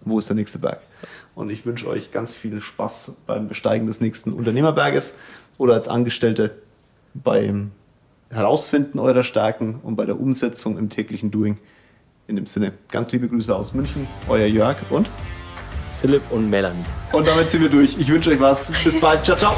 [0.05, 0.83] wo ist der nächste Berg?
[1.35, 5.17] Und ich wünsche euch ganz viel Spaß beim Besteigen des nächsten Unternehmerberges
[5.59, 6.53] oder als Angestellte
[7.13, 7.73] beim
[8.31, 11.59] Herausfinden eurer Stärken und bei der Umsetzung im täglichen Doing.
[12.31, 15.11] In dem Sinne, ganz liebe Grüße aus München, euer Jörg und,
[16.01, 16.85] Philipp und Melanie.
[17.11, 17.99] und damit sind wir durch.
[17.99, 18.73] Ich wünsche euch was.
[18.85, 19.25] Bis bald.
[19.25, 19.57] Ciao, ciao.